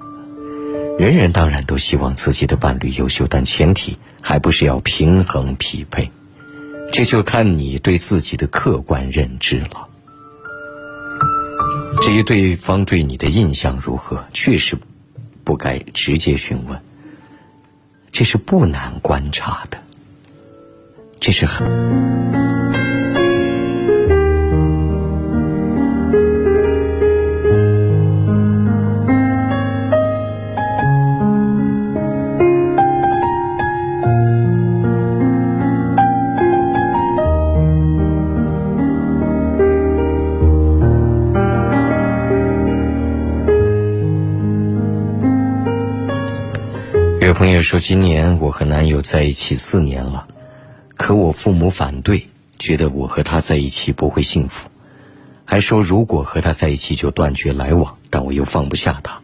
[0.98, 6.10] 人人当然都希望自己的伴侣优秀，但前提还不是要平衡匹配，
[6.92, 9.90] 这就看你对自己的客观认知了。
[12.04, 14.78] 至于对方对你的印象如何，确实
[15.46, 16.78] 不该直接询问。
[18.12, 19.82] 这是不难观察的，
[21.22, 21.66] 这是很。
[47.44, 50.28] 朋友说，今年我和男友在一起四年了，
[50.96, 54.70] 可我父母反对，觉得我和他在一起不会幸福，
[55.44, 59.20] 还说如果和他在一起就断绝来往，但我又放不下他。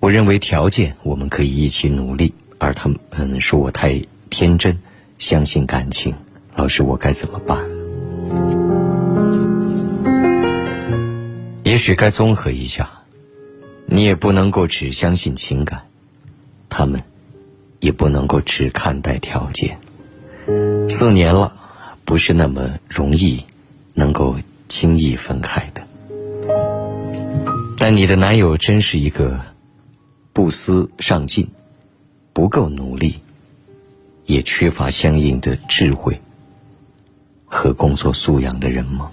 [0.00, 4.76] 我认为条件我们可以一起努力，而他们说我太天真，
[5.16, 6.16] 相信感情。
[6.56, 7.64] 老师，我该怎么办？
[11.62, 12.90] 也许该综合一下，
[13.86, 15.82] 你也不能够只相信情感，
[16.68, 17.00] 他们。
[17.80, 19.78] 也不能够只看待条件。
[20.88, 21.54] 四年了，
[22.04, 23.44] 不是那么容易
[23.94, 24.36] 能够
[24.68, 25.86] 轻易分开的。
[27.78, 29.40] 但你的男友真是一个
[30.32, 31.48] 不思上进、
[32.32, 33.20] 不够努力，
[34.24, 36.20] 也缺乏相应的智慧
[37.44, 39.10] 和工作素养的人吗？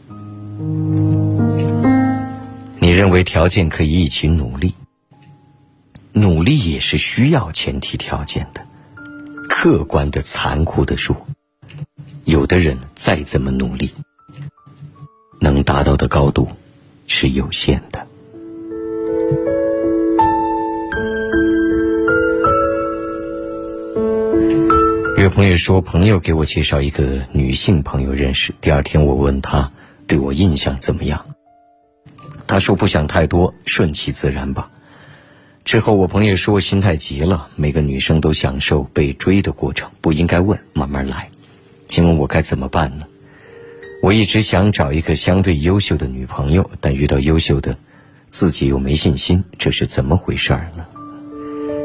[2.79, 4.75] 你认为条件可以一起努力？
[6.13, 8.65] 努力也是需要前提条件的。
[9.49, 11.27] 客观的、残酷的说，
[12.23, 13.91] 有的人再怎么努力，
[15.39, 16.47] 能达到的高度
[17.07, 18.07] 是有限的。
[25.17, 28.53] 有朋友说，朋友给我介绍一个女性朋友认识。
[28.59, 29.71] 第二天我问他
[30.05, 31.25] 对我印象怎么样，
[32.45, 34.69] 他说不想太多，顺其自然吧。
[35.65, 41.29] 之后我朋友说心太急了，每个女生都享受被追的过程，不应该问，慢慢来。
[41.87, 43.05] 请问我该怎么办呢？
[44.01, 47.77] 我一直想找一个相对优秀的女朋友，但遇到优秀的，
[48.29, 50.85] 自己又没信心，这是怎么回事儿呢？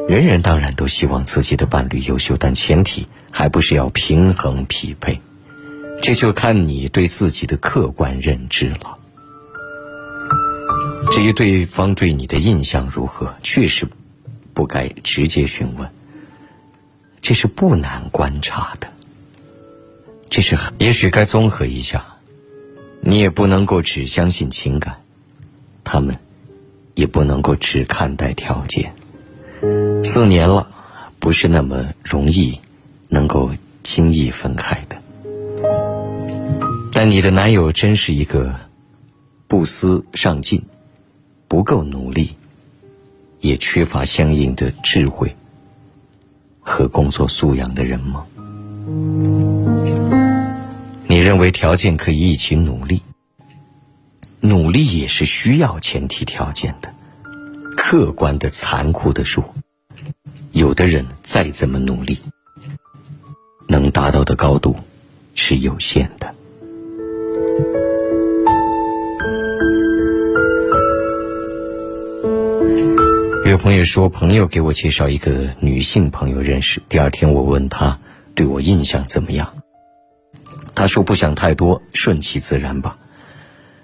[0.09, 5.21] 人人当然都希望自己的伴侣优秀，但前提还不是要平衡匹配，
[6.03, 8.98] 这就看你对自己的客观认知了。
[11.11, 13.89] 至于对方对你的印象如何，确实
[14.55, 15.89] 不该直接询问，
[17.21, 18.89] 这是不难观察的。
[20.31, 22.05] 这是也许该综合一下，
[23.01, 24.97] 你也不能够只相信情感，
[25.83, 26.17] 他们
[26.95, 28.95] 也不能够只看待条件。
[30.05, 30.71] 四年了，
[31.19, 32.61] 不是那么容易
[33.09, 33.51] 能够
[33.83, 34.97] 轻易分开的。
[36.93, 38.55] 但你的男友真是一个
[39.47, 40.63] 不思上进、
[41.49, 42.37] 不够努力，
[43.41, 45.35] 也缺乏相应的智慧
[46.61, 48.27] 和工作素养的人吗？
[51.07, 53.01] 你认为条件可以一起努力，
[54.41, 56.93] 努力也是需要前提条件的。
[57.77, 59.55] 客观的、残酷的说，
[60.53, 62.19] 有的人再怎么努力，
[63.67, 64.77] 能达到的高度
[65.35, 66.35] 是有限的。
[73.51, 77.99] 有朋友说，朋友给我介绍一个女性朋友认识，第二天我问他
[78.35, 79.55] 对我印象怎么样。
[80.75, 82.99] 他说：“不想太多，顺其自然吧。”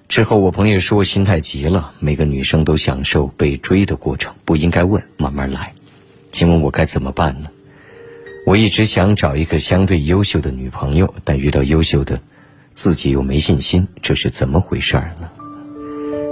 [0.06, 5.72] 之后我朋友说：“心太急了，每个女生都享受被追的过程，不应该问，慢慢来。”
[6.30, 7.48] 请问我该怎么办呢？
[8.46, 12.20] 我一直想找一个相对优秀的女朋友，但遇到优秀的，
[12.74, 15.30] 自己又没信心，这是怎么回事儿呢？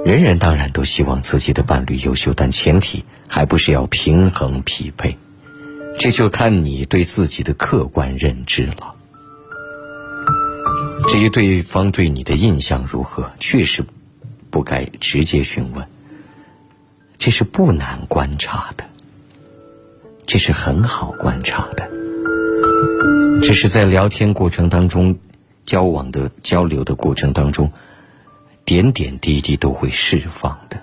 [0.05, 3.05] 人人当然都希望自己的伴侣优秀，但前提
[3.35, 5.17] 还不是要平衡匹配，
[5.99, 8.95] 这就看你对自己的客观认知了。
[11.09, 13.87] 至于对方对你的印象如何，确实
[14.51, 15.89] 不该直接询问，
[17.17, 18.85] 这是不难观察的，
[20.27, 21.91] 这是很好观察的，
[23.43, 25.19] 这是在聊天过程当中、
[25.65, 27.73] 交往的交流的过程当中，
[28.67, 30.83] 点点滴滴都会释放的。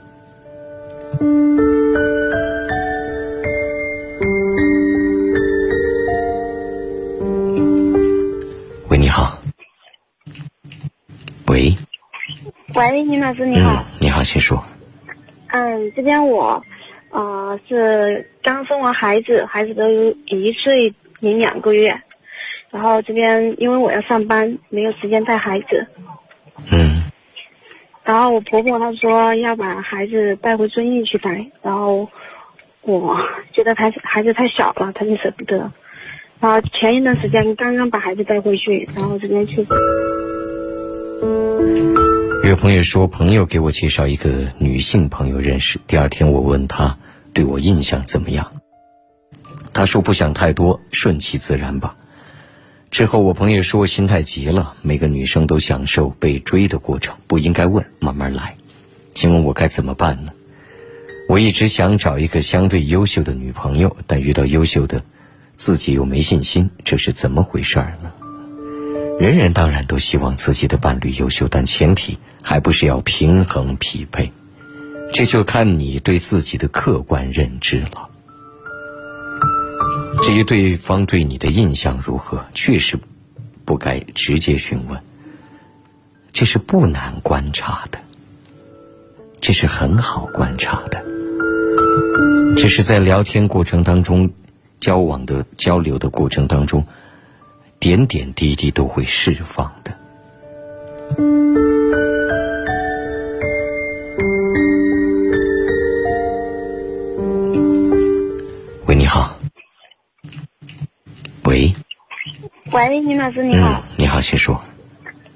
[12.79, 13.73] 喂，林老师你好。
[13.73, 14.63] 嗯，你好，请说。
[15.47, 16.63] 嗯，这边我，
[17.11, 19.83] 呃，是刚生完孩子，孩子都
[20.27, 22.01] 一岁零两个月，
[22.71, 25.87] 然后这边因为我要上班，没有时间带孩子。
[26.71, 27.03] 嗯。
[28.05, 32.07] 然后我婆婆她说要把孩子带回遵义去带，然后
[32.83, 33.17] 我
[33.51, 35.69] 觉得他孩子太小了，她就舍不得。
[36.39, 39.67] 然后前一段时间刚刚把孩子带回去，然后这边确实。
[42.49, 45.79] 有朋友说，朋友给我介绍一个女性朋友认识。
[45.85, 46.97] 第二天我问他
[47.31, 48.53] 对我印象怎么样，
[49.71, 51.95] 他说不想太多，顺其自然吧。
[52.89, 58.55] 之后我朋友说心太急了，每个女生都享受被追的过程，不应该问，慢慢来。
[59.13, 60.31] 请问我该怎么办呢？
[61.29, 65.03] 我一直想找一个相对优秀的女朋友，但遇到优秀的，
[65.55, 68.11] 自己又没信心，这是怎么回事儿呢？
[69.19, 74.31] 人人当然都希望自己的伴侣优秀，但前提还不是要平衡匹配，
[75.13, 78.09] 这就看你对自己的客观认知了。
[80.23, 82.99] 至于对方对你的印象如何，确实
[83.65, 84.99] 不该直接询问，
[86.33, 87.99] 这是不难观察的，
[89.39, 91.03] 这是很好观察的，
[92.57, 94.29] 这是在聊天过程当中、
[94.79, 96.85] 交往的交流的过程当中。
[97.79, 99.95] 点点滴滴都会释放的。
[108.89, 109.37] 喂，你好。
[111.45, 111.71] 喂。
[112.71, 113.69] 喂，林老师你好。
[113.69, 114.59] 嗯，你好，请说。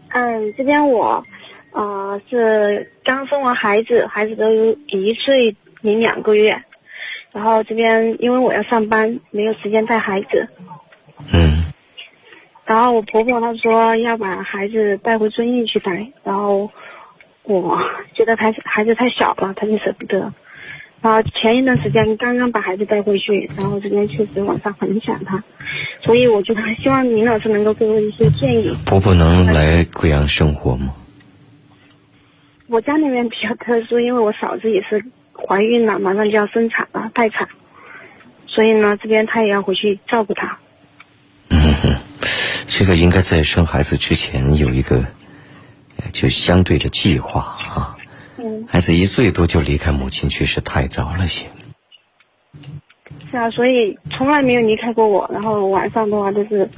[0.10, 1.24] 嗯，这边我，
[1.72, 4.52] 呃，是刚生完孩子，孩子都
[4.88, 6.64] 一岁零两个月，
[7.32, 10.50] 然后这边因为我要上班，没有时间带孩子。
[11.32, 11.72] 嗯。
[12.66, 16.72] 然后我婆婆她说要把孩子带回遵义去带，然后
[17.44, 17.78] 我
[18.16, 20.34] 觉得孩子孩子太小了，她就舍不得。
[21.04, 25.44] 然后前一段时间刚刚把孩子带回去，然后这边确实晚上很想他，
[26.02, 28.74] 所以我就希望林老师能够给我一些建议。
[28.86, 30.96] 婆婆能来贵阳生活吗？
[32.68, 35.04] 我家那边比较特殊，因为我嫂子也是
[35.34, 37.50] 怀孕了，马上就要生产了，待产，
[38.48, 40.58] 所以呢，这边她也要回去照顾她。
[41.50, 42.00] 嗯哼，
[42.66, 45.06] 这个应该在生孩子之前有一个，
[45.98, 47.98] 呃就相对的计划啊。
[48.54, 51.48] 嗯，孩子一岁多就离开母亲，去世太早了些。
[53.32, 56.70] 是啊，所以从来没有离开过我，然后晚上的话就是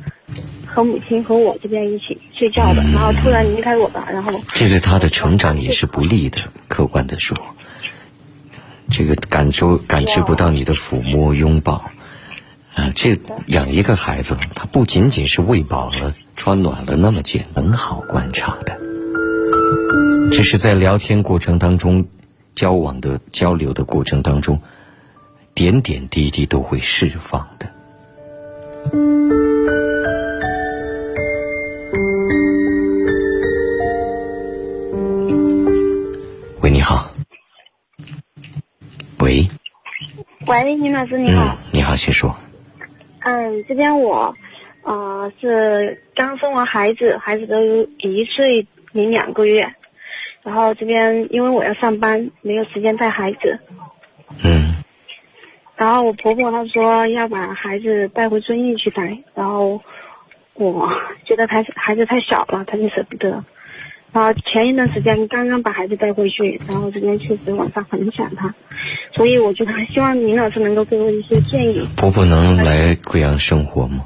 [0.66, 6.40] 和母亲和我这边一起睡觉的，然后突然离开我吧，然后这对他的成长也是不利的。
[6.70, 7.38] 客观的说，
[8.90, 11.92] 这个感受感知不到你的抚摸拥抱，
[12.74, 18.80] 啊，这养一个孩子，他不仅仅是喂饱了、穿暖了那么简单，很好观察的。
[20.32, 22.06] 这是在聊天过程当中、
[22.54, 24.62] 交往的交流的过程当中，
[25.54, 27.72] 点点滴滴都会释放的。
[36.62, 37.12] 喂，你好。
[39.20, 39.48] 喂，
[40.48, 42.36] 喂，林老师你好嗯，，你好，请说。
[43.20, 44.36] 嗯，这边我
[44.84, 47.56] 呃是刚生完孩子，孩子都
[47.98, 49.74] 一岁零两个月，
[50.46, 53.60] 然后这边因为我要上班，没有时间带孩子，
[54.44, 54.76] 嗯
[55.76, 59.82] 然后我婆婆她说要把孩子带回遵义去带，然后
[60.54, 60.88] 我
[61.26, 63.44] 觉得孩子孩子太小了，她就舍不得。
[64.14, 68.54] 然后前一段时间刚刚把孩子带回去，然后这边确实晚上很想他，
[69.14, 71.86] 所以我觉得希望林老师能够给我一些建议。
[71.98, 74.06] 婆婆能来贵阳生活吗？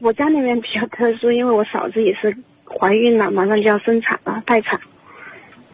[0.00, 2.36] 我家里面比较特殊，因为我嫂子也是
[2.78, 4.80] 怀孕了，马上就要生产了，待产，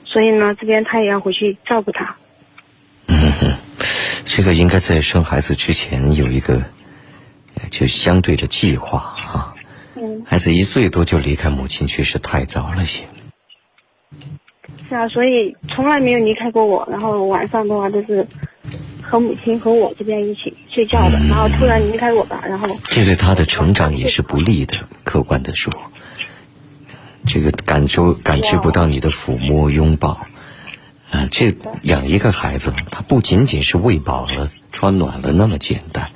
[0.04, 2.16] 所以呢，这边他也要回去照顾她。
[3.06, 3.56] 嗯哼，
[4.24, 6.62] 这个应该在生孩子之前有一个，
[7.54, 9.54] 呃就相对的计划啊。
[9.94, 13.04] 嗯，孩子一岁多就离开母亲，确实太早了些。
[14.88, 18.26] 是啊，所以从来没有离开过我，然后晚上的话都是
[19.02, 24.76] 和母亲和我这边一起睡觉的，然后突然离开我吧，然后这对他的成长也是不利的。
[25.04, 25.72] 客观的说，
[27.24, 30.26] 这个感受感知不到你的抚摸拥抱，
[31.10, 36.10] 啊，这养一个孩子，他不仅仅是喂饱了、穿暖了那么简单，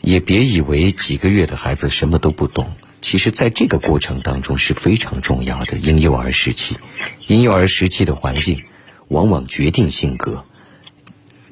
[0.00, 2.72] 也别以为几个月的孩子什么都不懂。
[3.00, 5.76] 其实，在这个过程当中是非常重要的。
[5.76, 6.78] 婴幼儿时期，
[7.26, 8.62] 婴幼儿时期的环境，
[9.08, 10.44] 往往决定性格，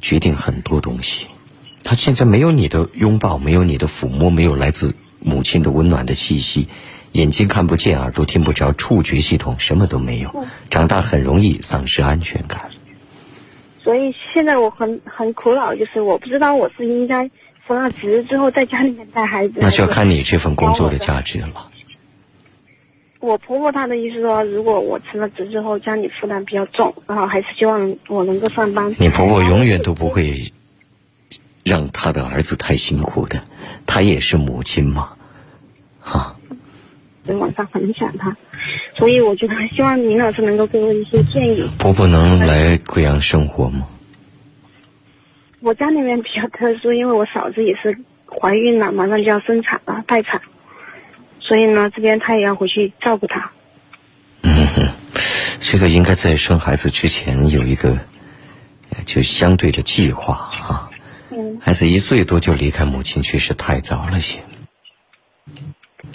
[0.01, 1.27] 决定很多东西。
[1.85, 6.69] 他现在没有你的拥抱，没有你的抚摸，没有来自母亲的温暖的气息，
[7.13, 12.71] 眼睛看不见，耳朵听不着，触觉系统什么都没有，长大很容易丧失安全感。
[13.83, 17.29] 所以现在我很很苦恼，就是我不知道我是应该
[17.67, 21.69] 辞了职之后在家里面带孩子，那就要看你这份工作的价值了。
[23.21, 28.95] 我婆婆她的意思说，如果我辞了职之后家里负担比较重，然后还是希望我能够上班。
[28.99, 30.53] 你婆婆永远都不会
[31.63, 33.45] 让她的儿子太辛苦的，
[33.87, 35.11] 她也是母亲嘛，
[36.01, 36.42] 哈、所
[37.27, 38.37] 以晚上很想他，
[38.97, 41.69] 所以我觉得希望林老师能够给我一些建议。
[41.79, 43.87] 婆婆能来贵阳生活吗？
[45.61, 47.97] 我家里面比较特殊，因为我嫂子也是
[48.27, 50.41] 怀孕了，马上就要生产了，待产，
[51.39, 53.53] 所以呢，这边她也要回去照顾她。
[54.43, 54.89] 嗯哼，
[55.61, 57.97] 这个应该在生孩子之前有一个，
[58.91, 60.91] 呃就相对的计划啊。
[61.31, 64.41] 嗯，孩子一岁多就离开母亲，确实太早了些。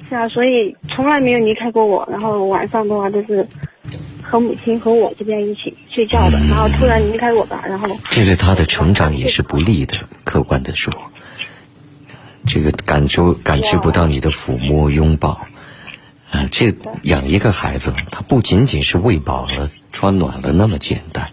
[0.10, 3.48] 是啊，所以从来没有离开过我，然后晚上的话都是
[4.22, 9.98] 和母亲和我这边一起睡觉的，然后突然离开我吧，然后这对他的成长也是不利的。
[10.24, 10.94] 客观的说，
[12.46, 15.48] 这个感受感知不到你的抚摸拥抱，
[16.32, 16.74] 啊，这
[17.04, 21.32] 养一个孩子，他不仅仅是喂饱了、穿暖了那么简单，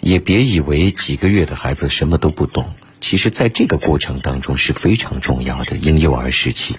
[0.00, 2.74] 也别以为几个月的孩子什么都不懂。
[3.00, 5.76] 其实，在这个过程当中是非常重要的。
[5.76, 6.76] 婴幼儿时期，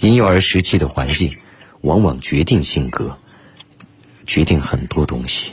[0.00, 1.36] 婴幼儿时期的环境，
[1.80, 3.16] 往往决定性格，
[4.26, 5.52] 决定很多东西。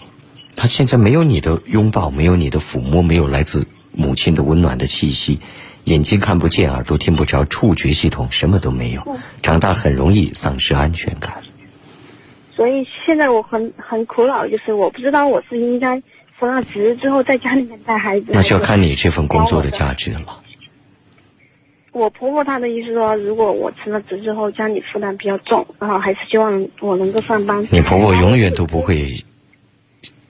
[0.56, 5.40] 他现在没有你的拥抱，没有你的抚摸，没有来自母亲的温暖的气息，
[5.86, 11.42] 眼睛看不见，耳朵听不着，触觉系统什么都没有，长大很容易丧失安全感。
[12.56, 16.04] 所以现在我很很苦恼，就是我不知道我是应该
[16.40, 19.70] 辞了职之后在家里面带孩子，那就要看你这份工作的。
[19.70, 20.42] 价值了。
[21.92, 27.66] 我婆婆她的意思说，如果我辞了职之后家里负担比较重，然后还是希望我能够上班。
[27.72, 29.10] 你婆婆永远都不会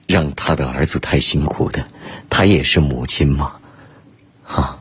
[0.06, 1.84] 让她的儿子太辛苦的，
[2.28, 3.56] 她也是母亲嘛，
[4.42, 4.78] 哈、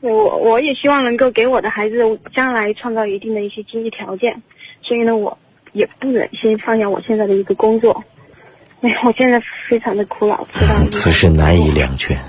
[0.00, 1.96] 我我也希望能够给我的孩子
[2.34, 4.40] 将来创造一定的一些经济条件，
[4.82, 5.36] 所以呢，我
[5.72, 8.04] 也不忍心放下我现在的一个工作。
[8.82, 10.86] 哎，我现在非常的苦恼，知道吗？
[10.90, 12.20] 此事难以两全，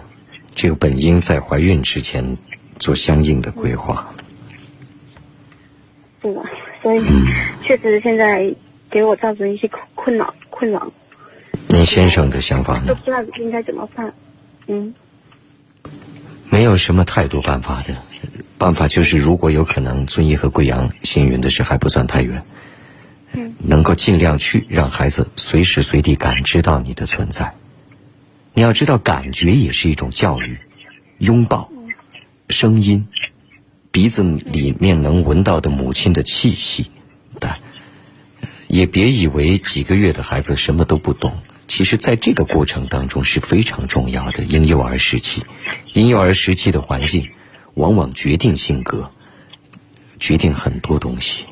[0.53, 2.37] 这个本应在怀孕之前
[2.77, 4.13] 做相应的规划。
[6.21, 6.43] 是的，
[6.83, 7.03] 所以
[7.63, 8.53] 确实现在
[8.91, 10.93] 给我造成一些困困扰困扰，
[11.69, 12.83] 您先生的想法呢？
[12.87, 14.13] 都不知道应该怎么办。
[14.67, 14.93] 嗯，
[16.51, 17.97] 没有什么太多办法的，
[18.59, 22.43] 办法就是如果有可能，遵义和贵阳，幸运的是还不算太远。
[23.57, 27.53] 能够尽量去让孩子随时随地感知到你的存在。
[28.53, 30.59] 你要知道，感觉也是一种教育。
[31.17, 31.69] 拥抱，
[32.49, 33.07] 声音，
[33.91, 36.91] 鼻子里面能闻到的母亲的气息，
[37.39, 37.59] 但
[38.67, 41.37] 也别以为几个月的孩子什么都不懂。
[41.67, 44.43] 其实，在这个过程当中是非常重要的。
[44.43, 45.43] 婴幼儿时期，
[45.93, 47.29] 婴幼儿时期的环境，
[47.73, 49.09] 往往决定性格，
[50.19, 51.45] 决定很多东西。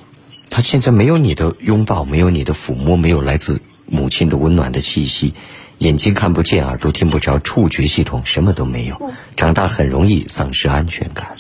[0.52, 5.34] 他现在没有你的拥抱，没有你的抚摸，没有来自母亲的温暖的气息，
[5.78, 11.38] 眼睛看不见，耳朵听不着，触觉系统什么都没有，长大很容易丧失安全感。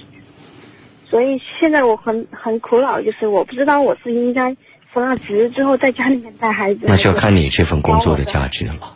[1.10, 4.56] 所以现在我很很苦恼，就是我不知道我是应该
[4.94, 8.96] 辞了职之后在家里面带孩子，那就要看你这份工作的价值了。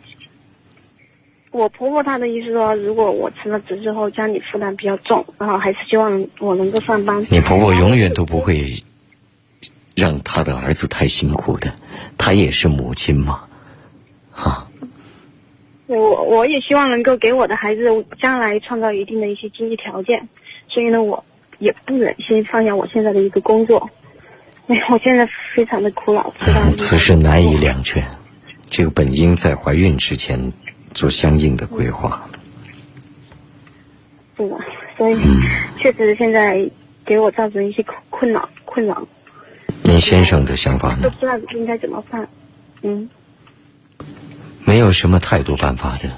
[1.50, 7.26] 我婆婆她的意思说，如果我辞了职之后家里负担比较重，然后还是希望我能够上班。
[7.28, 8.72] 你婆婆永远都不会
[9.96, 11.72] 让他的儿子太辛苦的，
[12.18, 13.40] 他也是母亲嘛，
[14.30, 14.68] 哈。
[15.88, 17.82] 对我我也希望能够给我的孩子
[18.20, 20.28] 将来创造一定的一些经济条件，
[20.68, 21.24] 所以呢，我
[21.58, 23.88] 也不忍心放下我现在的一个工作。
[24.66, 26.72] 哎，我现在非常的苦恼，知道吗？
[26.76, 28.04] 此事难以两全，
[28.68, 30.52] 这个本应在怀孕之前
[30.90, 32.28] 做相应的规划。
[34.36, 34.58] 是的，
[34.98, 35.18] 所以
[35.78, 36.68] 确实现在
[37.04, 39.06] 给我造成一些困困扰困扰，
[39.96, 41.08] 您先生的想法呢？
[41.08, 42.28] 不知道应该怎么办。
[42.82, 43.08] 嗯，
[44.62, 46.12] 没有什么太多办法的，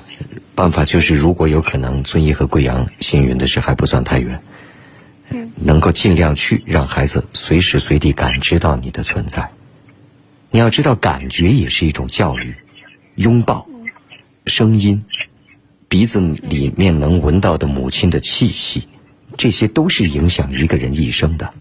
[0.57, 4.43] 办法就是如果有可能，遵义和贵阳，幸运的是还不算太远。
[5.29, 9.53] 嗯，能够尽量去让孩子随时随地感知到你的存在。
[10.51, 12.57] 你要知道，感觉也是一种教育。
[13.15, 13.69] 拥抱，
[14.47, 15.05] 声音，
[15.89, 18.89] 鼻子里面能闻到的母亲的气息，
[19.37, 21.55] 这些都是影响一个人一生的。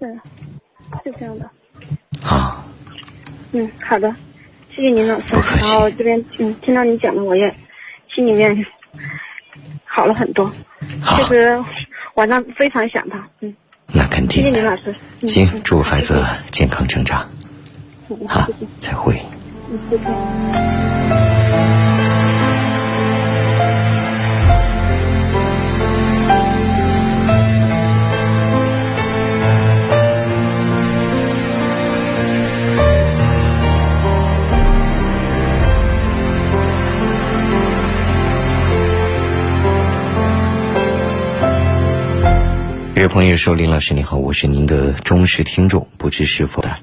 [0.00, 0.18] 是，
[1.02, 1.50] 是这样的。
[2.22, 2.64] 啊，
[3.52, 4.14] 嗯，好的，
[4.74, 5.26] 谢谢您老师。
[5.60, 7.54] 然后这边嗯，听到你讲的，我也
[8.14, 8.64] 心里面
[9.84, 10.50] 好了很多。
[11.02, 11.62] 好就，是
[12.14, 13.54] 晚上非常想他，嗯，
[13.92, 14.60] 那肯定谢谢。
[14.60, 14.94] 您老师。
[15.20, 17.28] 嗯行，嗯祝孩子健康成长。
[18.28, 18.46] 好
[18.78, 19.20] 再会。
[19.70, 21.83] 嗯谢谢。
[43.04, 46.78] 位朋友说：“林老师你好，我是您的忠实听众，不知是否的。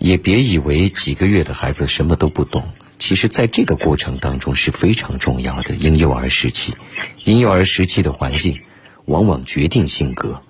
[0.00, 2.64] 也别以为几个月的孩子什么都不懂，
[2.98, 5.76] 其实在这个过程当中是非常重要的。
[5.76, 6.74] 婴幼儿时期，
[7.22, 8.58] 婴幼儿时期的环境，
[9.04, 10.42] 往往决定性格，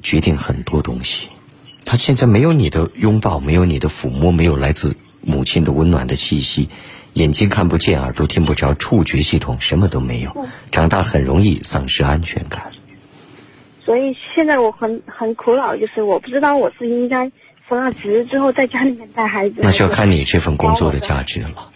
[0.00, 1.30] 决定很多东西。
[1.84, 6.68] 他现在没有你的拥抱，没有你的抚摸，没有来自母亲的温暖的气息，
[7.14, 12.70] 眼睛看不见，耳朵听不着，触觉系统什么都没有，长大很容易丧失安全感。
[13.86, 17.30] 所以现在我很很苦恼，就是我不知道我是应该
[17.68, 21.70] 辞了职之后在家里面带孩子，那就要看你这份工作的价值了。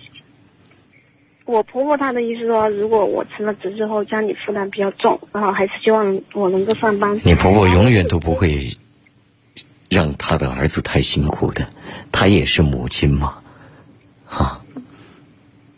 [1.45, 7.17] 我婆婆她的意思说，如果我辞了职之后家里负担比较重，然后还是希望我能够上班。
[7.25, 8.59] 你婆婆永远都不会
[9.89, 11.69] 让她的儿子太辛苦的，
[12.11, 13.39] 她也是母亲嘛，
[14.25, 14.61] 哈。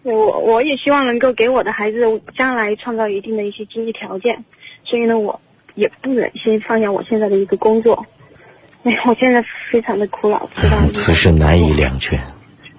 [0.03, 1.99] 对我我也希望能够给我的孩子
[2.37, 4.45] 将来创造一定的一些经济条件，
[4.85, 5.41] 所以呢，我
[5.75, 8.07] 也不忍心放下我现在的一个工作。
[8.85, 10.89] 哎，我现在非常的苦恼，知道吗？
[10.93, 12.21] 此事难以两全，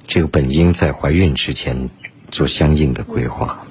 [0.06, 1.90] 这个本应在怀孕之前
[2.28, 3.66] 做相应的规划。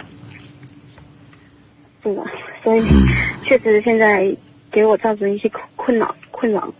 [2.02, 2.22] 是的，
[2.64, 2.82] 所以
[3.44, 4.34] 确实现在
[4.70, 6.72] 给我造成一些困困扰困扰，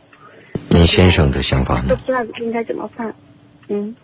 [0.70, 1.89] 您先生的想法呢？
[1.90, 3.14] 都不知道应该怎么办。
[3.69, 3.94] 嗯，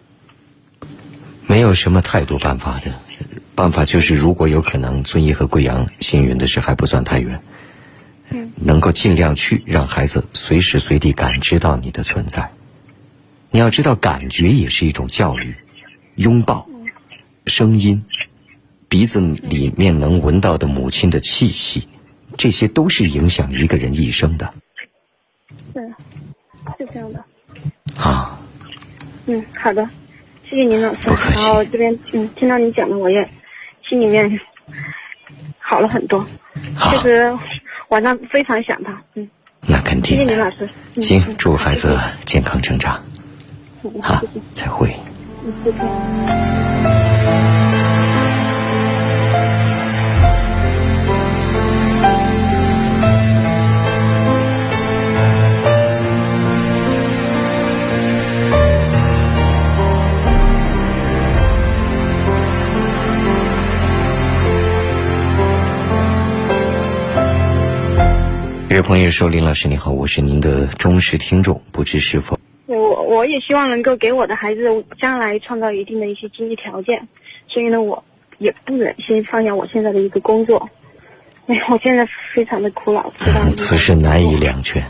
[1.46, 2.94] 没有什么太多办法的，
[3.54, 7.40] 办法就是如果有可能，遵义和贵阳，幸运的是还不算太远。
[8.30, 12.50] 嗯，能够尽量去让孩子随时随地感知到你的存在。
[13.50, 15.54] 你要知道，感觉也是一种教育。
[16.16, 16.68] 拥抱，
[17.46, 18.04] 声音，
[18.88, 21.88] 鼻子里面能闻到的母亲的气息，
[22.36, 24.52] 这些都是影响一个人一生的。
[25.72, 25.80] 是，
[26.76, 27.24] 是这样的。
[27.96, 28.38] 啊，
[29.26, 29.88] 嗯，好的，
[30.50, 31.08] 谢谢您老师。
[31.08, 33.30] 不客气然后这边嗯，听到你讲的，我也
[33.88, 34.40] 心里面
[35.58, 36.26] 好了很多。
[36.74, 37.38] 好就，是
[37.88, 39.28] 晚上非常想他，嗯，
[39.66, 40.34] 那肯谢谢定的。
[40.34, 40.68] 您老师。
[40.94, 43.02] 嗯行，嗯祝孩子健康成长。
[43.82, 44.94] 嗯好谢谢，再会。
[68.78, 77.08] 位朋友说：“林老师你好，我是您的忠实听众，不知是否我我也希望能够给我的孩子将来创造一定的一些经济条件，
[77.48, 78.04] 所以呢，我
[78.38, 80.70] 也不忍心放下我现在的一个工作。
[81.48, 83.50] 哎呀，我现在非常的苦恼，知道吗？
[83.56, 84.86] 此事难以两全？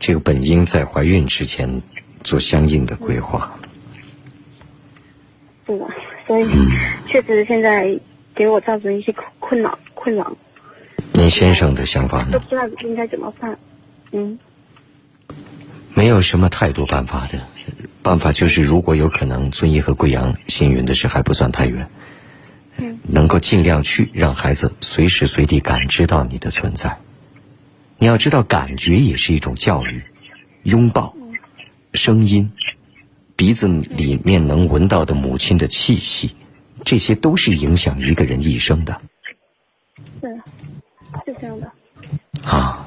[0.00, 1.82] 这个本应在怀孕之前
[2.24, 3.54] 做相应的规划。
[5.66, 5.86] 是的，
[6.26, 6.46] 所以
[7.06, 8.00] 确实现在
[8.34, 10.34] 给我造成一些困困扰困扰，
[11.12, 12.32] 您先生的想法呢？
[12.32, 13.58] 都不知道应该怎么办。
[14.12, 14.38] 嗯，
[15.94, 17.46] 没有什么太多办法的，
[18.02, 21.90] 办法就是如果有可能，遵义和贵阳幸运的是还不算太远，
[22.76, 26.98] 嗯，能够尽量去让孩子随时随地感知到你的存在。
[27.98, 30.04] 你要知道，感觉也是一种教育，
[30.62, 31.16] 拥抱、
[31.94, 32.52] 声音、
[33.34, 36.36] 鼻子里面能闻到的母亲的气息，
[36.84, 39.00] 这些都是影响一个人一生的
[41.40, 41.70] 这样的。
[42.48, 42.86] 啊。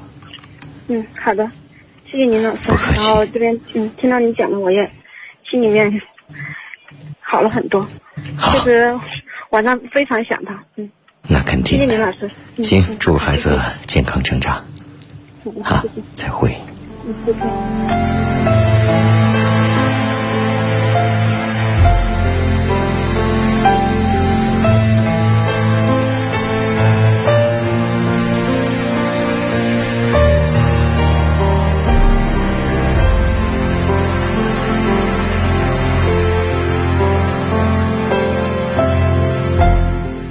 [0.88, 1.50] 嗯，好的，
[2.10, 2.60] 谢谢您老师。
[2.96, 4.90] 然后这边嗯，听到你讲的，我也
[5.48, 6.00] 心里面
[7.20, 7.86] 好了很多。
[8.52, 8.98] 其实
[9.50, 10.62] 晚上非常想他。
[10.76, 10.90] 嗯，
[11.28, 11.92] 那肯定谢谢。
[11.92, 12.30] 您老师。
[12.56, 14.62] 嗯行，嗯祝孩子健康成长。
[15.44, 15.84] 嗯好
[16.14, 16.54] 再会。
[17.04, 18.71] 嗯，谢谢。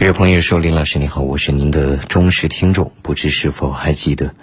[0.01, 4.33] 有位朋友说：“林老师你好，我是您的忠实听众，不知是否还记得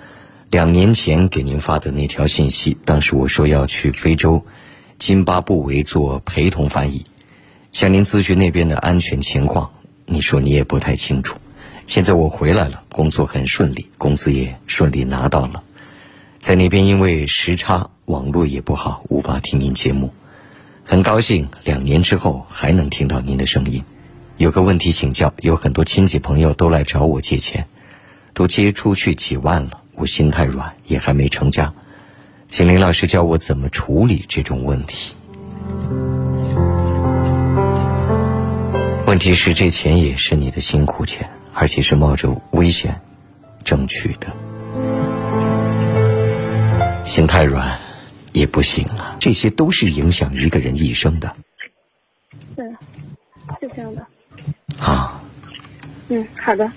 [0.53, 2.79] 两年前给您发的那条信息？
[2.85, 4.47] 当时我说要去非洲
[5.01, 7.05] 津巴布韦做陪同翻译，
[7.73, 9.73] 向您咨询那边的安全情况。
[10.07, 11.39] 你说你也不太清楚。
[11.87, 15.65] 现在我回来了，工作很顺利，工资也顺利拿到了。
[16.39, 20.15] 在那边因为时差，网络也不好，无法听您节目。
[20.85, 23.83] 很高兴两年之后还能听到您的声音。”
[24.39, 27.67] 有个问题请教，有很多亲戚朋友都来找我借钱，
[28.35, 31.75] 都借出去几万了，我心太软，也还没成家，
[32.49, 35.13] 请林老师教我怎么处理这种问题。
[39.07, 43.01] 问题是这钱也是你的辛苦钱，而且是冒着危险
[43.65, 44.33] 争取的，
[47.03, 47.77] 心太软
[48.33, 51.35] 也不行啊，这些都是影响一个人一生的
[52.55, 52.63] 是
[53.61, 54.07] 是这样的。
[54.79, 55.21] 啊。
[56.09, 56.71] 嗯，好的，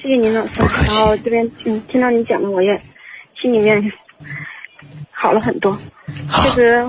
[0.00, 0.52] 谢谢您老师。
[0.58, 2.80] 然后这边嗯，听到你讲的，我也
[3.40, 3.92] 心里面
[5.10, 5.76] 好了很多。
[6.42, 6.88] 其实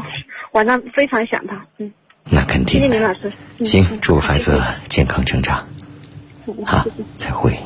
[0.51, 1.65] 晚上非常想他。
[1.77, 1.91] 嗯，
[2.25, 2.97] 那肯定谢谢。
[2.97, 3.31] 您老师。
[3.57, 5.67] 嗯行，嗯祝孩子健康成长。
[6.47, 7.57] 嗯好再见，再会。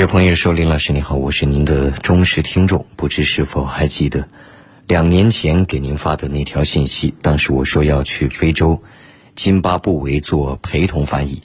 [0.00, 4.26] 位朋友说：“林老师你好，我是您的忠实听众，不知是否还记得
[4.88, 7.12] 两年前给您发的那条信息？
[7.20, 8.82] 当时我说要去非洲
[9.34, 11.42] 津巴布韦做陪同翻译，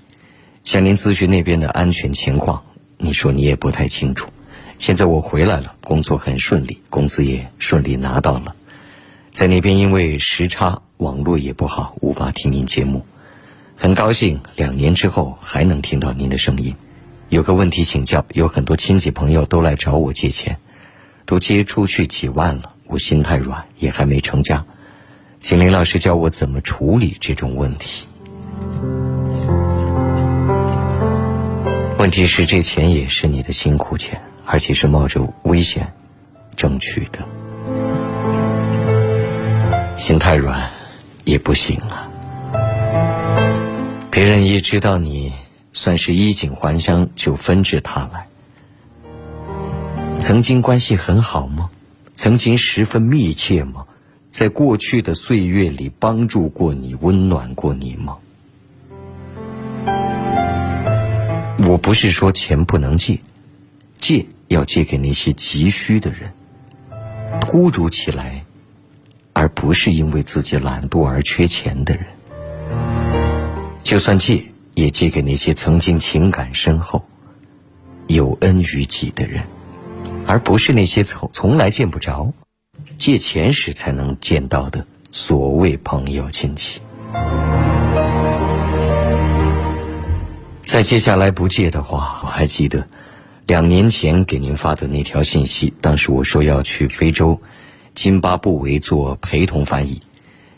[0.63, 2.63] 向您咨询那边的安全情况。
[2.97, 4.29] 你说你也不太清楚。
[4.77, 8.55] 现在我回来了，工作很顺利，工资也顺利拿到了。
[9.31, 13.05] 在那边因为时差，网络也不好，无法听您节目。
[13.75, 16.73] 很高兴两年之后还能听到您的声音。”
[17.29, 20.57] 有个问题请教，有很多亲戚朋友都来找我借钱，
[21.25, 24.63] 都借出去几万了，我心太软，也还没成家，
[25.39, 28.07] 请林老师教我怎么处理这种问题。
[31.97, 35.91] 问题是这钱也是你的辛苦钱，而且是冒着危险
[36.55, 37.19] 争取的，
[39.95, 40.69] 心太软
[41.23, 42.07] 也不行啊。
[44.11, 45.33] 别人一知道你
[45.75, 48.27] 算是衣锦还乡，就纷至沓来。
[50.21, 51.69] 曾经关系很好吗？
[52.15, 53.85] 曾经十分密切吗？
[54.29, 58.15] 在过去的岁月里，帮助过你，温暖过你吗？
[61.67, 63.19] 我不是说钱不能借，
[63.97, 66.31] 借要借给那些急需的人，
[67.41, 68.45] 突如其来，
[69.33, 72.05] 而不是因为自己懒惰而缺钱的人。
[73.83, 74.41] 就算借，
[74.75, 77.03] 也借给那些曾经情感深厚、
[78.05, 79.43] 有恩于己的人。
[80.27, 82.33] 而不是那些从从来见不着、
[82.97, 86.81] 借钱时才能见到的所谓朋友亲戚。
[90.65, 92.87] 再接下来不借的话，我还记得
[93.45, 95.71] 两年前给您发的那条信息。
[95.79, 97.39] 当时我说要去非洲
[97.93, 100.01] 津巴布韦做陪同翻译，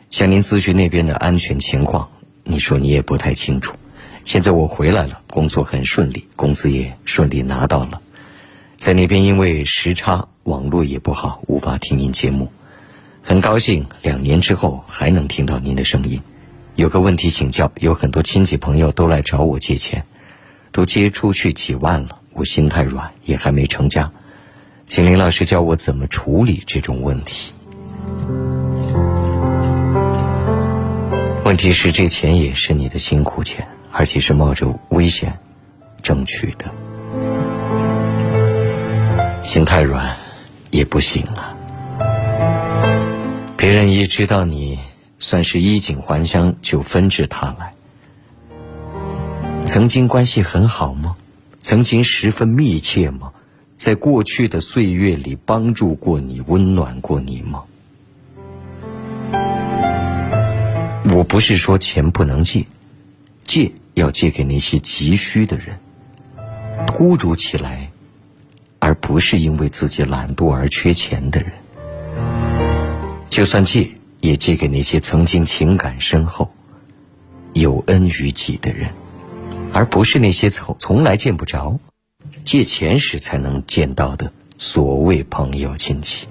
[0.09, 2.09] 向您咨询那边的安全情况。
[2.45, 3.75] 你说你也不太清楚。
[4.27, 8.01] 现在我回来了，工作很顺利，工资也顺利拿到了。
[8.75, 12.51] 在那边，因为时差，网络也不好，无法听您节目。
[13.23, 16.21] 很高兴两年之后还能听到您的声音。
[16.75, 20.05] 有个问题请教：有很多亲戚朋友都来找我借钱，
[20.73, 24.11] 都借出去几万了，我心太软，也还没成家，
[24.85, 27.53] 请林老师教我怎么处理这种问题。
[31.45, 33.65] 问题是，这钱也是你的辛苦钱，
[33.97, 35.35] 而且是冒着危险
[36.03, 36.71] 争取的。
[39.41, 40.15] 心太软，
[40.69, 41.57] 也不行啊。
[43.57, 44.77] 别人一知道你
[45.17, 47.73] 算是衣锦还乡，就纷至沓来。
[49.65, 51.15] 曾经关系很好吗？
[51.59, 53.31] 曾经十分密切吗？
[53.77, 57.63] 在过去的岁月里，帮助过你，温暖过你吗？
[61.15, 62.65] 我不是说钱不能借，
[63.43, 65.77] 借要借给那些急需的人。
[66.85, 67.89] 突如其来。
[68.79, 71.51] 而不是因为自己懒惰而缺钱的人，
[73.27, 73.89] 就算借，
[74.21, 76.51] 也借给那些曾经情感深厚、
[77.53, 78.91] 有恩于己的人，
[79.73, 81.79] 而不是那些从从来见不着、
[82.45, 86.27] 借钱时才能见到的所谓朋友亲戚。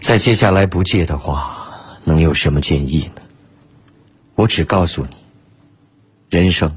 [0.00, 1.68] 再接下来不借的话，
[2.02, 3.22] 能有什么建议呢？
[4.36, 5.16] 我只告诉你，
[6.30, 6.72] 人生。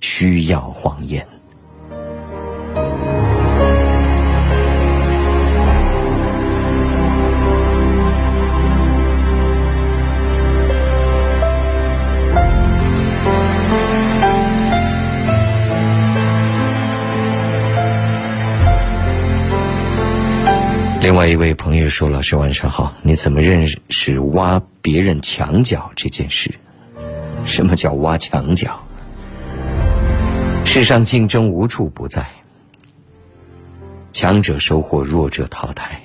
[0.00, 1.26] 需要谎言。
[21.00, 26.54] 另外一位朋友说：“老师晚上好，你怎么认识挖别人墙角这件事？
[27.48, 28.78] 什么叫挖墙脚？”
[30.64, 32.24] 世上竞争无处不在，
[34.12, 36.00] 强者收获，弱者淘汰，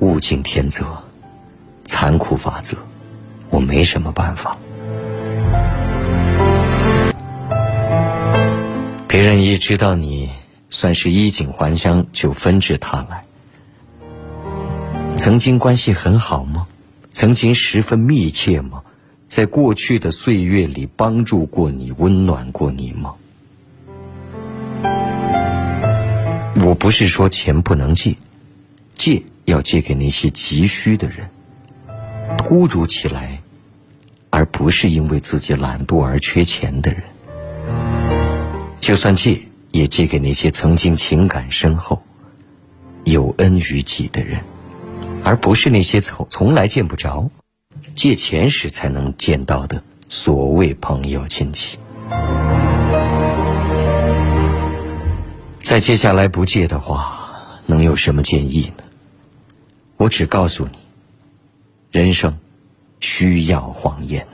[0.00, 0.86] 物竞天择，
[1.86, 2.76] 残酷法则，
[3.48, 4.56] 我没什么办法。
[9.08, 10.30] 别人一知道你
[10.68, 13.24] 算是衣锦还乡，就纷至沓来。
[15.16, 16.66] 曾经关系很好吗？
[17.10, 18.82] 曾经十分密切吗？
[19.26, 23.14] 在过去的岁月里，帮助过你，温暖过你吗？
[26.64, 28.16] 我不是说钱不能借，
[28.94, 31.28] 借要借给那些急需的人。
[32.38, 33.40] 突如其来，
[34.30, 37.02] 而不是因为自己懒惰而缺钱的人。
[38.80, 39.40] 就算借，
[39.72, 42.02] 也借给那些曾经情感深厚、
[43.04, 44.40] 有恩于己的人，
[45.24, 47.28] 而不是那些从从来见不着、
[47.94, 51.78] 借钱时才能见到的所谓朋友亲戚。
[55.60, 58.84] 在接下来不借的话，能有什么建议呢？
[59.96, 60.78] 我只告诉你，
[61.90, 62.36] 人生
[63.00, 64.26] 需要谎言。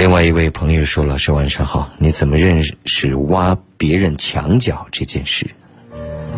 [0.00, 5.46] 另外一位朋友说：“老师晚上好，你怎么认识挖别人墙角这件事？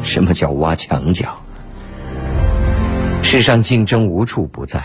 [0.03, 1.39] 什么叫挖墙角？
[3.23, 4.85] 世上竞争无处不在，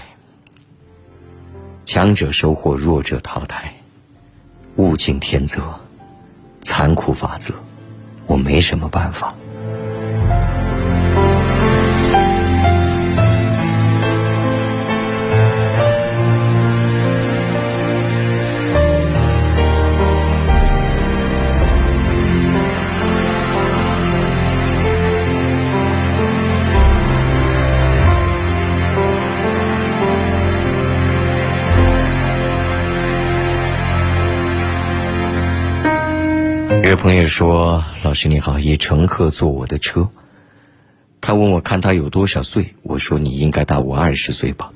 [1.85, 3.73] 强者收获，弱者淘汰，
[4.75, 5.79] 物竞天择，
[6.61, 7.55] 残酷法则，
[8.27, 9.33] 我没什么办法。”
[36.87, 40.09] 有朋友说：“老师你好，一乘客坐我的车，
[41.19, 44.71] 他问我看他有多少岁，我说你应该大我二十岁吧。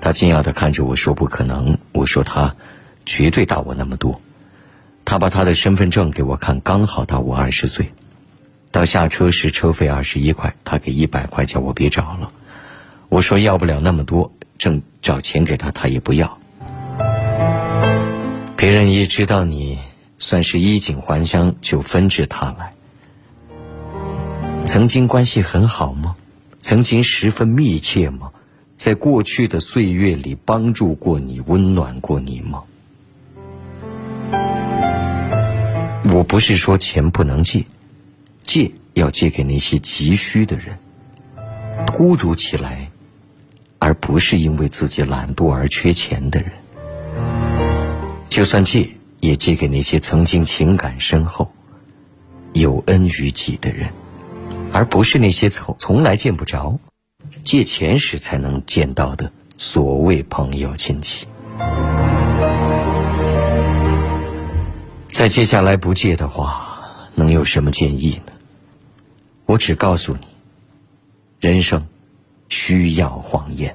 [0.00, 2.54] 他惊讶的看着我说不可能，我说他
[3.04, 4.20] 绝对大我那么多。
[5.04, 7.92] 他把他的身份证给我看，刚好大我二十岁。
[8.70, 12.30] 到下车时车费二十一块，他给一百块叫我别找了。
[13.08, 16.38] 我说要不了那么多，正找钱给他，他也不要。
[18.56, 19.80] 别人一知道你。”
[20.18, 22.74] 算是衣锦还乡，就纷至沓来。
[24.66, 26.16] 曾经关系很好吗？
[26.58, 28.32] 曾经十分密切吗？
[28.74, 32.64] 在过去的岁月里，帮助过你，温暖过你吗？
[36.12, 37.64] 我不是说钱不能借，
[38.42, 40.76] 借要借给那些急需的人，
[41.86, 42.90] 突如其来，
[43.78, 46.50] 而不是因为自己懒惰而缺钱的人。
[48.28, 48.97] 就算借。
[49.20, 51.50] 也借给那些曾经情感深厚、
[52.52, 53.92] 有恩于己的人，
[54.72, 56.78] 而不是那些从从来见不着、
[57.44, 61.26] 借钱时才能见到的所谓朋友亲戚。
[65.10, 68.32] 在接下来不借的话，能有什么建议呢？
[69.46, 70.26] 我只告诉你，
[71.40, 71.86] 人生
[72.48, 73.74] 需要谎言。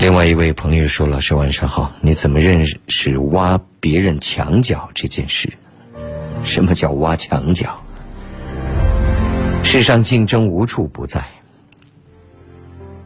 [0.00, 5.52] 另外一位朋友说：“老师晚上好，你怎么认识挖别人墙角这件事？
[6.44, 7.76] 什么叫挖墙角？
[9.64, 11.24] 世上竞争无处不在，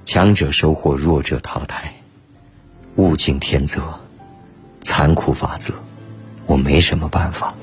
[0.04, 1.94] 强者收获，弱者淘汰，
[2.96, 3.82] 物竞天择，
[4.82, 5.72] 残酷法则，
[6.44, 7.54] 我没什么办法。”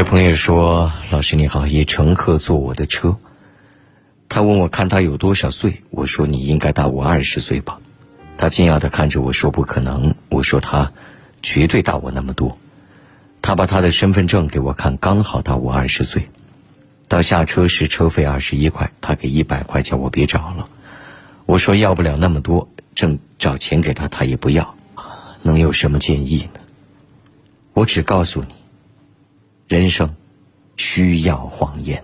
[0.00, 3.18] 有朋友说：“老师你好，一乘客坐我的车，
[4.30, 7.80] 他问我看他有多少岁，我说你应该大我二十岁吧。
[8.38, 10.90] 他惊讶的看着我说不可能，我说他
[11.42, 12.56] 绝对大我那么多。
[13.42, 16.30] 他把他的身份证给我看，刚好大我二十岁。
[17.06, 20.70] 到下车时车费二十一块，他给一百块叫我别找了。
[21.44, 24.74] 我说要不了那么多，正找钱给他，他也不要。
[25.42, 26.60] 能有什么建议呢？
[27.74, 28.54] 我只告诉你。”
[29.70, 30.12] 人生
[30.76, 32.02] 需要谎言。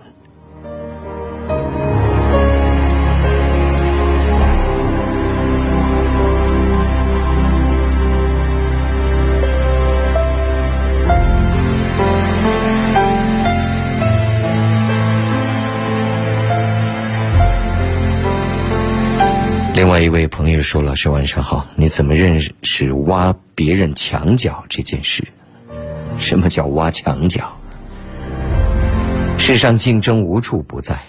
[19.75, 25.21] 另外一位朋友说：“老师晚上好，你怎么认识挖别人墙角这件事？
[26.17, 27.51] 什么叫挖墙角？”
[29.47, 31.01] 世上竞争无处不在，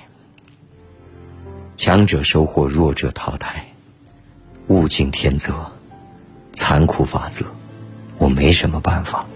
[1.77, 3.67] 强者收获，弱者淘汰，
[4.69, 5.73] 物竞天择，
[6.53, 7.45] 残酷法则，
[8.17, 9.27] 我没什么办法。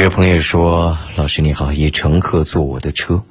[0.00, 3.22] 有朋友说：“老师你好，一乘客坐我的车，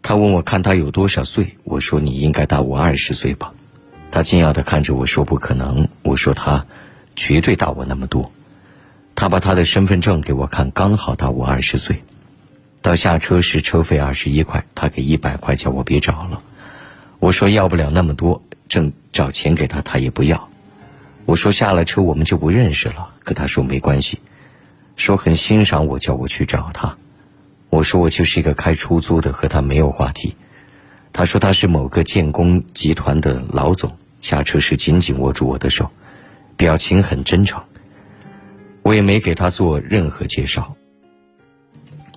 [0.00, 3.52] 他问我看他有多少岁，我说你应该大我二十岁吧。
[4.10, 6.64] 他惊讶的看着我说不可能，我说他
[7.16, 8.32] 绝对大我那么多。
[9.14, 12.02] 他把他的身份证给我看，刚好大我二十岁。
[12.80, 16.40] 到下车时车费二十一块，他给一百块叫我别找了。
[17.18, 20.48] 我说要不了那么多，正找钱给他，他也不要。
[21.26, 24.18] 我说下了车我们就不认识了，可他说没关系。”
[24.98, 26.98] 说很欣赏我，叫我去找他。
[27.70, 30.34] 我说我就是一个开出租的，和他没有话题。
[31.12, 33.96] 他说他是某个建工集团的老总。
[34.20, 35.88] 下车时紧紧握住我的手，
[36.56, 37.62] 表情很真诚。
[38.82, 40.74] 我也没给他做任何介绍。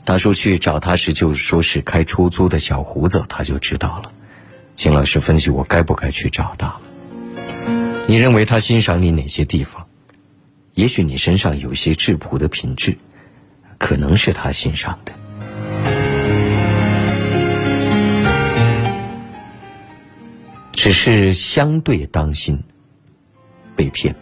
[0.04, 4.12] 他说去找他时就说是开出租的小胡子，他就知道了。
[4.74, 6.76] 金老师分析我该不该去找他？
[8.08, 9.88] 你认为他欣赏你哪些地方？
[10.74, 12.98] 也许你身上有些质朴的品质，
[13.78, 15.14] 可能是他欣赏的。
[20.72, 22.64] 只是相对当心
[23.76, 24.16] 被骗，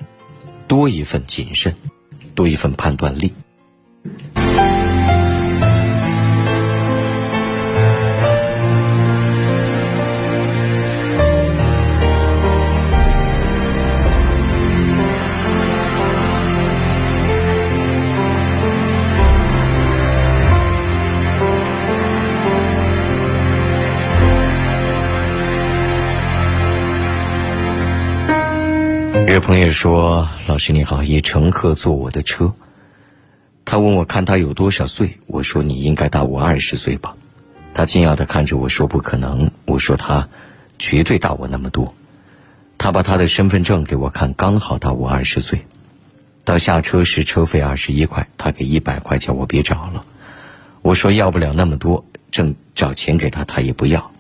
[0.68, 1.76] 多一份谨慎，
[2.36, 3.34] 多一份判断力。
[29.30, 32.56] 有个朋友说：“老师你好，一乘客坐我的车，
[33.64, 37.16] 他问我看他有多少岁，我说你应该大我二十岁吧。
[37.72, 40.30] 他惊讶的看着我说不可能，我说他
[40.80, 41.94] 绝对大我那么多。
[42.80, 45.68] 他把他的身份证给我看，刚好大我二十岁。
[46.44, 50.06] 到下车时车费二十一块，他给一百块，叫我别找了。
[50.82, 54.12] 我说要不了那么多，正找钱给他，他也不要。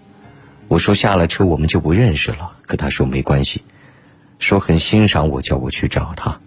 [0.67, 3.63] 我说下了车我们就不认识了，可他说没关系。”
[4.39, 6.39] 说很欣赏我，叫我去找他。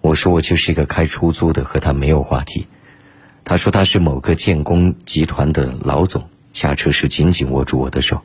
[0.00, 2.66] 我说我就是一个开出租的，和他没有话题。
[3.44, 8.22] 他说他是某个建工集团的老总，下车时紧紧握住我的手，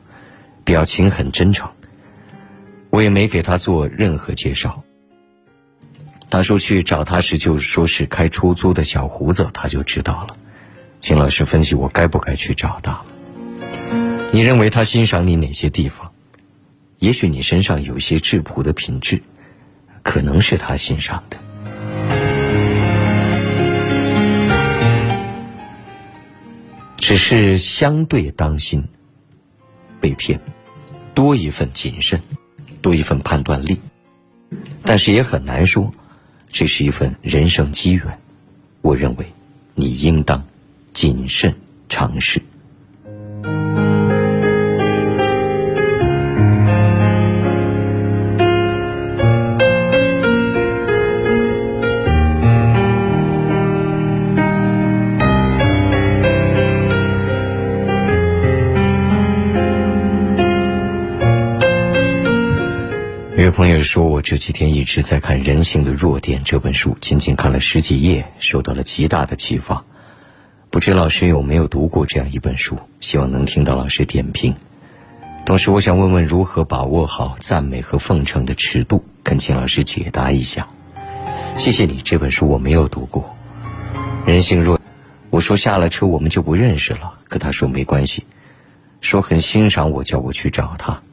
[0.64, 1.70] 表情很真诚。
[2.90, 4.82] 我也没给他做任何介绍。
[6.30, 10.36] 他说去找他时就说是开出租的小胡子，他就知道了。
[10.98, 13.02] 金老师分析我该不该去找他？
[14.32, 16.12] 你认为他欣赏你哪些地方？
[17.04, 19.22] 也许你身上有些质朴的品质，
[20.02, 21.38] 可能是他欣赏的。
[26.96, 28.82] 只是相对当心
[30.00, 30.40] 被骗，
[31.12, 32.18] 多一份谨慎，
[32.80, 33.78] 多一份判断力。
[34.82, 35.92] 但是也很难说，
[36.48, 38.18] 这是一份人生机缘。
[38.80, 39.30] 我认为，
[39.74, 40.42] 你应当
[40.94, 41.54] 谨慎
[41.90, 42.40] 尝试。
[63.54, 69.84] 朋友说，我这几天一直在看《人性的弱点》这本书，仅仅看了十几页，受到了极大的启发。
[70.70, 72.76] 不知老师有没有读过这样一本书？
[72.98, 74.56] 希望能听到老师点评。
[75.46, 80.68] 同时，我想问问如何把握好赞美和奉承的尺度，恳请老师解答一下。
[81.56, 83.36] 谢谢你，这本书我没有读过。
[84.26, 84.80] 人性弱，
[85.30, 88.24] 我说下了车我们就不认识了，可他说没关系，
[89.00, 91.03] 说很欣赏我，叫我去找他。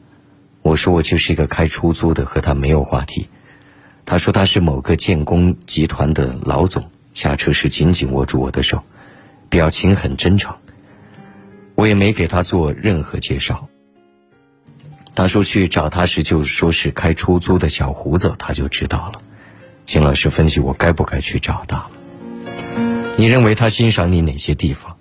[0.62, 3.28] 我说我就是一个开出租的，和他没有话题。
[4.04, 8.82] 他说他是某个建工集团的老总，下车时紧紧握住我的手，
[9.48, 10.56] 表情很真诚。
[11.74, 13.68] 我也没给他做任何介绍。
[15.14, 19.20] 他说去找他时就说是开出租的小胡子，他就知道了。
[19.84, 21.86] 金老师分析我该不该去找他？
[23.16, 24.96] 你认为他欣赏你哪些地方？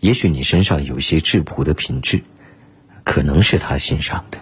[0.00, 2.22] 也许你身上有些质朴的品质，
[3.04, 4.38] 可能是他欣赏的。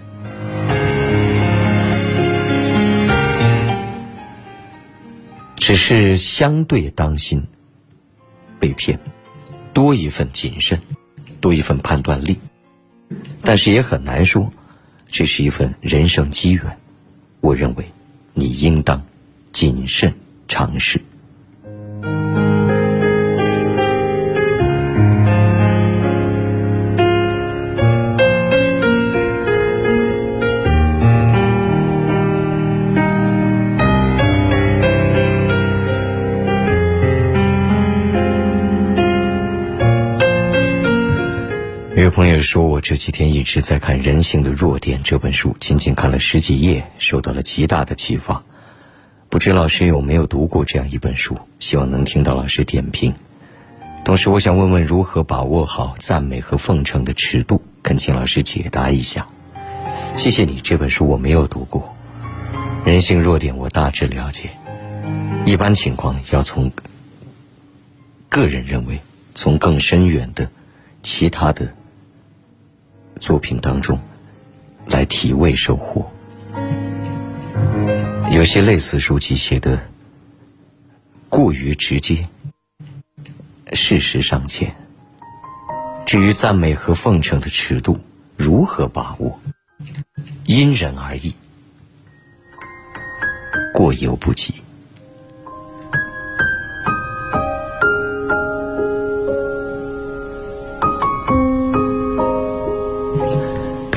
[5.66, 7.42] 只是相对当心
[8.60, 9.00] 被骗，
[9.74, 10.80] 多一份谨慎，
[11.40, 12.38] 多一份判断力。
[13.42, 14.52] 但是也很难说，
[15.08, 16.78] 这是一份人生机缘。
[17.40, 17.84] 我认为，
[18.32, 19.04] 你应当
[19.50, 20.14] 谨慎
[20.46, 21.02] 尝试。
[42.36, 48.44] 有朋友说，我这几天一直在看《人性的弱点》这本书，仅仅看了十几页，受到了极大的启发。
[49.31, 51.39] 不知老师有没有读过这样一本书？
[51.58, 53.15] 希望能听到老师点评。
[54.05, 59.26] 同时，我想问问如何把握好赞美和奉承的尺度，恳请老师解答一下。
[60.18, 61.97] 谢谢你，这本书我没有读过，
[62.86, 64.50] 《人性弱点》我大致了解。
[65.47, 66.70] 一般情况要从
[68.28, 69.00] 个人认为，
[69.34, 70.50] 从更深远的
[71.00, 71.73] 其他的。
[73.20, 73.98] 作品当中，
[74.86, 76.10] 来体味收获。
[78.30, 79.80] 有些类似书籍写的
[81.28, 82.28] 过于直接，
[83.72, 84.74] 事实尚浅。
[86.04, 87.98] 至于赞美和奉承的尺度
[88.36, 89.40] 如何把握，
[90.44, 91.34] 因人而异，
[93.74, 94.62] 过犹不及。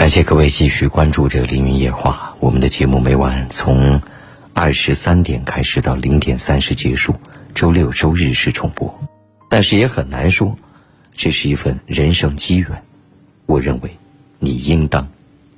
[0.10, 4.02] 谢谢各位继续关注着《凌云夜话》，我们的节目每晚从
[4.56, 7.14] 二十三点开始到零点三十结束，
[7.54, 8.92] 周六周日是重播，
[9.48, 10.58] 但是也很难说。
[11.14, 12.70] 这是一份人生机缘，
[13.46, 13.98] 我认为
[14.40, 15.08] 你应当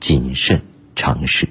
[0.01, 0.61] 谨慎
[0.97, 1.47] 尝试。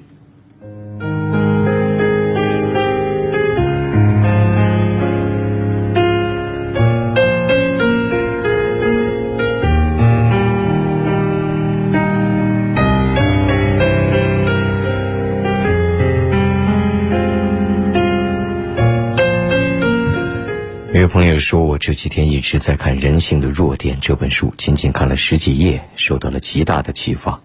[21.01, 27.41] 有朋友说，我这几天一直在看《人性的弱点》这本书，仅仅看了十几页，受到了极大的启发。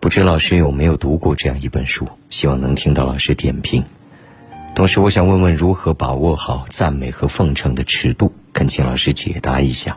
[0.00, 2.08] 不知老师有没有读过这样一本书？
[2.30, 3.84] 希望能听到老师点评。
[4.74, 9.96] 同时，我想问问如何把握好赞美和奉承的尺度，恳请老师解答一下。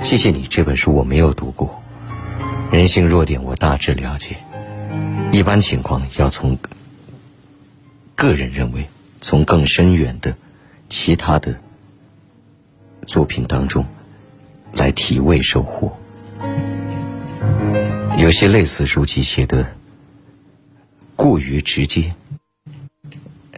[0.00, 1.82] 谢谢你，这本书我没有读过，
[2.72, 4.36] 《人性弱点》我大致了解。
[5.32, 6.56] 一般情况要从
[8.14, 8.86] 个人认为，
[9.20, 10.36] 从更深远的
[10.88, 11.58] 其他的。
[13.10, 13.84] 作品当中，
[14.72, 15.98] 来体味收获。
[18.16, 19.66] 有些类似书籍写的
[21.16, 22.14] 过于直接，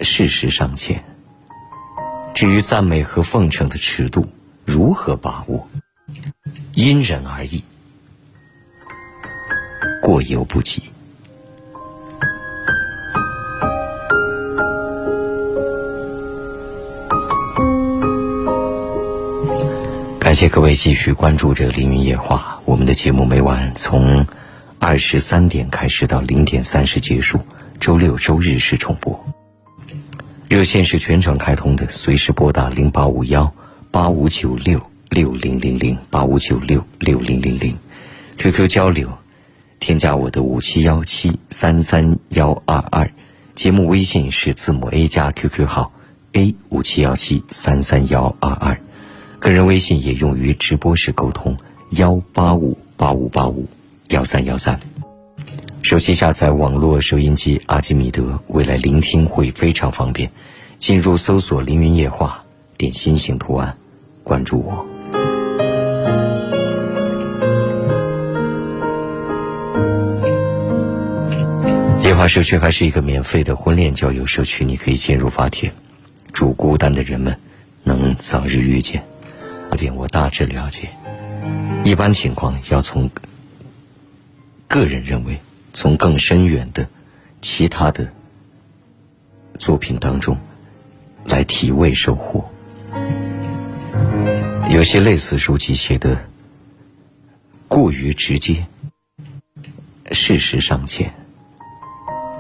[0.01, 1.05] 事实尚浅。
[2.33, 4.27] 至于赞美和奉承的尺度
[4.65, 5.69] 如何把握，
[6.73, 7.63] 因人而异，
[10.01, 10.92] 过犹不及。
[20.33, 24.27] 感谢各位继续关注着《凌云夜话》，我们的节目每晚从
[24.79, 27.39] 二十三点开始到零点三十结束，
[27.79, 29.27] 周六周日是重播。
[30.49, 33.53] 热线是全程开通的，随时拨打零八五幺
[33.91, 34.81] 八五九六
[35.11, 37.77] 六零零零八五九六六零零零
[38.39, 39.13] ，QQ 交流，
[39.81, 43.13] 添加我的五七幺七三三幺二二，
[43.53, 45.93] 节目微信是字母 A 加 QQ 号
[46.33, 48.81] A 五七幺七三三幺二二。
[49.43, 51.57] 个人微信也用于直播时沟通，
[51.91, 53.67] 幺八五八五八五
[54.11, 54.79] 幺三幺三。
[55.83, 60.31] 手机下载网络收音机阿基米德，未来聆听会非常方便。
[60.79, 62.45] 进入搜索“凌云夜话”，
[62.79, 63.77] 点心形图案，
[64.23, 64.87] 关注我。
[72.05, 75.73] 夜话社区还是一个免费的婚恋交友社区，你可以进入发帖，
[76.33, 77.37] 祝孤单的人们
[77.83, 79.03] 能早日遇见。
[79.73, 80.91] 这点我大致了解，
[81.83, 83.11] 一般情况要从
[84.69, 85.41] 个人认为，
[85.73, 86.87] 从更深远的
[87.41, 88.13] 其他的
[89.59, 90.39] 作品当中
[91.25, 92.47] 来体味收获。
[94.69, 96.23] 有些类似书籍写的
[97.67, 98.67] 过于直接，
[100.11, 101.15] 事实尚浅。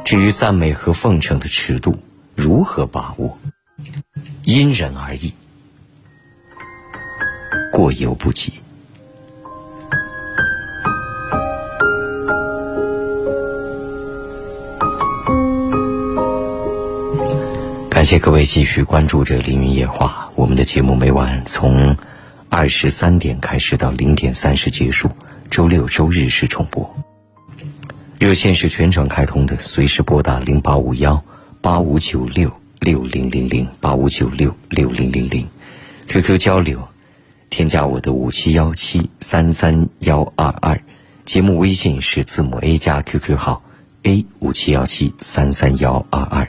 [0.05, 1.99] 至于赞美和奉承的尺度
[2.35, 3.39] 如何把握，
[4.44, 5.33] 因人而异。
[7.73, 8.52] 过犹不及。
[17.89, 21.97] 感谢各位继续关注着《凌云夜话》，我们的节目每晚从
[22.49, 25.09] 二十三点开始到零点三十结束，
[25.51, 26.89] 周六周日是重播。
[28.18, 31.23] 热线是全程开通的，随时拨打零八五幺
[31.60, 35.49] 八五九六六零零零八五九六六零零零
[36.09, 36.91] ，QQ 交流。
[37.52, 40.82] 添加我的五七幺七三三幺二二，
[41.22, 43.62] 节目微信是字母 A 加 QQ 号
[44.05, 46.48] A 五七幺七三三幺二二，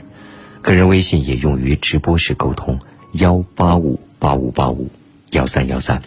[0.62, 2.78] 个人微信也用于直播时沟通
[3.12, 4.88] 幺八五八五八五
[5.32, 6.00] 幺三幺三。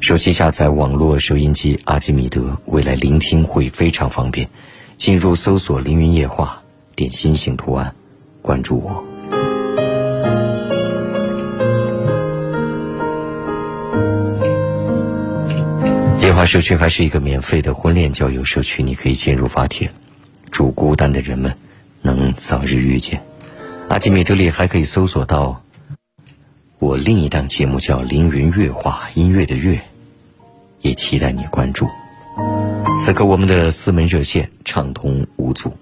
[0.00, 4.48] 手机下载网络收音机阿基米德，未来聆听会非常方便。
[4.96, 6.62] 进入搜索“凌云夜话”，
[6.96, 7.94] 点心形图案，
[8.40, 9.09] 关注我。
[16.30, 19.90] 夜话社区还是一个免费的婚恋交友社区，你可以进入发帖，
[20.52, 21.52] 祝孤单的人们
[22.02, 23.20] 能早日遇见。
[23.88, 25.60] 阿基米德里还可以搜索到
[26.78, 29.80] 我另一档节目叫《凌云月话》，音乐的乐，
[30.82, 31.88] 也期待你关注。
[33.00, 35.76] 此刻我们的四门热线畅通无阻，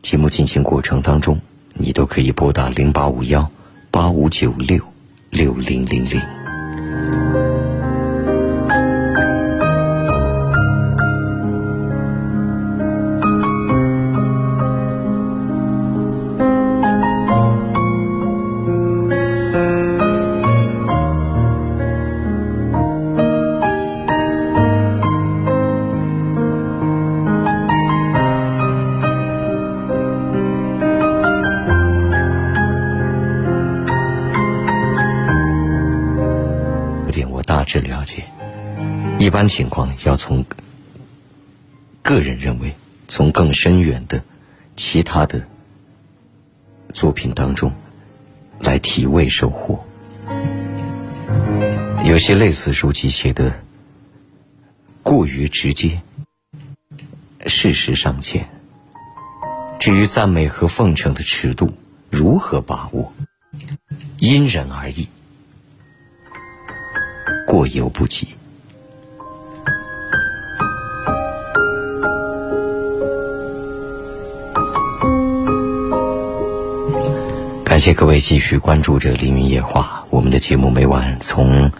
[0.00, 1.38] 节目进行过程当中，
[1.74, 3.50] 你都可以拨打零八五幺
[3.90, 4.80] 八五九六
[5.28, 7.41] 六零零零。
[39.48, 40.44] 情况要从
[42.02, 42.74] 个人认为，
[43.08, 44.22] 从更深远的
[44.76, 45.46] 其他的
[46.92, 47.72] 作品当中
[48.60, 49.84] 来体味收获。
[52.04, 53.54] 有些类似书籍写的
[55.02, 56.02] 过于直接，
[57.46, 58.48] 事实尚浅。
[59.78, 61.72] 至于赞美和奉承的尺度
[62.10, 63.12] 如何把握，
[64.18, 65.08] 因人而异，
[67.46, 68.34] 过犹不及。
[77.72, 81.72] 感谢各位继续关注着《凌云夜话》，我们的节目每晚从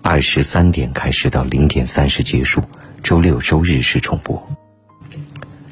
[0.00, 2.62] 二十三点开始到零点三十结束，
[3.02, 4.40] 周六周日是重播。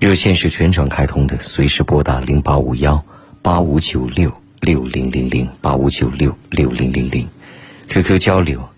[0.01, 3.05] 热线是全程开通的，随时拨打零八五幺
[3.41, 7.29] 八五九六六零零零八五九六六零零零
[7.89, 8.69] ，QQ 交流，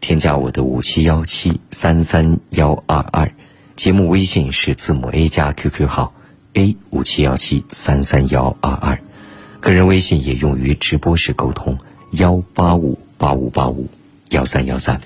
[0.00, 3.30] 添加我的五七幺七三三幺二二，
[3.74, 6.14] 节目微信是字母 A 加 QQ 号
[6.54, 8.98] A 五七幺七三三幺二二。
[9.60, 11.76] 个人微信也用于直播时沟通，
[12.12, 13.88] 幺八五八五八五
[14.30, 15.00] 幺三幺三。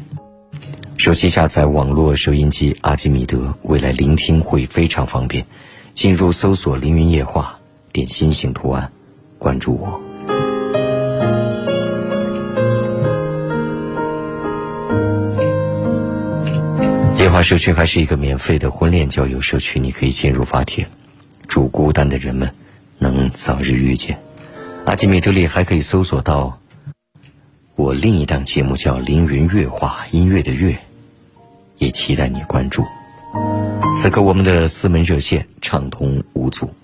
[0.98, 5.47] 手机下载网络收音机阿基米德，未来聆听会非常方便。
[5.94, 7.58] 进入搜索“凌云夜话”，
[7.92, 8.92] 点心形图案，
[9.39, 10.00] 关注我。
[17.18, 20.86] 夜话社区还是一个免费的婚恋交友社区，你可以进入发帖，
[21.47, 22.55] 祝孤单的人们
[22.98, 24.18] 能早日遇见。
[24.84, 26.58] 阿基米德里还可以搜索到
[27.76, 30.76] 我另一档节目，叫《凌云乐话》，音乐的乐，
[31.78, 32.84] 也期待你关注。
[33.96, 36.74] 此刻我们的四门热线畅通无阻，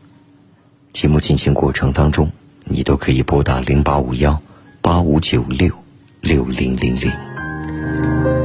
[0.92, 2.30] 节目进行过程当中，
[2.64, 4.40] 你都可以拨打零八五幺
[4.80, 5.74] 八五九六
[6.20, 8.37] 六零零零。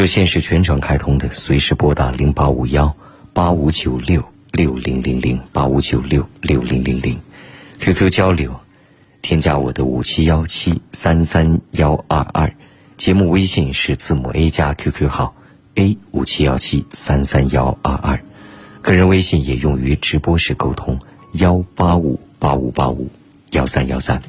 [0.00, 2.96] 热线是全程开通的，随时拨打零八五幺
[3.34, 7.20] 八五九六六零零零八五九六六零零零
[7.80, 8.58] ，QQ 交流，
[9.20, 12.54] 添加我的五七幺七三三幺二二，
[12.96, 15.34] 节目微信是字母 A 加 QQ 号
[15.74, 18.24] A 五七幺七三三幺二二，
[18.80, 20.98] 个人微信也用于直播时沟通，
[21.32, 23.10] 幺八五八五八五
[23.50, 24.22] 幺三幺三。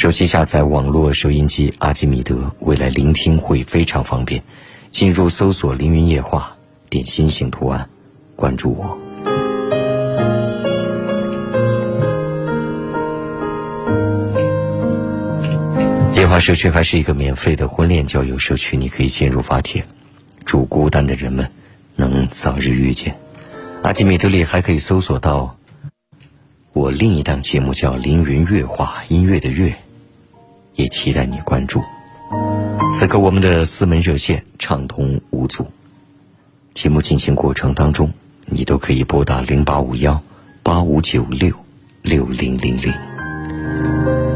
[0.00, 4.42] 手机下载网络收音机阿基米德，未来聆听会非常方便。
[4.90, 6.56] 进入搜索“凌云夜话”，
[6.88, 7.86] 点心形图案，
[8.34, 8.98] 关注我。
[16.16, 19.84] 夜话社区还是一个免费的婚恋交友社区，你可以进入发帖，
[20.46, 21.50] 祝孤单的人们
[21.94, 23.18] 能早日遇见。
[23.82, 25.58] 阿基米德里还可以搜索到
[26.72, 29.70] 我另一档节目，叫《凌云月话》，音乐的乐。
[30.80, 31.82] 也期待你关注。
[32.94, 35.66] 此刻我们的四门热线畅通无阻，
[36.72, 38.12] 节目进行过程当中，
[38.46, 40.22] 你都可以拨打零八五幺
[40.62, 41.54] 八五九六
[42.02, 44.29] 六零零零。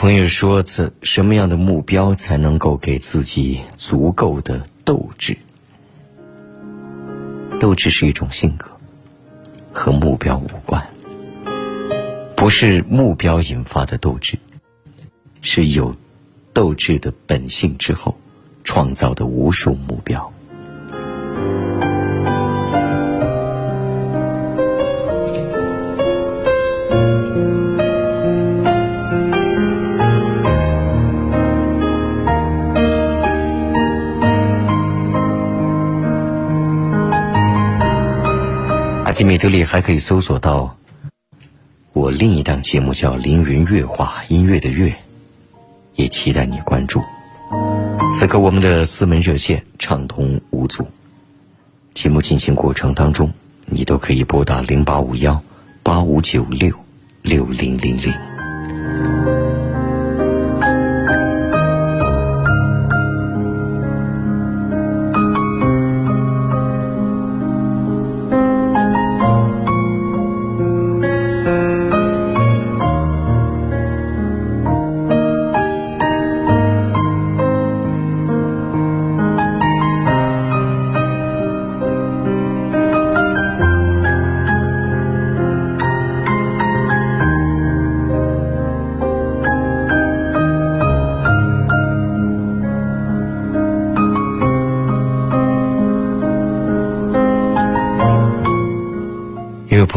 [0.00, 5.36] 朋友说：“怎什么样的目标才能够给自己足够的斗志？
[7.58, 8.70] 斗志是一种性格，
[9.72, 10.80] 和目标无关。
[12.36, 14.38] 不是目标引发的斗志，
[15.40, 15.96] 是有
[16.52, 18.16] 斗志的本性之后
[18.62, 20.32] 创造的无数目标。”
[39.18, 40.76] 阿基米德里还可以搜索到
[41.92, 44.94] 我另一档节目叫《凌云乐话》，音乐的乐，
[45.96, 47.02] 也期待你关注。
[48.14, 50.86] 此刻我们的四门热线畅通无阻，
[51.94, 53.32] 节目进行过程当中，
[53.66, 55.42] 你都可以拨打零八五幺
[55.82, 56.72] 八五九六
[57.22, 59.37] 六零零零。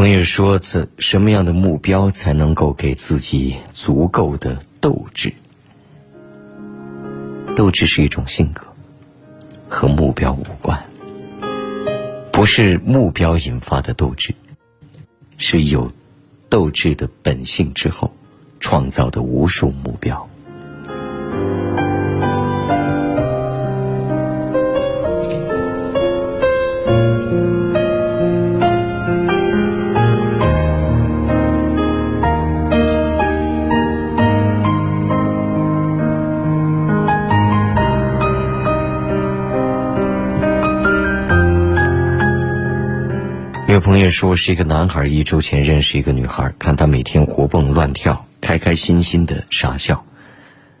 [0.02, 5.32] 朋友说：“怎什么样的目标才能够给自己足够的斗志？
[7.54, 8.64] 斗志是一种性格，
[9.68, 10.76] 和目标无关。
[12.32, 14.34] 不是目标引发的斗志，
[15.36, 15.92] 是有
[16.48, 18.12] 斗志的本性之后
[18.58, 20.28] 创造的无数目标。”
[43.82, 50.04] 朋友说，是一个男孩一周前认识一个女孩，看她每天活蹦乱跳、开开心心的傻笑，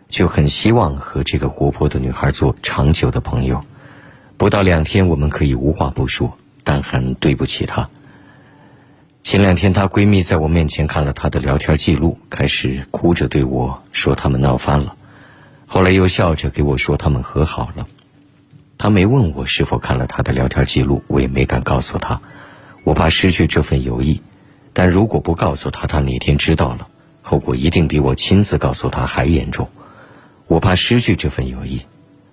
[0.08, 3.64] 就很希望和这个活泼的女孩做长久的朋友。
[4.36, 7.90] 不到两天，我们可以无话不说，但很对不起她。
[9.20, 14.94] 前两天，她闺蜜在我面前看了她的聊天记录，开始哭着对我说他们闹翻了，
[15.66, 17.88] 后来又笑着给我说他们和好了。
[18.78, 22.20] 她没问我是否看了她的聊天记录，我也没敢告诉她。
[22.84, 24.20] 我怕失去这份友谊，
[24.72, 26.88] 但如果不告诉他，他哪天知道了，
[27.22, 29.68] 后果一定比我亲自告诉他还严重。
[30.48, 31.82] 我怕失去这份友谊，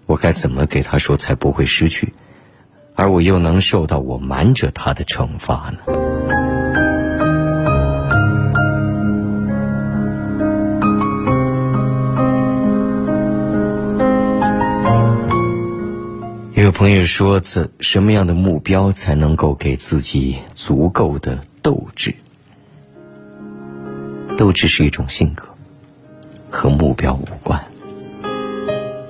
[0.08, 2.14] 我该怎么给他说才不会失去，
[2.96, 6.09] 而我又能受到我瞒着他的惩罚呢？
[16.62, 22.14] 有朋友说：“怎什么样的目标才能够给自己足够的斗志？
[24.38, 25.46] 斗志是一种性格，
[26.50, 27.64] 和目标无关。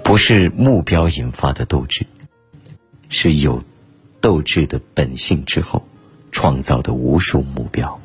[0.04, 2.06] 不是目标引发的斗志，
[3.10, 3.64] 是有
[4.22, 5.84] 斗志的本性之后
[6.32, 7.99] 创造的无数目标。”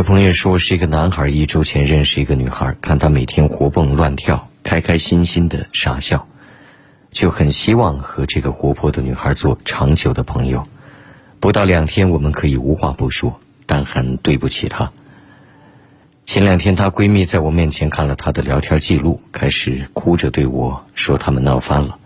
[0.00, 6.26] 有朋友说，是一个男孩一周前认识一个女孩，看她每天活蹦乱跳、开开心心的傻笑，
[7.10, 10.66] 就很希望和这个活泼的女孩做长久的朋友。
[11.38, 14.90] 不到两天，我们可以无话不说，但很对不起她。
[16.24, 21.98] 前两天，她闺蜜在我面前看了她的聊天记录，开始哭着对我说他们闹翻了，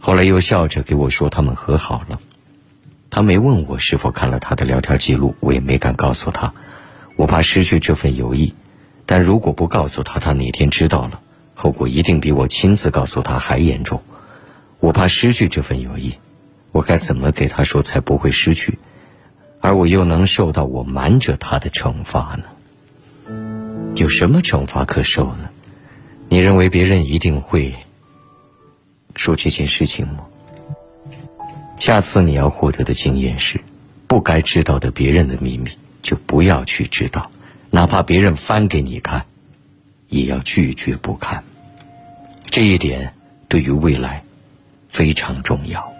[0.00, 2.18] 后来又笑着给我说他们和好了。
[3.08, 6.52] 她没问我是否看了她的聊天记录，我也没敢告诉她。
[7.20, 8.54] 我怕失去这份友谊，
[9.04, 11.20] 但如果不告诉他，他哪天知道了，
[11.54, 14.00] 后果一定比我亲自告诉他还严重。
[14.78, 16.14] 我怕失去这份友谊，
[16.72, 18.78] 我该怎么给他说才不会失去，
[19.60, 22.38] 而我又能受到我瞒着他的惩罚
[23.26, 23.92] 呢？
[23.96, 25.50] 有什么惩罚可受呢？
[26.30, 27.74] 你认为别人一定会
[29.14, 30.24] 说这件事情吗？
[31.76, 33.60] 下次你要获得的经验是，
[34.06, 35.70] 不该知道的别人的秘密。
[36.02, 37.30] 就不要去知道，
[37.70, 39.24] 哪怕别人翻给你看，
[40.08, 41.44] 也要拒绝不看。
[42.46, 43.14] 这一点
[43.48, 44.22] 对于未来
[44.88, 45.92] 非常重要。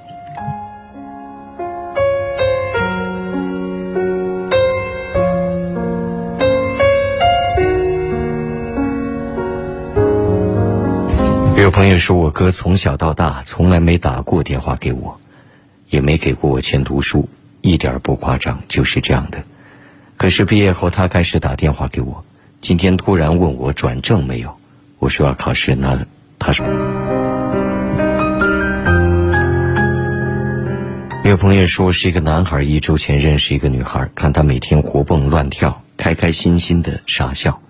[11.57, 15.21] 有朋友说我哥从小到大从来没打过电话给我，
[15.91, 17.29] 也没给过我钱读书，
[17.61, 19.45] 一点不夸张，就是这样的。
[20.21, 22.23] 可是毕业后，他开始打电话给我。
[22.61, 24.55] 今天突然问我转正没有，
[24.99, 25.99] 我说要考试，那
[26.39, 26.67] 他说。
[31.25, 37.63] 有朋友说是一个男孩，一周前认识一个女孩，看她每天活蹦乱跳、开开心心的傻笑，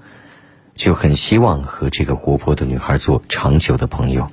[0.74, 4.28] 就很希望和这个活泼的女孩做长久的朋友。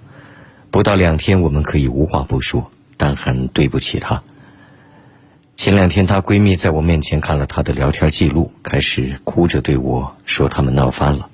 [0.71, 4.23] 不到两天，我们可以无话不说，但很对不起她。
[5.57, 11.31] 前两天，她闺蜜在我面前看了她的聊天记录，开始哭着对我说他们闹翻了，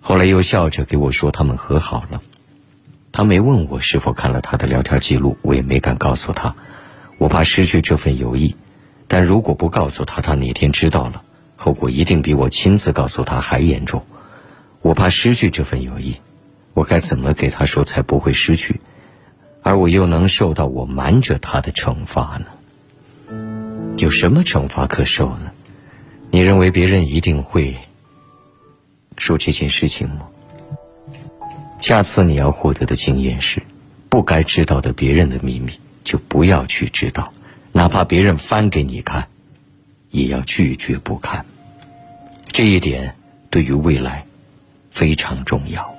[0.00, 2.22] 后来又笑着给我说他们和好了。
[3.10, 6.54] 她没问我是否看了她的聊天记录，我也没敢告诉她。
[7.18, 8.54] 我怕失去这份友谊，
[9.08, 11.22] 但如果不告诉她，她哪天知道了，
[11.56, 14.06] 后果一定比我亲自告诉她还严重。
[14.82, 16.18] 我怕失去这份友谊，
[16.74, 18.80] 我该怎么给她说才不会失去，
[19.62, 22.46] 而我又能受到我瞒着她的惩罚呢？
[23.98, 25.50] 有什么惩罚可受呢？
[26.30, 27.76] 你认为别人一定会
[29.16, 30.28] 说这件事情吗？
[31.80, 33.60] 下次你要获得的经验是，
[34.08, 35.72] 不该知道的别人的秘密。
[36.04, 37.34] 就不要去知道，
[37.72, 39.28] 哪怕别人翻给你看，
[40.10, 41.44] 也要拒绝不看。
[42.46, 43.14] 这一点
[43.50, 44.24] 对于未来
[44.90, 45.97] 非常重要。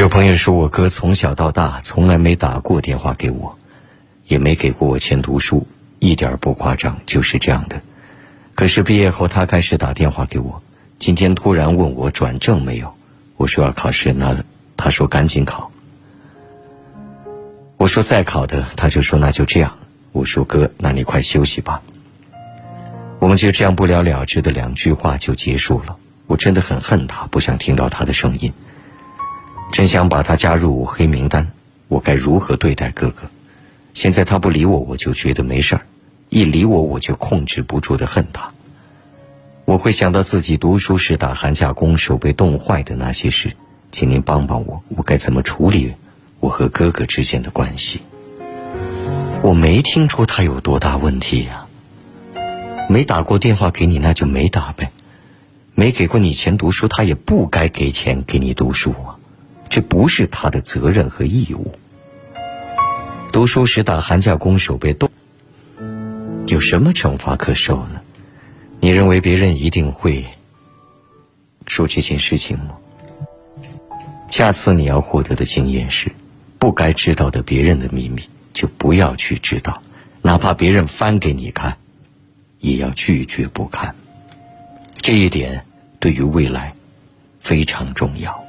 [0.00, 3.56] 有朋友说，我哥从小到大从来没打过电话给我，
[4.26, 5.68] 也没给过我钱读书，
[6.00, 7.80] 一点不夸张，就是这样的。
[8.56, 10.60] 可是毕业后，他开始打电话给我。
[10.98, 12.92] 今天突然问我转正没有，
[13.36, 14.44] 我说要考试，那
[14.76, 15.70] 他说赶紧考。
[17.76, 19.78] 我说再考的，他就说那就这样。
[20.10, 21.82] 我说哥，那你快休息吧。
[23.20, 25.96] 我们就这样不了了之的两句话就结束了。
[26.26, 28.52] 我真的很恨他，不想听到他的声音，
[29.72, 31.50] 真想把他加入黑名单。
[31.88, 33.28] 我该如何对待哥哥？
[33.92, 35.86] 现在他不理我，我就觉得没事儿。
[36.28, 38.52] 一理我，我就控制不住的恨他。
[39.64, 43.56] 我会想到自己读书时打寒假工手被冻坏的那些事，
[43.92, 45.94] 请您帮帮我，我该怎么处理
[46.40, 48.02] 我和哥哥之间的关系？
[49.42, 51.66] 我没听出他有多大问题呀。
[52.88, 54.90] 没打过电话给你，那就没打呗。
[55.74, 59.13] 没给过你钱读书，他也不该给钱给你读书啊，
[59.74, 61.74] 这不是他的责任和义务。
[63.32, 65.10] 读书时打寒假工手被冻。
[66.46, 68.00] 有什么惩罚可受呢？
[68.78, 70.26] 你认为别人一定会
[71.66, 72.76] 说这件事情吗？
[74.30, 76.12] 下次你要获得的经验是，
[76.60, 78.22] 不该知道的别人的秘密
[78.52, 79.82] 就不要去知道，
[80.22, 81.76] 哪怕别人翻给你看，
[82.60, 83.96] 也要拒绝不看。
[84.98, 85.66] 这一点
[85.98, 86.76] 对于未来
[87.40, 88.43] 非常重要。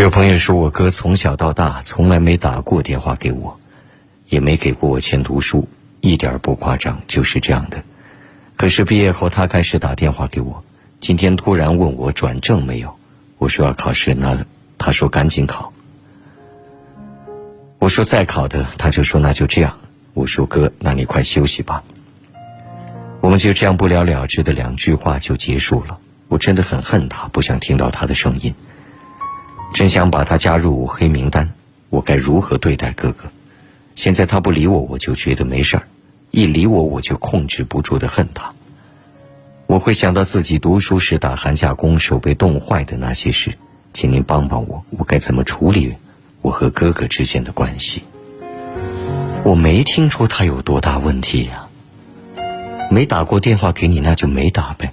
[0.00, 3.60] 有朋友说，我哥从小到大从来没打过电话给我，
[4.28, 5.68] 也没给过我钱读书，
[6.00, 7.84] 一点不夸张，就是这样的。
[8.56, 10.64] 可是毕业后，他开始打电话给我。
[10.98, 12.96] 今天突然问我转正没有，
[13.38, 14.44] 我说要考试，那
[14.76, 15.72] 他说赶紧考。
[17.78, 19.78] 我说再考的，他就说那就这样。
[20.14, 21.84] 我说哥，那你快休息吧。
[23.20, 25.98] 我们就这样不了了之的两句话就结束了。
[26.26, 28.52] 我真的很恨他，不想听到他的声音。
[29.72, 31.52] 真想把他加入黑名单，
[31.88, 33.30] 我该如何对待哥哥？
[33.94, 35.82] 现在他不理我，我就觉得没事儿；
[36.30, 38.52] 一理我，我就控制不住的恨他。
[39.66, 43.56] 我会想到自己读书时打寒假工手被冻坏的那些事，
[43.94, 45.94] 请您帮帮我，我该怎么处理
[46.42, 48.02] 我和哥哥之间的关系？
[49.44, 51.68] 我没听出他有多大问题呀。
[52.90, 54.92] 没打过电话给你，那就没打呗。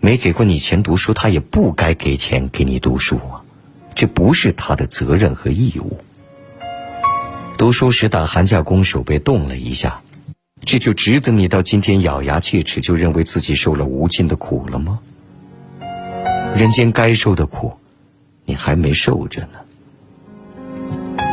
[0.00, 3.42] 没给过你钱读书，他也不该给钱给你读书啊。
[3.96, 5.98] 这不是他的责任和义务。
[7.56, 10.02] 读书时打寒假工手被冻了一下，
[10.66, 15.00] 这就值得你到今天咬牙切齿，就认为自己受了无尽的苦了吗？
[16.54, 17.72] 人间该受的苦，
[18.44, 21.24] 你还没受着呢。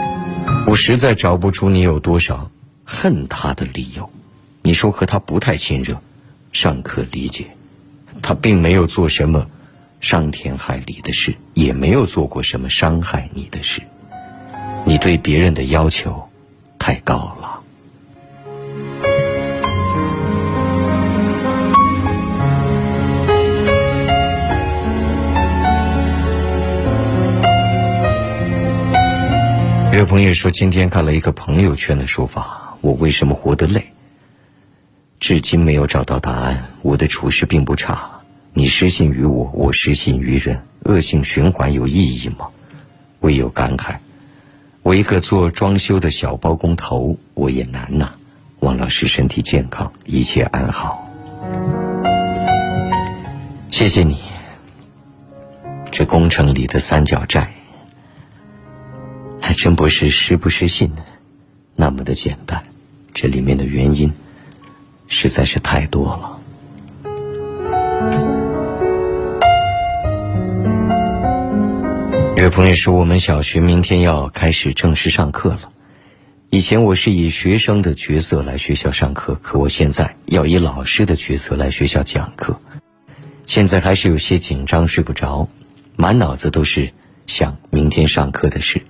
[0.65, 2.49] 我实在找不出你有多少
[2.85, 4.09] 恨他的理由。
[4.61, 6.01] 你说和他不太亲热，
[6.53, 7.47] 尚可理解，
[8.21, 9.49] 他并没有做什么。
[10.03, 13.81] 伤天害理的事，也没有做过什么伤害你的事。
[14.83, 16.29] 你对别人的要求
[16.77, 17.61] 太高了。
[29.93, 33.81] 有朋友说，今天看了一个朋友圈的说法，我为什么活得累？
[35.21, 36.65] 至今没有找到答案。
[36.81, 38.12] 我的处事并不差，
[38.55, 42.49] 你失信于我，我失信于人，恶性循环有意义吗？
[43.21, 43.97] 唯有感慨。
[44.83, 48.13] 我一个做装修的小包工头，我也难呐。
[48.59, 51.09] 王老师身体健康，一切安好。
[53.71, 54.19] 谢谢你。
[55.91, 57.51] 这工程里的三角债，
[59.41, 60.91] 还真不是失不失信
[61.75, 62.63] 那么的简单。
[63.15, 64.13] 这里面的原因
[65.07, 66.39] 实在是太多了。
[72.43, 75.71] 有朋友说，我们小学明天要开始正式上课了。
[76.49, 82.59] 以前我是以学生的角色来学校上课，可我现在要以老师的角色来学校讲课。
[83.47, 85.47] 现在还是有些紧张，睡不着，
[85.95, 86.91] 满脑子都是
[87.27, 88.81] 想明天上课的事，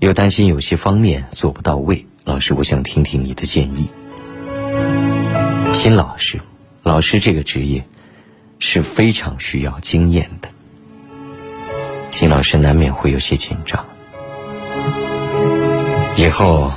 [0.00, 2.06] 又担心有些方面做不到位。
[2.24, 3.88] 老师，我想听听你的建议。
[5.72, 6.40] 新老师，
[6.82, 7.84] 老师这个职业
[8.58, 10.48] 是非常需要经验的。
[12.10, 13.86] 新老师难免会有些紧张，
[16.16, 16.70] 以后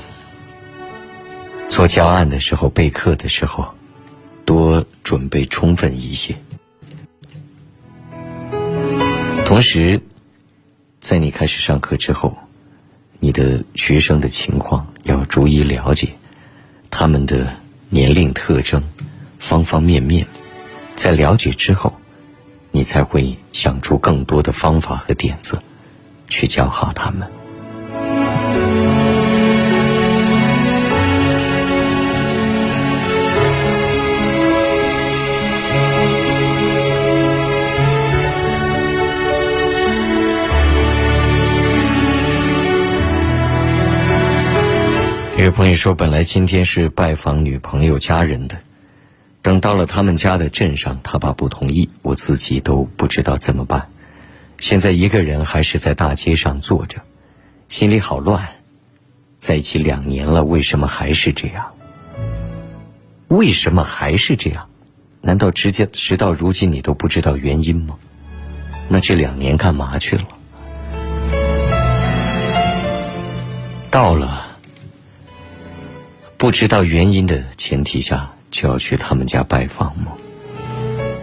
[1.67, 3.73] 做教案的时候、备课的时候，
[4.45, 6.35] 多准备充分一些。
[9.45, 9.99] 同时，
[11.01, 12.37] 在你开始上课之后，
[13.19, 16.07] 你的学生的情况要逐一了解，
[16.89, 17.53] 他们的
[17.89, 18.81] 年龄特征、
[19.39, 20.25] 方方面面，
[20.95, 21.93] 在了解之后。
[22.75, 25.61] 你才会想出更多的方法和点子，
[26.27, 27.27] 去教好他们。
[45.37, 48.57] 有朋友说，本来今天是拜访女朋友家人的。
[49.43, 53.89] 等到了他们家的镇上，他爸不同意，我自己都不知道怎么办。
[54.57, 57.01] 现在一个人还是在大街上坐着，
[57.67, 58.47] 心里好乱。
[59.41, 61.73] 在一起两年了，为什么还是这样？
[63.27, 64.69] 为什么还是这样？
[65.19, 67.97] 难道直接直到如今你都不知道原因吗？
[68.87, 70.23] 那这两年干嘛去了？
[73.91, 74.57] 到了
[76.37, 78.32] 不知道原因的前提下。
[78.53, 80.13] 就要去他们家拜访吗？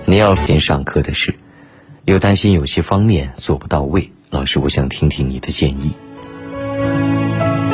[0.05, 1.33] 你要边上课的事，
[2.05, 4.11] 又担心有些方面做不到位。
[4.31, 5.93] 老师，我想听听你的建议。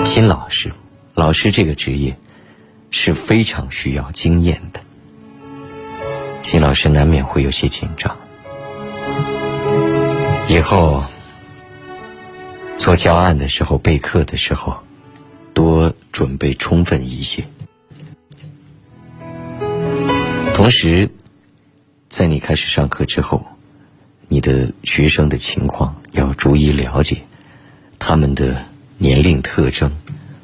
[0.04, 0.70] 新老师，
[1.14, 2.14] 老师这个职业
[2.90, 4.80] 是非常需要经验的。
[6.42, 8.14] 新老师难免会有些紧张，
[10.48, 11.02] 以后
[12.76, 14.76] 做教案的时候、备课的时候，
[15.54, 17.42] 多准备充分一些。
[20.56, 21.10] 同时，
[22.08, 23.44] 在你开始上课之后，
[24.26, 27.18] 你的学生的情况要逐一了解，
[27.98, 28.64] 他们的
[28.96, 29.92] 年龄特征，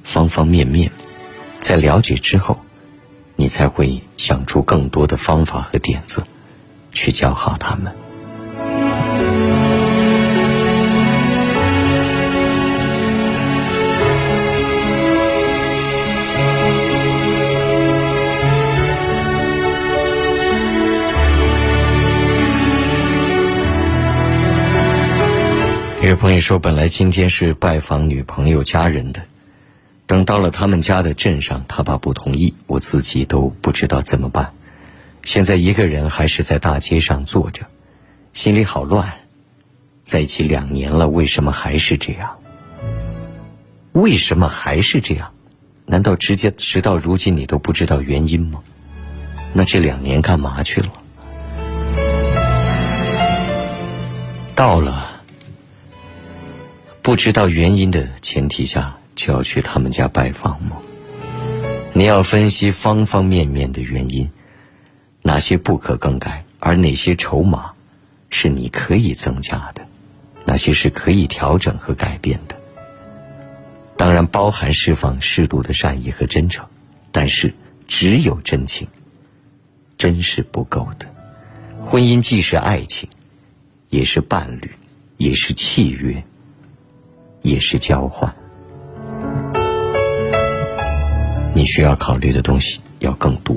[0.05, 0.93] 方方面面，
[1.63, 2.61] 在了解之后，
[3.37, 6.27] 你才会想出更多的方法和点子，
[6.93, 7.95] 去教好他们。
[26.09, 29.23] 有朋友说，本来今天是拜访女朋友家人的，
[30.07, 34.53] 等到了他们家的镇上，他爸不同意，我自己都不知道怎么办。
[35.23, 37.67] 现在一个人还是在大街上坐着，
[38.33, 39.13] 心里好乱。
[40.03, 42.37] 在一起两年了，为什么还是这样？
[43.93, 45.33] 为什么还是这样？
[45.87, 48.61] 难道直接直到如今你都不知道原因吗？
[49.53, 50.89] 那这两年干嘛去了？
[54.57, 55.12] 到了。
[57.03, 60.77] 不知道原因的前提下就要去他们家拜访吗？
[61.93, 64.31] 你要分析方方面面的原因，
[65.21, 67.73] 哪些不可更改，而哪些筹码
[68.31, 69.85] 是你可以增加的，
[70.45, 72.57] 哪些是可以调整和改变的。
[73.97, 76.65] 当然包含释放适度的善意和真诚，
[77.11, 77.53] 但是
[77.89, 78.87] 只有真情，
[79.99, 81.13] 真是不够的。
[81.83, 83.09] 婚姻既是爱情，
[83.91, 84.71] 也是伴侣，
[85.17, 86.23] 也是契约。
[87.43, 88.33] 也是交换，
[91.55, 93.57] 你需要考虑的东西要更多。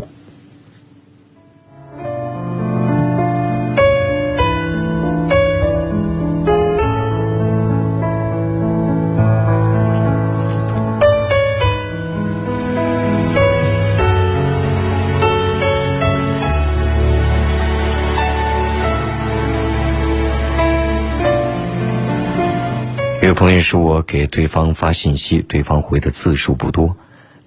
[23.26, 26.96] 有朋友说我给对方发信息，对方回的字数不多，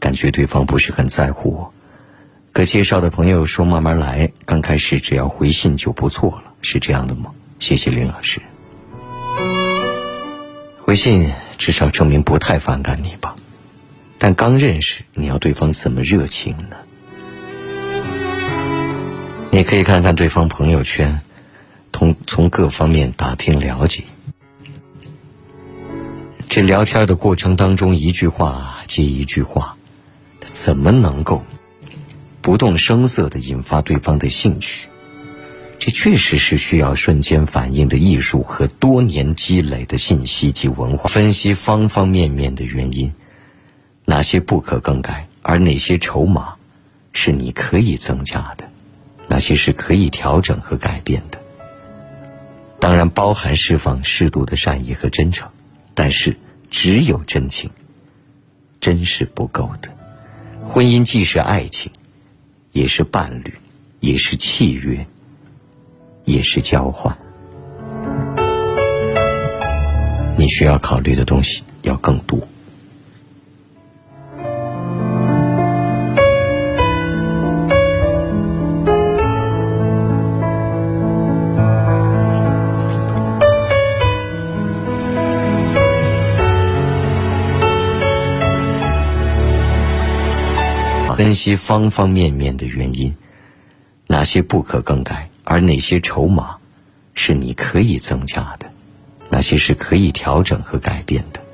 [0.00, 1.72] 感觉对方不是很在乎我。
[2.52, 7.30] 可介绍的朋友说慢慢来，刚开始只要回信就不错了，是这样的吗？
[7.60, 8.42] 谢谢林老师。
[10.80, 13.36] 回信至少证明不太反感你吧，
[14.18, 16.76] 但刚认识，你要对方怎么热情呢？
[19.52, 21.20] 你可以看看对方朋友圈，
[21.92, 24.02] 从从各方面打听了解。
[26.48, 29.76] 这聊天的过程当中，一句话接一句话，
[30.40, 31.44] 他怎么能够
[32.40, 34.88] 不动声色的引发对方的兴趣？
[35.78, 43.12] 这确实是需要瞬间反应的艺术和多年积累的信息及文化分析方方面面的原因，
[44.06, 46.54] 哪些不可更改，而哪些筹码
[47.12, 48.68] 是你可以增加的，
[49.28, 51.38] 哪些是可以调整和改变的。
[52.80, 55.50] 当然，包含释放适度的善意和真诚。
[56.00, 56.36] 但是，
[56.70, 57.68] 只有真情，
[58.78, 59.92] 真是不够的。
[60.64, 61.90] 婚姻既是爱情，
[62.70, 63.52] 也是伴侣，
[63.98, 65.04] 也是契约，
[66.24, 67.18] 也是交换。
[70.36, 72.38] 你需要考虑的东西要更多。
[91.28, 93.14] 分析方方面面的原因，
[94.06, 96.56] 哪些不可更改，而哪些筹码
[97.12, 98.72] 是你可以增加的，
[99.28, 101.44] 哪些是可以调整和改变的。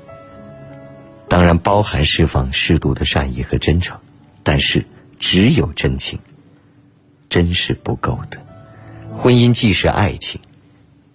[1.27, 3.99] 当然，包含释放适度的善意和真诚，
[4.43, 4.85] 但是
[5.19, 6.19] 只有真情，
[7.27, 8.41] 真是不够的。
[9.13, 10.39] 婚姻既是爱情，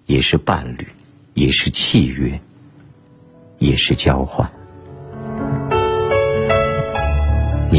[0.05, 0.87] 也是伴侣，
[1.33, 2.39] 也是契约，
[3.57, 4.53] 也是交换。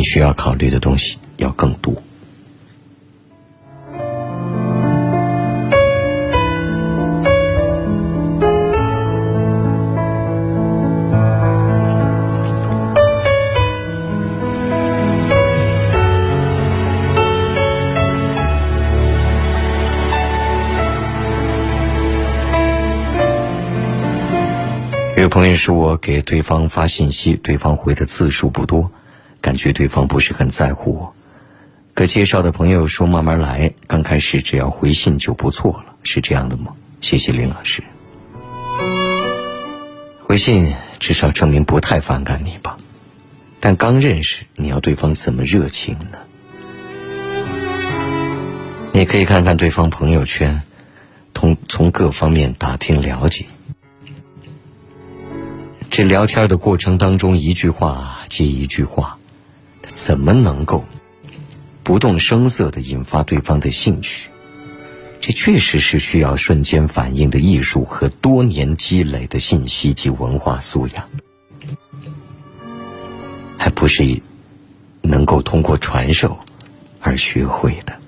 [0.01, 1.93] 你需要考虑的东西要更多。
[25.15, 28.91] 有朋友说我给对方发信息，对方回的字数不多。
[29.41, 31.13] 感觉对方不是很在乎我，
[31.95, 36.73] 可介绍的朋友说慢慢来，刚开始只要回信就不错了，是这样的吗？
[37.01, 37.83] 谢谢林老师。
[40.23, 42.77] 回信至少证明不太反感你吧，
[43.59, 46.19] 但刚认识，你要对方怎么热情呢？
[48.93, 50.61] 你可以看看对方朋友圈，
[51.33, 53.45] 从从各方面打听了解。
[55.89, 59.17] 这聊天的过程当中，一句话接一句话。
[59.93, 60.83] 怎么能够
[61.83, 64.29] 不动声色的引发对方的兴趣？
[65.19, 71.07] 这确实是需要瞬间反应的艺术和多年积累的信息及文化素养，
[73.55, 74.03] 还不是
[75.03, 76.35] 能够通过传授
[76.99, 78.00] 而学会的。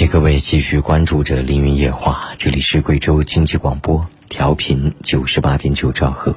[0.00, 6.34] 谢各位继续关注着《凌云夜话》，这里是贵州经济广播，调频九十八点九兆赫。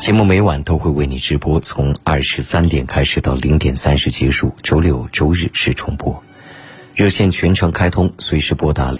[0.00, 6.24] 节目每晚都会为你直播，从二十三点开始到零点三十结束，周六周日是重播。
[6.94, 8.94] 热线全程开通，随时拨打。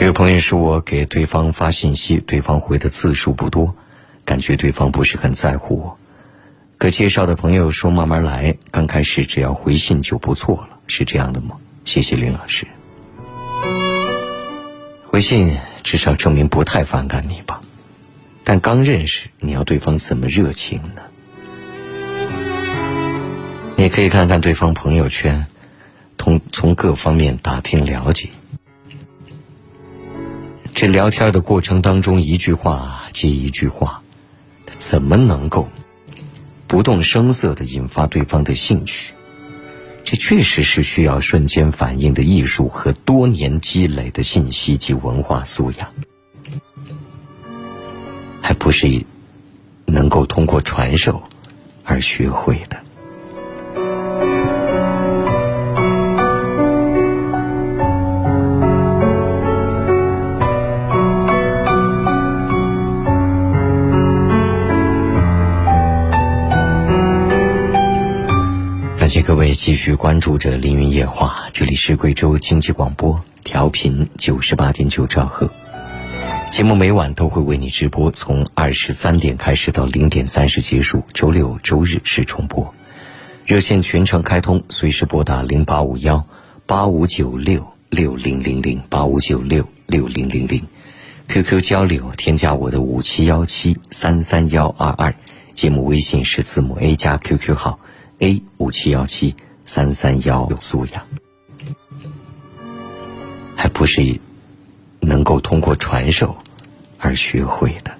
[0.00, 3.74] 有朋友说我给对方发信息，对方回的字数不多，
[4.24, 5.98] 感觉对方不是很在乎我。
[6.78, 11.56] 可介绍的朋友说慢慢来，刚开始只要回信就不错了，是这样的吗？
[11.84, 12.68] 谢谢林老师。
[15.08, 17.60] 回信至少证明不太反感你吧，
[18.44, 21.02] 但刚认识，你要对方怎么热情呢？
[23.76, 25.46] 你可以看看对方朋友圈，
[26.16, 28.28] 从从各方面打听了解。
[30.74, 34.00] 这聊天的过程当中，一句话接一句话，
[34.64, 35.68] 他怎么能够？
[36.68, 39.14] 不动声色的引发对方的兴趣，
[40.04, 45.88] 这确实是需要瞬间反应的艺术和多年积累的信息及文化素养，
[48.42, 48.86] 还不是
[49.86, 51.22] 能够通过传授
[51.84, 52.76] 而学会的。
[69.08, 75.50] 感谢各位继续关注着《凌云夜话》，这里是贵州经济广播，调频九十八点九兆赫。
[76.50, 82.74] 节目每晚都会为你直播，从二十三点开始到零点三十结束，周六周日是重播。
[83.46, 86.26] 热线全程开通，随时拨打零八五幺
[86.66, 90.62] 八五九六六零零零八五九六六零零零。
[91.28, 95.14] QQ 交流，添加我的五七幺七三三幺二二。
[95.54, 97.80] 节目微信是字母 A 加 QQ 号
[98.18, 100.56] A 五七幺七三三幺有。
[100.60, 101.06] 素养，
[103.56, 104.20] 还不是
[105.00, 106.36] 能够通过传授
[106.98, 107.97] 而学会的。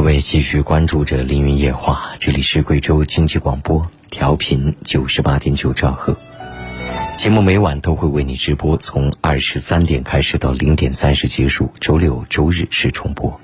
[0.00, 6.16] 各位继续关注着《凌云夜话》，这里是贵州经济广播，调频九十八点九兆赫。
[7.18, 13.38] 节目每晚都会为你直播，从二十三点开始到零点三十结束，周六周日是重播。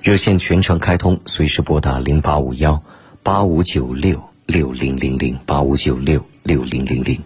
[0.00, 2.80] 热线全程开通，随时拨打零八五幺
[3.24, 7.18] 八五九六六零零零八五九六六零零零。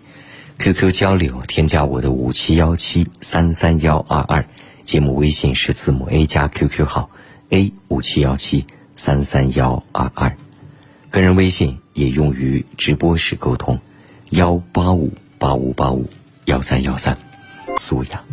[0.59, 4.49] QQ 交流，添加我的五七幺七三三幺二二。
[4.85, 7.11] 节目微信是字母 A 加 QQ 号。
[7.51, 10.37] A 五七幺七三三幺二二，
[11.11, 13.79] 个人微信也用于直播时沟通，
[14.31, 16.09] 幺八五八五八五
[16.47, 17.17] 幺三幺三，
[17.79, 18.25] 素养，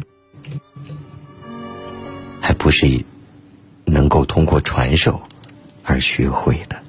[2.42, 2.88] 还不是
[3.86, 5.22] 能够通过传授
[5.84, 6.81] 而学会的。